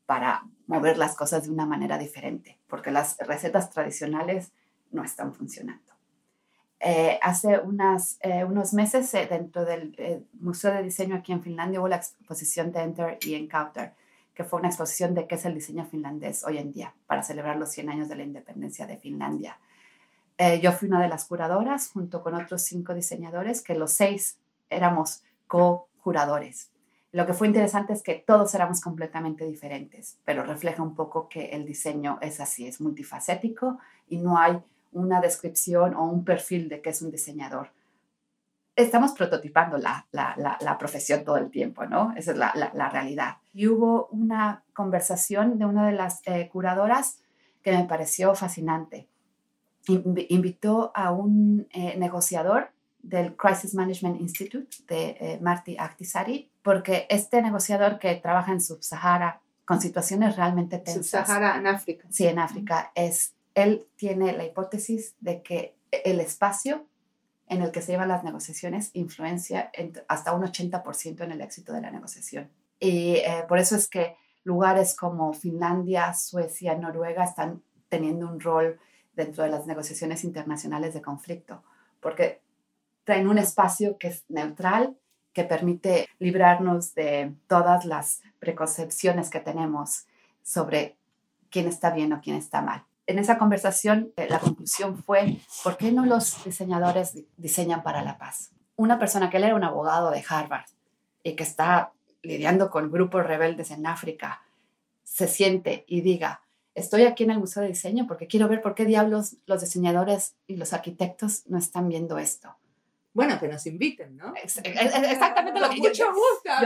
para 0.06 0.42
mover 0.72 0.98
las 0.98 1.14
cosas 1.14 1.44
de 1.44 1.50
una 1.50 1.66
manera 1.66 1.98
diferente, 1.98 2.58
porque 2.66 2.90
las 2.90 3.16
recetas 3.18 3.70
tradicionales 3.70 4.52
no 4.90 5.04
están 5.04 5.34
funcionando. 5.34 5.92
Eh, 6.80 7.18
hace 7.22 7.58
unas, 7.58 8.18
eh, 8.22 8.44
unos 8.44 8.72
meses 8.72 9.12
eh, 9.14 9.26
dentro 9.30 9.64
del 9.64 9.94
eh, 9.98 10.22
Museo 10.40 10.72
de 10.72 10.82
Diseño 10.82 11.14
aquí 11.14 11.30
en 11.30 11.40
Finlandia 11.40 11.78
hubo 11.78 11.86
la 11.86 11.96
exposición 11.96 12.72
de 12.72 12.80
Enter 12.80 13.18
y 13.20 13.34
Encounter, 13.34 13.92
que 14.34 14.42
fue 14.42 14.58
una 14.58 14.68
exposición 14.68 15.14
de 15.14 15.26
qué 15.28 15.36
es 15.36 15.44
el 15.44 15.54
diseño 15.54 15.84
finlandés 15.84 16.42
hoy 16.44 16.58
en 16.58 16.72
día, 16.72 16.94
para 17.06 17.22
celebrar 17.22 17.56
los 17.56 17.70
100 17.70 17.90
años 17.90 18.08
de 18.08 18.16
la 18.16 18.24
independencia 18.24 18.86
de 18.86 18.96
Finlandia. 18.96 19.58
Eh, 20.38 20.60
yo 20.60 20.72
fui 20.72 20.88
una 20.88 21.00
de 21.00 21.08
las 21.08 21.26
curadoras 21.26 21.90
junto 21.90 22.20
con 22.20 22.34
otros 22.34 22.62
cinco 22.62 22.94
diseñadores, 22.94 23.62
que 23.62 23.76
los 23.76 23.92
seis 23.92 24.38
éramos 24.70 25.22
co-curadores. 25.46 26.71
Lo 27.12 27.26
que 27.26 27.34
fue 27.34 27.46
interesante 27.46 27.92
es 27.92 28.02
que 28.02 28.14
todos 28.14 28.54
éramos 28.54 28.80
completamente 28.80 29.44
diferentes, 29.44 30.18
pero 30.24 30.44
refleja 30.44 30.82
un 30.82 30.94
poco 30.94 31.28
que 31.28 31.50
el 31.50 31.66
diseño 31.66 32.18
es 32.22 32.40
así, 32.40 32.66
es 32.66 32.80
multifacético 32.80 33.78
y 34.08 34.16
no 34.16 34.38
hay 34.38 34.58
una 34.92 35.20
descripción 35.20 35.94
o 35.94 36.06
un 36.06 36.24
perfil 36.24 36.70
de 36.70 36.80
qué 36.80 36.88
es 36.90 37.02
un 37.02 37.10
diseñador. 37.10 37.70
Estamos 38.74 39.12
prototipando 39.12 39.76
la, 39.76 40.06
la, 40.12 40.56
la, 40.58 40.78
profesión 40.78 41.24
todo 41.24 41.36
el 41.36 41.50
tiempo, 41.50 41.84
¿no? 41.84 42.14
Esa 42.16 42.30
es 42.32 42.38
la, 42.38 42.88
realidad. 42.90 43.36
Y 43.52 43.66
hubo 43.66 44.06
una 44.06 44.64
conversación 44.72 45.58
de 45.58 45.66
una 45.66 45.86
de 45.86 45.92
las 45.92 46.22
eh, 46.24 46.48
curadoras 46.48 47.20
que 47.62 47.72
me 47.72 47.84
pareció 47.84 48.34
fascinante. 48.34 49.06
Invi- 49.86 50.26
invitó 50.30 50.90
a 50.94 51.12
un 51.12 51.66
eh, 51.70 51.98
negociador 51.98 52.70
del 53.02 53.36
Crisis 53.36 53.74
Management 53.74 54.20
Institute 54.20 54.76
de 54.86 55.16
eh, 55.20 55.38
Marty 55.40 55.76
Ahtisaari, 55.78 56.50
porque 56.62 57.06
este 57.10 57.42
negociador 57.42 57.98
que 57.98 58.14
trabaja 58.16 58.52
en 58.52 58.60
Sub-Sahara 58.60 59.40
con 59.64 59.80
situaciones 59.80 60.36
realmente 60.36 60.78
tensas. 60.78 61.26
Sub-Sahara 61.26 61.56
en 61.56 61.66
África. 61.66 62.06
Sí, 62.10 62.26
en 62.26 62.38
África. 62.38 62.92
Es, 62.94 63.34
él 63.54 63.86
tiene 63.96 64.32
la 64.32 64.44
hipótesis 64.44 65.14
de 65.20 65.42
que 65.42 65.74
el 65.90 66.20
espacio 66.20 66.86
en 67.48 67.62
el 67.62 67.70
que 67.70 67.82
se 67.82 67.92
llevan 67.92 68.08
las 68.08 68.24
negociaciones 68.24 68.90
influencia 68.94 69.70
en- 69.74 69.92
hasta 70.08 70.32
un 70.32 70.42
80% 70.42 71.22
en 71.24 71.32
el 71.32 71.40
éxito 71.40 71.72
de 71.72 71.80
la 71.80 71.90
negociación. 71.90 72.50
Y 72.80 73.16
eh, 73.16 73.44
por 73.48 73.58
eso 73.58 73.76
es 73.76 73.88
que 73.88 74.16
lugares 74.44 74.96
como 74.96 75.32
Finlandia, 75.34 76.14
Suecia, 76.14 76.74
Noruega 76.76 77.24
están 77.24 77.62
teniendo 77.88 78.26
un 78.28 78.40
rol 78.40 78.78
dentro 79.14 79.44
de 79.44 79.50
las 79.50 79.66
negociaciones 79.66 80.24
internacionales 80.24 80.94
de 80.94 81.02
conflicto, 81.02 81.62
porque 82.00 82.41
traen 83.04 83.28
un 83.28 83.38
espacio 83.38 83.98
que 83.98 84.08
es 84.08 84.24
neutral, 84.28 84.96
que 85.32 85.44
permite 85.44 86.08
librarnos 86.18 86.94
de 86.94 87.32
todas 87.46 87.84
las 87.84 88.20
preconcepciones 88.38 89.30
que 89.30 89.40
tenemos 89.40 90.06
sobre 90.42 90.96
quién 91.50 91.66
está 91.68 91.90
bien 91.90 92.12
o 92.12 92.20
quién 92.20 92.36
está 92.36 92.60
mal. 92.60 92.84
En 93.06 93.18
esa 93.18 93.38
conversación, 93.38 94.12
eh, 94.16 94.26
la 94.28 94.38
conclusión 94.38 95.02
fue, 95.02 95.38
¿por 95.64 95.76
qué 95.76 95.90
no 95.90 96.06
los 96.06 96.44
diseñadores 96.44 97.14
di- 97.14 97.26
diseñan 97.36 97.82
para 97.82 98.02
la 98.02 98.18
paz? 98.18 98.50
Una 98.76 98.98
persona 98.98 99.28
que 99.30 99.38
él 99.38 99.44
era 99.44 99.54
un 99.56 99.64
abogado 99.64 100.10
de 100.10 100.24
Harvard 100.28 100.66
y 101.22 101.34
que 101.34 101.42
está 101.42 101.92
lidiando 102.22 102.70
con 102.70 102.90
grupos 102.90 103.26
rebeldes 103.26 103.70
en 103.70 103.86
África, 103.86 104.42
se 105.02 105.26
siente 105.28 105.84
y 105.88 106.00
diga, 106.02 106.42
estoy 106.74 107.04
aquí 107.04 107.24
en 107.24 107.32
el 107.32 107.38
Museo 107.38 107.62
de 107.62 107.68
Diseño 107.70 108.06
porque 108.06 108.26
quiero 108.28 108.48
ver 108.48 108.62
por 108.62 108.74
qué 108.74 108.84
diablos 108.84 109.36
los 109.46 109.60
diseñadores 109.60 110.36
y 110.46 110.56
los 110.56 110.72
arquitectos 110.72 111.42
no 111.46 111.58
están 111.58 111.88
viendo 111.88 112.18
esto. 112.18 112.56
Bueno, 113.14 113.38
que 113.38 113.46
nos 113.48 113.66
inviten, 113.66 114.16
¿no? 114.16 114.32
Ex- 114.42 114.58
ex- 114.64 114.94
exactamente 115.10 115.60
lo 115.60 115.66
Con 115.68 115.76
que 115.76 115.82
yo- 115.82 115.92
yo, 115.92 116.06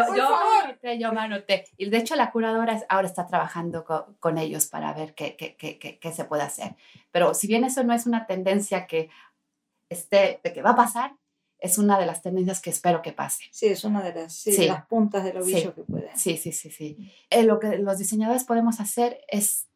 por 0.06 0.16
yo 0.16 0.22
favor. 0.28 0.38
me 0.64 0.68
anoté, 0.70 0.98
yo 0.98 1.12
me 1.12 1.20
anoté. 1.20 1.64
Y 1.76 1.90
de 1.90 1.96
hecho 1.98 2.14
la 2.14 2.30
curadora 2.30 2.80
ahora 2.88 3.09
está 3.09 3.26
trabajando 3.26 3.85
co- 3.85 4.14
con, 4.20 4.38
ellos 4.38 4.66
para 4.66 4.92
ver 4.92 5.14
qué, 5.14 5.35
qué, 5.37 5.56
qué, 5.56 5.78
qué, 5.78 5.98
qué 5.98 6.12
se 6.12 6.24
puede 6.24 6.42
hacer. 6.44 6.76
Pero 7.11 7.35
si 7.35 7.48
bien 7.48 7.64
eso 7.64 7.82
no 7.82 7.92
es 7.94 8.06
una 8.06 8.26
tendencia 8.26 8.87
que, 8.87 9.11
esté, 9.88 10.40
de 10.42 10.52
que 10.52 10.62
va 10.62 10.70
a 10.70 10.76
pasar, 10.76 11.16
es 11.59 11.78
una 11.78 11.98
de 11.98 12.06
las 12.06 12.22
tendencias 12.22 12.61
que 12.61 12.70
espero 12.70 13.02
que 13.02 13.12
pase. 13.12 13.44
Sí, 13.50 13.66
es 13.66 13.82
una 13.85 14.02
de 14.02 14.12
las, 14.14 14.35
sí, 14.35 14.52
Sí. 14.52 14.66
las 14.66 14.87
puntas 14.87 15.24
del 15.24 15.38
ovillo 15.38 15.59
Sí. 15.59 15.72
que 15.74 15.82
puede. 15.82 16.11
Sí, 16.16 16.37
sí, 16.37 16.52
sí, 16.52 16.70
sí. 16.70 17.12
Eh, 17.30 17.42
lo 17.44 17.59
que 17.59 17.78
los 17.78 17.98
diseñadores 17.98 18.44
podemos 18.44 18.78
hacer 18.78 19.20
es 19.28 19.66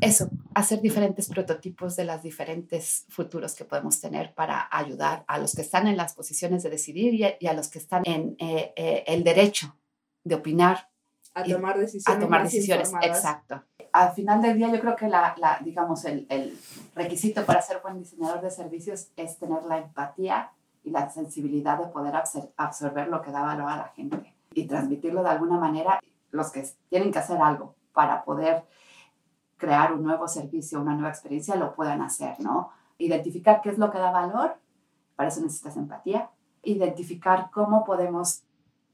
eso, 0.00 0.28
hacer 0.54 0.80
diferentes 0.80 1.28
prototipos 1.28 1.96
de 1.96 2.04
los 2.04 2.22
diferentes 2.22 3.04
futuros 3.08 3.54
que 3.54 3.64
podemos 3.64 4.00
tener 4.00 4.34
para 4.34 4.68
ayudar 4.70 5.24
a 5.28 5.38
los 5.38 5.54
que 5.54 5.62
están 5.62 5.86
en 5.86 5.96
las 5.96 6.14
posiciones 6.14 6.62
de 6.62 6.70
decidir 6.70 7.14
y 7.14 7.24
a, 7.24 7.34
y 7.38 7.46
a 7.46 7.52
los 7.52 7.68
que 7.68 7.78
están 7.78 8.02
en 8.06 8.36
eh, 8.38 8.72
eh, 8.76 9.04
el 9.06 9.22
derecho 9.24 9.76
de 10.24 10.34
opinar 10.36 10.88
A 11.34 11.46
y- 11.46 11.52
tomar 11.52 11.76
a 11.76 11.80
decisiones. 11.80 12.20
tomar 12.24 12.42
más 12.42 12.52
decisiones. 12.52 12.88
informadas. 12.88 13.16
Exacto. 13.18 13.62
Al 13.92 14.12
final 14.12 14.40
del 14.40 14.56
día 14.56 14.68
yo 14.72 14.80
creo 14.80 14.94
que 14.96 15.08
la, 15.08 15.34
la, 15.38 15.58
digamos, 15.64 16.04
el, 16.04 16.26
el 16.28 16.56
requisito 16.94 17.44
para 17.44 17.60
ser 17.60 17.80
buen 17.82 17.98
diseñador 17.98 18.40
de 18.40 18.50
servicios 18.50 19.08
es 19.16 19.36
tener 19.38 19.64
la 19.64 19.78
empatía 19.78 20.50
y 20.84 20.90
la 20.90 21.10
sensibilidad 21.10 21.76
de 21.78 21.86
poder 21.86 22.14
absor- 22.14 22.50
absorber 22.56 23.08
lo 23.08 23.20
que 23.20 23.30
da 23.32 23.42
valor 23.42 23.68
a 23.70 23.76
la 23.76 23.88
gente 23.96 24.32
y 24.54 24.66
transmitirlo 24.66 25.22
de 25.22 25.30
alguna 25.30 25.58
manera. 25.58 26.00
Los 26.30 26.52
que 26.52 26.64
tienen 26.88 27.10
que 27.12 27.18
hacer 27.18 27.38
algo 27.42 27.74
para 27.92 28.22
poder 28.24 28.62
crear 29.60 29.92
un 29.92 30.02
nuevo 30.02 30.26
servicio, 30.26 30.80
una 30.80 30.94
nueva 30.94 31.10
experiencia, 31.10 31.54
lo 31.54 31.74
puedan 31.74 32.00
hacer, 32.00 32.40
¿no? 32.40 32.72
Identificar 32.98 33.60
qué 33.60 33.68
es 33.68 33.78
lo 33.78 33.90
que 33.92 33.98
da 33.98 34.10
valor, 34.10 34.56
para 35.14 35.28
eso 35.28 35.40
necesitas 35.42 35.76
empatía. 35.76 36.30
Identificar 36.62 37.50
cómo 37.52 37.84
podemos 37.84 38.42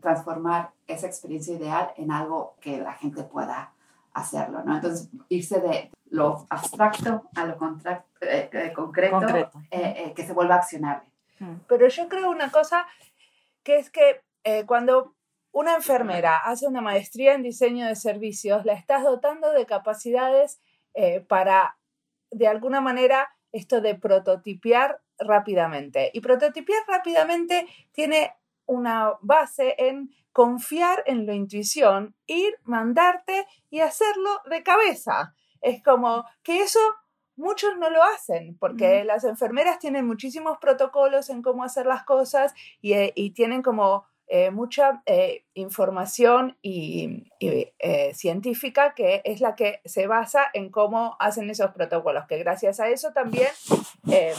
transformar 0.01 0.71
esa 0.87 1.07
experiencia 1.07 1.55
ideal 1.55 1.93
en 1.97 2.11
algo 2.11 2.57
que 2.61 2.81
la 2.81 2.93
gente 2.93 3.23
pueda 3.23 3.73
hacerlo, 4.13 4.63
¿no? 4.65 4.75
Entonces, 4.77 5.09
irse 5.29 5.61
de 5.61 5.91
lo 6.11 6.47
abstracto 6.51 7.29
a 7.35 7.45
lo 7.45 7.55
eh, 8.21 8.51
eh, 8.53 8.73
concreto, 8.75 9.19
Concreto. 9.19 9.59
eh, 9.71 9.95
eh, 9.99 10.13
que 10.15 10.27
se 10.27 10.33
vuelva 10.33 10.57
accionable. 10.57 11.09
Pero 11.69 11.89
yo 11.89 12.09
creo 12.09 12.31
una 12.31 12.51
cosa 12.51 12.87
que 13.63 13.79
es 13.79 13.91
que 13.91 14.23
eh, 14.45 14.65
cuando 14.65 15.16
una 15.57 15.75
enfermera 15.75 16.37
hace 16.37 16.67
una 16.67 16.83
maestría 16.83 17.33
en 17.33 17.43
diseño 17.43 17.87
de 17.87 17.97
servicios, 17.97 18.67
la 18.67 18.75
estás 18.75 19.05
dotando 19.05 19.53
de 19.53 19.65
capacidades 19.65 20.61
eh, 20.93 21.21
para, 21.21 21.79
de 22.31 22.47
alguna 22.47 22.83
manera, 22.83 23.31
esto 23.53 23.81
de 23.81 23.95
prototipiar 23.95 25.01
rápidamente. 25.19 26.11
Y 26.13 26.21
prototipiar 26.21 26.83
rápidamente 26.87 27.67
tiene 27.93 28.35
una 28.67 29.15
base 29.23 29.75
en 29.79 30.11
confiar 30.31 31.03
en 31.07 31.25
la 31.25 31.33
intuición, 31.33 32.15
ir, 32.27 32.59
mandarte 32.65 33.47
y 33.71 33.81
hacerlo 33.81 34.43
de 34.51 34.63
cabeza. 34.63 35.35
Es 35.63 35.83
como 35.83 36.27
que 36.43 36.61
eso 36.61 36.81
muchos 37.35 37.79
no 37.79 37.89
lo 37.89 38.03
hacen, 38.03 38.59
porque 38.59 39.05
las 39.05 39.25
enfermeras 39.25 39.79
tienen 39.79 40.07
muchísimos 40.07 40.59
protocolos 40.59 41.31
en 41.31 41.41
cómo 41.41 41.65
hacer 41.65 41.87
las 41.87 42.05
cosas 42.05 42.53
y, 42.83 42.93
eh, 42.93 43.15
y 43.17 43.31
tienen 43.31 43.63
como 43.63 44.05
eh, 44.29 44.51
mucha 44.51 45.03
eh, 45.07 45.45
información 45.55 46.57
y, 46.63 47.31
y, 47.39 47.73
eh, 47.79 48.13
científica 48.15 48.95
que 48.95 49.23
es 49.25 49.41
la 49.41 49.55
que 49.55 49.81
se 49.85 50.07
basa 50.07 50.47
en 50.53 50.71
cómo 50.71 51.17
hacen 51.21 51.49
esos 51.51 51.71
protocolos, 51.71 52.27
que 52.27 52.39
gracias 52.39 52.81
a 52.81 52.89
eso 52.89 53.13
también 53.13 53.49
eh, 54.11 54.35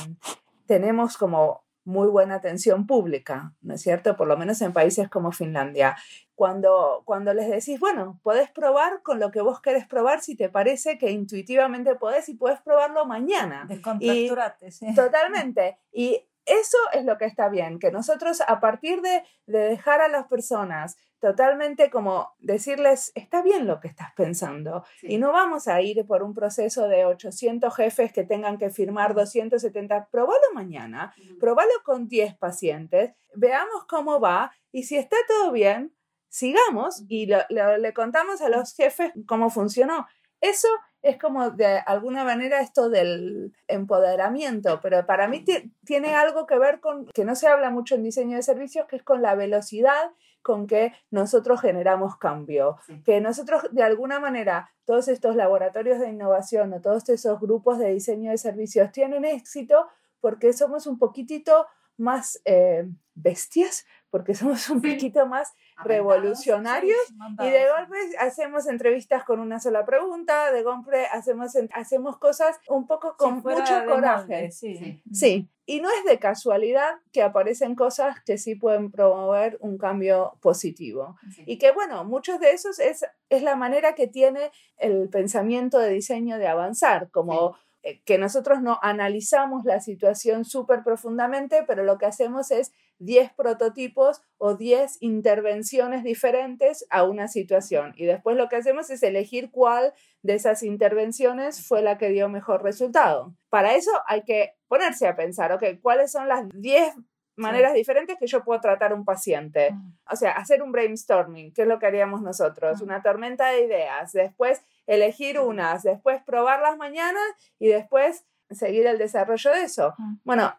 tenemos 0.66 1.18
como 1.18 1.66
muy 1.86 2.10
buena 2.10 2.36
atención 2.36 2.86
pública, 2.86 3.54
¿no 3.62 3.76
es 3.76 3.82
cierto? 3.82 4.18
Por 4.18 4.28
lo 4.28 4.36
menos 4.36 4.62
en 4.62 4.74
países 4.74 5.08
como 5.10 5.32
Finlandia. 5.32 5.96
Cuando, 6.36 7.02
cuando 7.06 7.34
les 7.34 7.50
decís, 7.50 7.80
bueno, 7.80 8.20
podés 8.24 8.52
probar 8.52 9.02
con 9.04 9.22
lo 9.22 9.32
que 9.32 9.40
vos 9.40 9.62
querés 9.62 9.88
probar 9.88 10.22
si 10.22 10.36
te 10.36 10.50
parece 10.50 10.98
que 10.98 11.12
intuitivamente 11.12 11.96
podés 11.96 12.28
y 12.28 12.34
podés 12.34 12.60
probarlo 12.60 13.06
mañana. 13.06 13.66
Descontracturate, 13.70 14.70
sí. 14.70 14.94
Totalmente. 14.94 15.78
Y 15.94 16.22
eso 16.48 16.78
es 16.94 17.06
lo 17.06 17.18
que 17.18 17.26
está 17.26 17.50
bien, 17.50 17.80
que 17.80 17.92
nosotros 17.92 18.42
a 18.48 18.60
partir 18.60 19.02
de, 19.02 19.24
de 19.46 19.60
dejar 19.60 20.02
a 20.02 20.08
las 20.08 20.28
personas 20.28 20.98
totalmente 21.20 21.90
como 21.90 22.30
decirles, 22.40 23.12
está 23.16 23.42
bien 23.42 23.66
lo 23.66 23.80
que 23.80 23.88
estás 23.88 24.14
pensando 24.16 24.84
y 25.02 25.18
no 25.18 25.32
vamos 25.32 25.68
a 25.68 25.82
ir 25.82 26.06
por 26.06 26.22
un 26.24 26.34
proceso 26.34 26.88
de 26.88 27.06
800 27.06 27.76
jefes 27.76 28.14
que 28.14 28.24
tengan 28.24 28.58
que 28.58 28.70
firmar 28.70 29.16
270, 29.16 30.10
probalo 30.12 30.54
mañana, 30.54 31.14
probalo 31.40 31.72
con 31.84 32.08
10 32.08 32.38
pacientes, 32.38 33.14
veamos 33.36 33.86
cómo 33.88 34.20
va 34.20 34.52
y 34.72 34.84
si 34.84 34.98
está 34.98 35.18
todo 35.28 35.52
bien, 35.52 35.96
sigamos 36.30 37.04
y 37.08 37.28
le 37.28 37.94
contamos 37.94 38.42
a 38.42 38.50
los 38.50 38.76
jefes 38.76 39.12
cómo 39.26 39.50
funcionó. 39.50 40.06
Eso 40.42 40.68
es 41.02 41.18
como 41.18 41.52
de 41.52 41.80
alguna 41.86 42.24
manera 42.24 42.62
esto 42.62 42.90
del 42.90 43.54
empoderamiento, 43.68 44.80
pero 44.82 45.06
para 45.06 45.28
mí 45.28 45.44
tiene 45.86 46.16
algo 46.16 46.46
que 46.46 46.60
ver 46.60 46.80
con, 46.80 47.06
que 47.08 47.26
no 47.26 47.36
se 47.36 47.48
habla 47.48 47.70
mucho 47.70 47.96
en 47.96 48.04
diseño 48.04 48.36
de 48.36 48.44
servicios, 48.44 48.88
que 48.88 48.98
es 48.98 49.04
con 49.04 49.22
la 49.22 49.36
velocidad 49.36 50.12
con 50.42 50.66
que 50.66 50.94
nosotros 51.12 51.60
generamos 51.60 52.16
cambio, 52.18 52.78
que 53.04 53.20
nosotros 53.20 53.64
de 53.72 53.84
alguna 53.84 54.22
manera, 54.22 54.72
todos 54.86 55.10
estos 55.10 55.36
laboratorios 55.36 56.00
de 56.00 56.10
innovación 56.10 56.72
o 56.72 56.80
todos 56.80 57.10
esos 57.10 57.38
grupos 57.42 57.80
de 57.80 57.94
diseño 57.94 58.32
de 58.32 58.38
servicios 58.38 58.94
tienen 58.94 59.26
éxito 59.26 59.88
porque 60.22 60.54
somos 60.54 60.88
un 60.88 60.98
poquitito 60.98 61.68
más 61.98 62.40
eh, 62.46 62.88
bestias, 63.14 63.86
porque 64.10 64.36
somos 64.36 64.70
un 64.70 64.82
poquito 64.82 65.26
más 65.26 65.54
revolucionarios 65.84 66.98
y 67.40 67.50
de 67.50 67.66
golpe 67.78 67.98
hacemos 68.20 68.68
entrevistas 68.68 69.24
con 69.24 69.40
una 69.40 69.60
sola 69.60 69.86
pregunta, 69.86 70.52
de 70.52 70.64
golpe 70.64 71.06
hacemos, 71.12 71.52
hacemos 71.74 72.18
cosas 72.18 72.60
un 72.68 72.88
poco 72.88 73.16
con 73.18 73.42
mucho 73.42 73.86
coraje. 73.86 74.52
sí. 74.52 75.02
sí. 75.12 75.48
Y 75.70 75.82
no 75.82 75.90
es 75.90 76.06
de 76.06 76.18
casualidad 76.18 76.96
que 77.12 77.22
aparecen 77.22 77.76
cosas 77.76 78.24
que 78.24 78.38
sí 78.38 78.56
pueden 78.56 78.90
promover 78.90 79.58
un 79.60 79.78
cambio 79.78 80.38
positivo. 80.40 81.18
Y 81.46 81.58
que 81.58 81.74
bueno, 81.74 82.06
muchos 82.06 82.40
de 82.40 82.52
esos 82.52 82.80
es, 82.80 83.06
es 83.30 83.44
la 83.44 83.58
manera 83.58 83.94
que 83.94 84.08
tiene 84.08 84.50
el 84.78 85.10
pensamiento 85.10 85.78
de 85.78 85.90
diseño 85.90 86.38
de 86.38 86.48
avanzar, 86.48 87.12
como 87.12 87.58
eh, 87.84 88.02
que 88.06 88.18
nosotros 88.18 88.62
no 88.62 88.80
analizamos 88.82 89.66
la 89.66 89.82
situación 89.82 90.46
súper 90.46 90.84
profundamente, 90.84 91.66
pero 91.68 91.84
lo 91.84 91.98
que 91.98 92.06
hacemos 92.06 92.50
es 92.52 92.72
10 93.00 93.34
prototipos 93.34 94.22
o 94.38 94.56
10 94.56 94.98
intervenciones 95.02 96.04
diferentes 96.04 96.86
a 96.90 97.04
una 97.04 97.28
situación. 97.28 97.94
Y 97.96 98.06
después 98.06 98.38
lo 98.38 98.50
que 98.50 98.56
hacemos 98.56 98.90
es 98.90 99.04
elegir 99.04 99.52
cuál 99.52 99.94
de 100.22 100.36
esas 100.36 100.64
intervenciones 100.64 101.66
fue 101.68 101.82
la 101.82 101.98
que 101.98 102.10
dio 102.10 102.30
mejor 102.30 102.64
resultado. 102.64 103.34
Para 103.50 103.76
eso 103.76 103.92
hay 104.08 104.24
que 104.24 104.54
ponerse 104.68 105.08
a 105.08 105.16
pensar, 105.16 105.52
ok, 105.52 105.64
¿cuáles 105.82 106.12
son 106.12 106.28
las 106.28 106.48
10 106.54 106.96
maneras 107.36 107.74
diferentes 107.74 108.18
que 108.20 108.28
yo 108.28 108.44
puedo 108.44 108.60
tratar 108.60 108.92
a 108.92 108.96
un 108.96 109.06
paciente? 109.06 109.76
O 110.12 110.16
sea, 110.16 110.32
hacer 110.32 110.62
un 110.64 110.72
brainstorming, 110.72 111.54
que 111.54 111.62
es 111.62 111.68
lo 111.68 111.80
que 111.80 111.86
haríamos 111.86 112.22
nosotros, 112.22 112.82
una 112.82 113.02
tormenta 113.02 113.50
de 113.50 113.66
ideas, 113.66 114.12
después 114.12 114.62
elegir 114.88 115.40
unas, 115.40 115.84
después 115.84 116.22
probarlas 116.24 116.78
mañana 116.78 117.20
y 117.60 117.68
después 117.68 118.26
seguir 118.50 118.88
el 118.88 118.98
desarrollo 118.98 119.52
de 119.52 119.64
eso. 119.64 119.94
Bueno, 120.24 120.54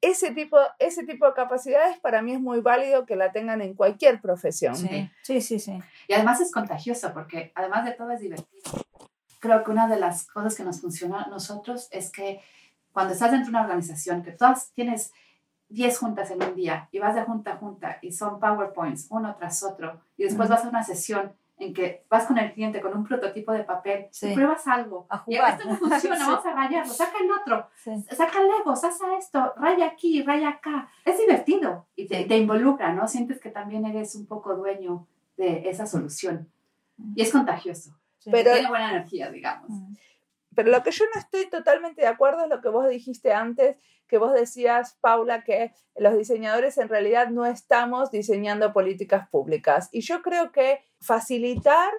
ese 0.00 0.32
tipo, 0.32 0.58
ese 0.78 1.04
tipo 1.04 1.26
de 1.26 1.34
capacidades 1.34 1.98
para 1.98 2.22
mí 2.22 2.32
es 2.32 2.40
muy 2.40 2.60
válido 2.60 3.06
que 3.06 3.16
la 3.16 3.32
tengan 3.32 3.60
en 3.60 3.74
cualquier 3.74 4.20
profesión. 4.20 4.76
Sí, 4.76 5.10
sí, 5.22 5.40
sí. 5.40 5.58
sí. 5.58 5.80
Y 6.06 6.12
además 6.12 6.40
es 6.40 6.52
contagioso 6.52 7.12
porque 7.12 7.52
además 7.54 7.84
de 7.84 7.92
todo 7.92 8.10
es 8.10 8.20
divertido. 8.20 8.62
Creo 9.40 9.64
que 9.64 9.70
una 9.70 9.88
de 9.88 9.98
las 9.98 10.26
cosas 10.26 10.54
que 10.54 10.64
nos 10.64 10.80
funciona 10.80 11.22
a 11.22 11.28
nosotros 11.28 11.88
es 11.90 12.10
que 12.10 12.40
cuando 12.92 13.12
estás 13.12 13.30
dentro 13.30 13.46
de 13.46 13.50
una 13.50 13.62
organización, 13.62 14.22
que 14.22 14.32
todas 14.32 14.72
tienes 14.72 15.12
10 15.68 15.98
juntas 15.98 16.30
en 16.30 16.42
un 16.42 16.54
día 16.54 16.88
y 16.92 16.98
vas 16.98 17.14
de 17.14 17.22
junta 17.22 17.52
a 17.52 17.56
junta 17.56 17.98
y 18.00 18.12
son 18.12 18.40
PowerPoints 18.40 19.06
uno 19.10 19.36
tras 19.36 19.62
otro 19.62 20.00
y 20.16 20.24
después 20.24 20.48
vas 20.48 20.64
a 20.64 20.68
una 20.68 20.82
sesión 20.82 21.32
en 21.58 21.74
que 21.74 22.04
vas 22.08 22.26
con 22.26 22.38
el 22.38 22.52
cliente 22.52 22.80
con 22.80 22.96
un 22.96 23.04
prototipo 23.04 23.52
de 23.52 23.64
papel, 23.64 24.08
pruebas 24.34 24.66
algo, 24.66 25.06
a 25.08 25.18
jugar. 25.18 25.50
y 25.50 25.52
esto 25.52 25.68
no 25.68 25.76
funciona, 25.76 26.18
vamos 26.26 26.46
a 26.46 26.52
rayarlo, 26.52 26.92
saca 26.92 27.18
el 27.20 27.30
otro, 27.30 27.68
saca 28.10 28.40
el 28.40 28.48
Lego, 28.48 28.76
saca 28.76 29.18
esto, 29.18 29.54
raya 29.56 29.86
aquí, 29.86 30.22
raya 30.22 30.50
acá. 30.50 30.88
Es 31.04 31.18
divertido 31.18 31.86
y 31.96 32.06
te, 32.06 32.24
te, 32.24 32.36
involucra, 32.36 32.92
¿no? 32.92 33.08
Sientes 33.08 33.40
que 33.40 33.50
también 33.50 33.84
eres 33.86 34.14
un 34.14 34.26
poco 34.26 34.54
dueño 34.54 35.06
de 35.36 35.68
esa 35.68 35.86
solución. 35.86 36.48
Y 37.14 37.22
es 37.22 37.32
contagioso. 37.32 37.96
Pero, 38.24 38.52
tiene 38.52 38.68
buena 38.68 38.90
energía, 38.90 39.30
digamos. 39.30 39.70
Pero 40.54 40.70
lo 40.70 40.82
que 40.82 40.90
yo 40.90 41.04
no 41.14 41.20
estoy 41.20 41.48
totalmente 41.48 42.02
de 42.02 42.08
acuerdo 42.08 42.42
es 42.42 42.50
lo 42.50 42.60
que 42.60 42.68
vos 42.68 42.88
dijiste 42.88 43.32
antes, 43.32 43.76
que 44.08 44.18
vos 44.18 44.32
decías, 44.32 44.96
Paula, 45.00 45.44
que 45.44 45.72
los 45.96 46.16
diseñadores 46.16 46.78
en 46.78 46.88
realidad 46.88 47.28
no 47.28 47.46
estamos 47.46 48.10
diseñando 48.10 48.72
políticas 48.72 49.28
públicas. 49.28 49.88
Y 49.92 50.00
yo 50.00 50.22
creo 50.22 50.52
que 50.52 50.80
facilitar 51.00 51.90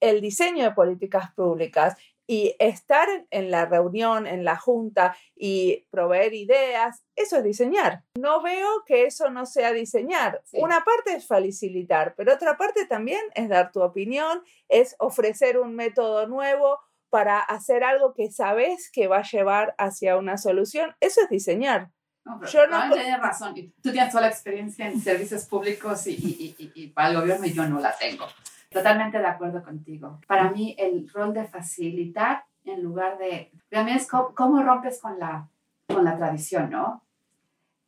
el 0.00 0.20
diseño 0.20 0.64
de 0.64 0.70
políticas 0.72 1.32
públicas 1.34 1.96
y 2.26 2.56
estar 2.58 3.08
en 3.30 3.50
la 3.50 3.66
reunión, 3.66 4.26
en 4.26 4.44
la 4.44 4.56
junta 4.56 5.16
y 5.36 5.86
proveer 5.90 6.34
ideas, 6.34 7.04
eso 7.14 7.36
es 7.36 7.44
diseñar. 7.44 8.02
No 8.16 8.42
veo 8.42 8.68
que 8.84 9.04
eso 9.04 9.30
no 9.30 9.46
sea 9.46 9.72
diseñar. 9.72 10.42
Una 10.52 10.84
parte 10.84 11.14
es 11.14 11.26
facilitar, 11.26 12.14
pero 12.16 12.34
otra 12.34 12.56
parte 12.56 12.86
también 12.86 13.20
es 13.34 13.48
dar 13.48 13.70
tu 13.70 13.80
opinión, 13.80 14.42
es 14.68 14.96
ofrecer 14.98 15.58
un 15.58 15.76
método 15.76 16.26
nuevo 16.26 16.80
para 17.16 17.38
hacer 17.38 17.82
algo 17.82 18.12
que 18.12 18.30
sabes 18.30 18.90
que 18.92 19.08
va 19.08 19.20
a 19.20 19.22
llevar 19.22 19.74
hacia 19.78 20.18
una 20.18 20.36
solución. 20.36 20.94
Eso 21.00 21.22
es 21.22 21.30
diseñar. 21.30 21.88
No, 22.26 22.44
yo 22.44 22.66
no 22.66 22.92
tienes 22.92 23.18
razón. 23.18 23.54
Tú 23.82 23.90
tienes 23.90 24.10
toda 24.10 24.24
la 24.24 24.28
experiencia 24.28 24.86
en 24.86 25.00
servicios 25.00 25.46
públicos 25.46 26.06
y, 26.08 26.12
y, 26.12 26.72
y, 26.74 26.88
para 26.88 27.08
el 27.08 27.16
gobierno 27.16 27.46
y 27.46 27.54
yo 27.54 27.66
no 27.66 27.80
la 27.80 27.96
tengo. 27.96 28.26
Totalmente 28.68 29.18
de 29.18 29.26
acuerdo 29.26 29.62
contigo. 29.62 30.20
Para 30.26 30.50
mí 30.50 30.76
el 30.78 31.08
rol 31.08 31.32
de 31.32 31.46
facilitar 31.46 32.44
en 32.64 32.82
lugar 32.82 33.16
de... 33.16 33.50
También 33.70 33.96
es 33.96 34.06
cómo, 34.06 34.62
rompes 34.62 35.00
con 35.00 35.18
la, 35.18 35.48
con 35.86 36.04
la 36.04 36.18
tradición, 36.18 36.68
¿no? 36.68 37.02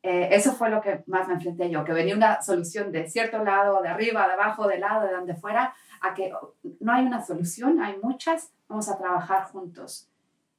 Eh, 0.01 0.29
eso 0.31 0.53
fue 0.53 0.71
lo 0.71 0.81
que 0.81 1.03
más 1.05 1.27
me 1.27 1.35
enfrenté 1.35 1.69
yo, 1.69 1.85
que 1.85 1.93
venía 1.93 2.15
una 2.15 2.41
solución 2.41 2.91
de 2.91 3.07
cierto 3.07 3.43
lado, 3.43 3.79
de 3.83 3.89
arriba, 3.89 4.25
de 4.25 4.33
abajo, 4.33 4.67
de 4.67 4.79
lado, 4.79 5.05
de 5.05 5.13
donde 5.13 5.35
fuera, 5.35 5.75
a 6.01 6.13
que 6.13 6.33
no 6.79 6.93
hay 6.93 7.05
una 7.05 7.23
solución, 7.23 7.81
hay 7.81 7.97
muchas, 8.01 8.51
vamos 8.67 8.89
a 8.89 8.97
trabajar 8.97 9.45
juntos. 9.51 10.07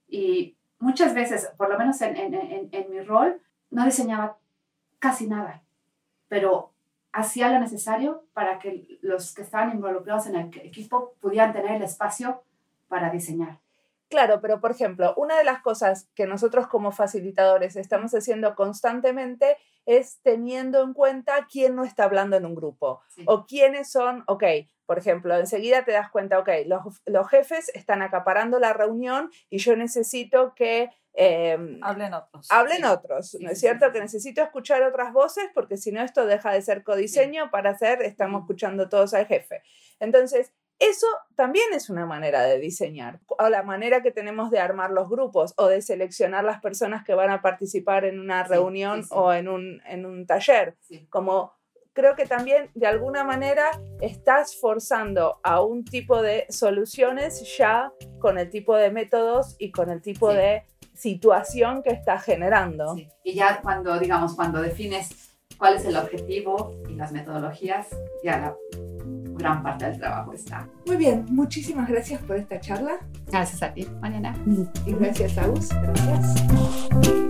Y 0.08 0.56
muchas 0.78 1.14
veces, 1.14 1.50
por 1.56 1.68
lo 1.70 1.78
menos 1.78 2.00
en, 2.02 2.16
en, 2.16 2.34
en, 2.34 2.68
en 2.72 2.90
mi 2.90 3.00
rol, 3.00 3.40
no 3.70 3.84
diseñaba 3.84 4.36
casi 4.98 5.26
nada, 5.26 5.62
pero 6.28 6.72
hacía 7.12 7.50
lo 7.50 7.58
necesario 7.58 8.24
para 8.32 8.58
que 8.58 8.98
los 9.02 9.34
que 9.34 9.42
estaban 9.42 9.72
involucrados 9.72 10.26
en 10.26 10.36
el 10.36 10.46
equipo 10.60 11.14
pudieran 11.20 11.52
tener 11.52 11.76
el 11.76 11.82
espacio 11.82 12.42
para 12.88 13.10
diseñar. 13.10 13.58
Claro, 14.08 14.40
pero 14.40 14.60
por 14.60 14.72
ejemplo, 14.72 15.14
una 15.16 15.38
de 15.38 15.44
las 15.44 15.62
cosas 15.62 16.08
que 16.16 16.26
nosotros 16.26 16.66
como 16.66 16.90
facilitadores 16.90 17.76
estamos 17.76 18.12
haciendo 18.12 18.56
constantemente 18.56 19.56
es 19.86 20.18
teniendo 20.22 20.82
en 20.82 20.94
cuenta 20.94 21.46
quién 21.50 21.76
no 21.76 21.84
está 21.84 22.04
hablando 22.04 22.36
en 22.36 22.44
un 22.44 22.56
grupo 22.56 23.00
o 23.26 23.46
quiénes 23.46 23.90
son, 23.90 24.24
ok, 24.26 24.42
por 24.90 24.98
ejemplo, 24.98 25.38
enseguida 25.38 25.84
te 25.84 25.92
das 25.92 26.10
cuenta, 26.10 26.40
ok, 26.40 26.48
los, 26.66 27.00
los 27.06 27.28
jefes 27.28 27.70
están 27.74 28.02
acaparando 28.02 28.58
la 28.58 28.72
reunión 28.72 29.30
y 29.48 29.58
yo 29.58 29.76
necesito 29.76 30.52
que... 30.56 30.90
Em, 31.12 31.78
hablen 31.80 32.12
otros. 32.12 32.48
Hablen 32.50 32.84
otros, 32.84 33.36
¿no 33.38 33.50
es 33.50 33.60
cierto? 33.60 33.92
Que 33.92 34.00
necesito 34.00 34.42
escuchar 34.42 34.82
otras 34.82 35.12
voces 35.12 35.44
porque 35.54 35.76
si 35.76 35.92
no 35.92 36.02
esto 36.02 36.26
deja 36.26 36.50
de 36.50 36.60
ser 36.60 36.82
codiseño 36.82 37.52
para 37.52 37.70
hacer, 37.70 38.02
estamos 38.02 38.40
escuchando 38.40 38.88
todos 38.88 39.14
al 39.14 39.26
jefe. 39.26 39.62
Entonces, 40.00 40.52
eso 40.80 41.06
también 41.36 41.66
es 41.72 41.88
una 41.88 42.04
manera 42.04 42.42
de 42.42 42.58
diseñar, 42.58 43.20
o 43.28 43.48
la 43.48 43.62
manera 43.62 44.02
que 44.02 44.10
tenemos 44.10 44.50
de 44.50 44.58
armar 44.58 44.90
los 44.90 45.08
grupos 45.08 45.54
o 45.56 45.68
de 45.68 45.82
seleccionar 45.82 46.42
las 46.42 46.60
personas 46.60 47.04
que 47.04 47.14
van 47.14 47.30
a 47.30 47.42
participar 47.42 48.04
en 48.06 48.18
una 48.18 48.42
reunión 48.42 49.04
o 49.10 49.32
en 49.32 49.46
un, 49.46 49.80
en 49.86 50.04
un 50.04 50.26
taller. 50.26 50.76
Como 51.10 51.52
creo 51.92 52.14
que 52.16 52.26
también 52.26 52.70
de 52.74 52.86
alguna 52.86 53.24
manera 53.24 53.66
estás 54.00 54.56
forzando 54.56 55.40
a 55.42 55.62
un 55.62 55.84
tipo 55.84 56.22
de 56.22 56.46
soluciones 56.48 57.56
ya 57.56 57.92
con 58.18 58.38
el 58.38 58.50
tipo 58.50 58.76
de 58.76 58.90
métodos 58.90 59.56
y 59.58 59.70
con 59.70 59.90
el 59.90 60.00
tipo 60.00 60.32
de 60.32 60.64
situación 60.94 61.82
que 61.82 61.90
estás 61.90 62.24
generando. 62.24 62.96
Y 63.24 63.34
ya 63.34 63.60
cuando, 63.62 63.98
digamos, 63.98 64.34
cuando 64.34 64.60
defines 64.60 65.30
cuál 65.58 65.74
es 65.74 65.84
el 65.84 65.96
objetivo 65.96 66.74
y 66.88 66.94
las 66.94 67.12
metodologías, 67.12 67.88
ya 68.22 68.38
la 68.38 68.56
gran 69.40 69.62
parte 69.62 69.86
del 69.86 69.98
trabajo 69.98 70.32
está. 70.32 70.68
Muy 70.86 70.96
bien, 70.96 71.24
muchísimas 71.30 71.88
gracias 71.88 72.22
por 72.22 72.36
esta 72.36 72.60
charla. 72.60 72.98
Gracias 73.26 73.62
a 73.62 73.72
ti, 73.72 73.86
Mariana. 74.00 74.36
Y 74.86 74.92
gracias 74.92 75.38
a 75.38 75.46
vos. 75.46 75.68
Gracias. 75.70 77.29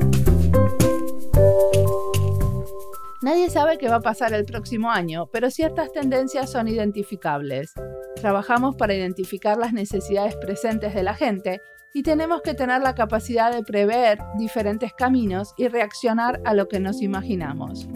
Nadie 3.23 3.51
sabe 3.51 3.77
qué 3.77 3.87
va 3.87 3.97
a 3.97 4.01
pasar 4.01 4.33
el 4.33 4.47
próximo 4.47 4.91
año, 4.91 5.27
pero 5.31 5.51
ciertas 5.51 5.93
tendencias 5.93 6.51
son 6.51 6.69
identificables. 6.69 7.75
Trabajamos 8.17 8.77
para 8.77 8.95
identificar 8.95 9.59
las 9.59 9.75
necesidades 9.75 10.37
presentes 10.37 10.95
de 10.95 11.03
la 11.03 11.13
gente 11.13 11.61
y 11.93 12.03
tenemos 12.03 12.41
que 12.41 12.55
tener 12.55 12.81
la 12.81 12.95
capacidad 12.95 13.53
de 13.53 13.63
prever 13.63 14.19
diferentes 14.39 14.95
caminos 14.95 15.53
y 15.59 15.69
reaccionar 15.69 16.41
a 16.47 16.55
lo 16.55 16.67
que 16.67 16.81
nos 16.81 17.03
imaginamos. 17.03 17.87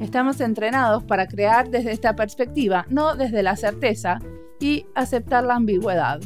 Estamos 0.00 0.40
entrenados 0.40 1.04
para 1.04 1.26
crear 1.26 1.68
desde 1.68 1.92
esta 1.92 2.16
perspectiva, 2.16 2.86
no 2.88 3.16
desde 3.16 3.42
la 3.42 3.56
certeza, 3.56 4.18
y 4.60 4.86
aceptar 4.94 5.44
la 5.44 5.56
ambigüedad. 5.56 6.20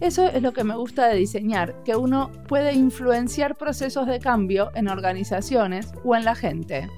Eso 0.00 0.24
es 0.24 0.40
lo 0.40 0.52
que 0.52 0.64
me 0.64 0.76
gusta 0.76 1.08
de 1.08 1.16
diseñar, 1.16 1.82
que 1.82 1.94
uno 1.94 2.30
puede 2.48 2.72
influenciar 2.72 3.56
procesos 3.56 4.06
de 4.06 4.18
cambio 4.18 4.70
en 4.74 4.88
organizaciones 4.88 5.92
o 6.04 6.16
en 6.16 6.24
la 6.24 6.34
gente. 6.34 6.88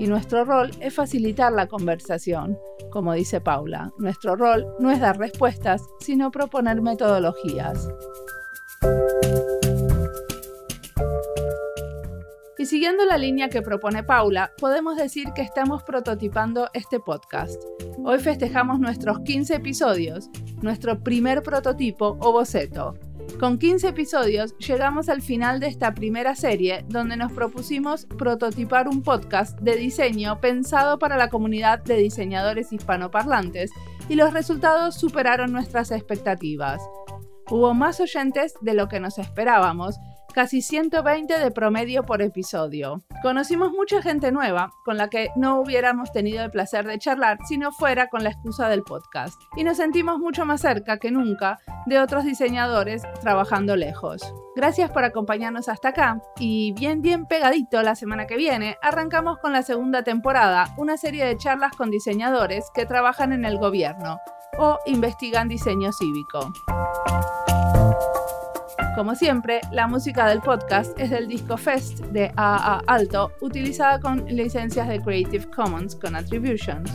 Y 0.00 0.06
nuestro 0.06 0.46
rol 0.46 0.70
es 0.80 0.94
facilitar 0.94 1.52
la 1.52 1.66
conversación. 1.66 2.58
Como 2.90 3.12
dice 3.12 3.42
Paula, 3.42 3.92
nuestro 3.98 4.34
rol 4.34 4.66
no 4.78 4.90
es 4.90 4.98
dar 4.98 5.18
respuestas, 5.18 5.82
sino 6.00 6.30
proponer 6.30 6.80
metodologías. 6.80 7.86
Y 12.56 12.64
siguiendo 12.64 13.04
la 13.04 13.18
línea 13.18 13.50
que 13.50 13.60
propone 13.60 14.02
Paula, 14.02 14.54
podemos 14.58 14.96
decir 14.96 15.34
que 15.34 15.42
estamos 15.42 15.82
prototipando 15.82 16.70
este 16.72 16.98
podcast. 16.98 17.62
Hoy 18.02 18.20
festejamos 18.20 18.80
nuestros 18.80 19.20
15 19.20 19.56
episodios, 19.56 20.30
nuestro 20.62 20.98
primer 20.98 21.42
prototipo 21.42 22.16
o 22.20 22.32
boceto. 22.32 22.94
Con 23.38 23.58
15 23.58 23.88
episodios 23.88 24.56
llegamos 24.58 25.08
al 25.08 25.22
final 25.22 25.60
de 25.60 25.68
esta 25.68 25.94
primera 25.94 26.34
serie 26.34 26.84
donde 26.88 27.16
nos 27.16 27.32
propusimos 27.32 28.06
prototipar 28.06 28.88
un 28.88 29.02
podcast 29.02 29.58
de 29.60 29.76
diseño 29.76 30.40
pensado 30.40 30.98
para 30.98 31.16
la 31.16 31.28
comunidad 31.28 31.82
de 31.82 31.96
diseñadores 31.96 32.72
hispanoparlantes 32.72 33.70
y 34.08 34.14
los 34.16 34.32
resultados 34.32 34.96
superaron 34.96 35.52
nuestras 35.52 35.90
expectativas. 35.90 36.82
Hubo 37.50 37.74
más 37.74 38.00
oyentes 38.00 38.54
de 38.60 38.74
lo 38.74 38.88
que 38.88 39.00
nos 39.00 39.18
esperábamos 39.18 39.96
casi 40.32 40.62
120 40.62 41.38
de 41.38 41.50
promedio 41.50 42.04
por 42.04 42.22
episodio. 42.22 43.02
Conocimos 43.22 43.72
mucha 43.72 44.02
gente 44.02 44.32
nueva 44.32 44.72
con 44.84 44.96
la 44.96 45.08
que 45.08 45.28
no 45.36 45.60
hubiéramos 45.60 46.12
tenido 46.12 46.44
el 46.44 46.50
placer 46.50 46.86
de 46.86 46.98
charlar 46.98 47.38
si 47.46 47.58
no 47.58 47.72
fuera 47.72 48.08
con 48.08 48.24
la 48.24 48.30
excusa 48.30 48.68
del 48.68 48.82
podcast. 48.82 49.40
Y 49.56 49.64
nos 49.64 49.76
sentimos 49.76 50.18
mucho 50.18 50.44
más 50.44 50.60
cerca 50.60 50.98
que 50.98 51.10
nunca 51.10 51.58
de 51.86 51.98
otros 51.98 52.24
diseñadores 52.24 53.02
trabajando 53.20 53.76
lejos. 53.76 54.22
Gracias 54.56 54.90
por 54.90 55.04
acompañarnos 55.04 55.68
hasta 55.68 55.90
acá 55.90 56.20
y 56.38 56.72
bien 56.72 57.02
bien 57.02 57.26
pegadito 57.26 57.82
la 57.82 57.94
semana 57.94 58.26
que 58.26 58.36
viene 58.36 58.76
arrancamos 58.82 59.38
con 59.38 59.52
la 59.52 59.62
segunda 59.62 60.02
temporada, 60.02 60.74
una 60.76 60.96
serie 60.96 61.24
de 61.24 61.36
charlas 61.36 61.76
con 61.76 61.90
diseñadores 61.90 62.66
que 62.74 62.86
trabajan 62.86 63.32
en 63.32 63.44
el 63.44 63.58
gobierno 63.58 64.18
o 64.58 64.78
investigan 64.86 65.48
diseño 65.48 65.92
cívico. 65.92 66.52
Como 69.00 69.14
siempre, 69.14 69.62
la 69.72 69.86
música 69.86 70.28
del 70.28 70.42
podcast 70.42 70.92
es 71.00 71.08
del 71.08 71.26
disco 71.26 71.56
Fest 71.56 72.00
de 72.08 72.30
AA 72.36 72.82
Alto, 72.86 73.32
utilizada 73.40 73.98
con 73.98 74.26
licencias 74.26 74.86
de 74.88 75.00
Creative 75.00 75.46
Commons 75.56 75.96
con 75.96 76.14
Attributions. 76.14 76.90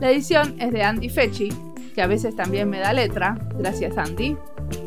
La 0.00 0.12
edición 0.12 0.54
es 0.60 0.70
de 0.70 0.84
Andy 0.84 1.08
Fechi, 1.08 1.48
que 1.92 2.02
a 2.02 2.06
veces 2.06 2.36
también 2.36 2.70
me 2.70 2.78
da 2.78 2.92
letra. 2.92 3.36
Gracias, 3.58 3.98
Andy. 3.98 4.36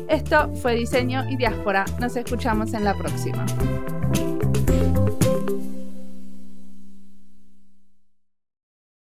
Esto 0.08 0.54
fue 0.54 0.74
Diseño 0.76 1.28
y 1.28 1.36
Diáspora. 1.36 1.84
Nos 2.00 2.16
escuchamos 2.16 2.72
en 2.72 2.84
la 2.84 2.94
próxima. 2.94 3.44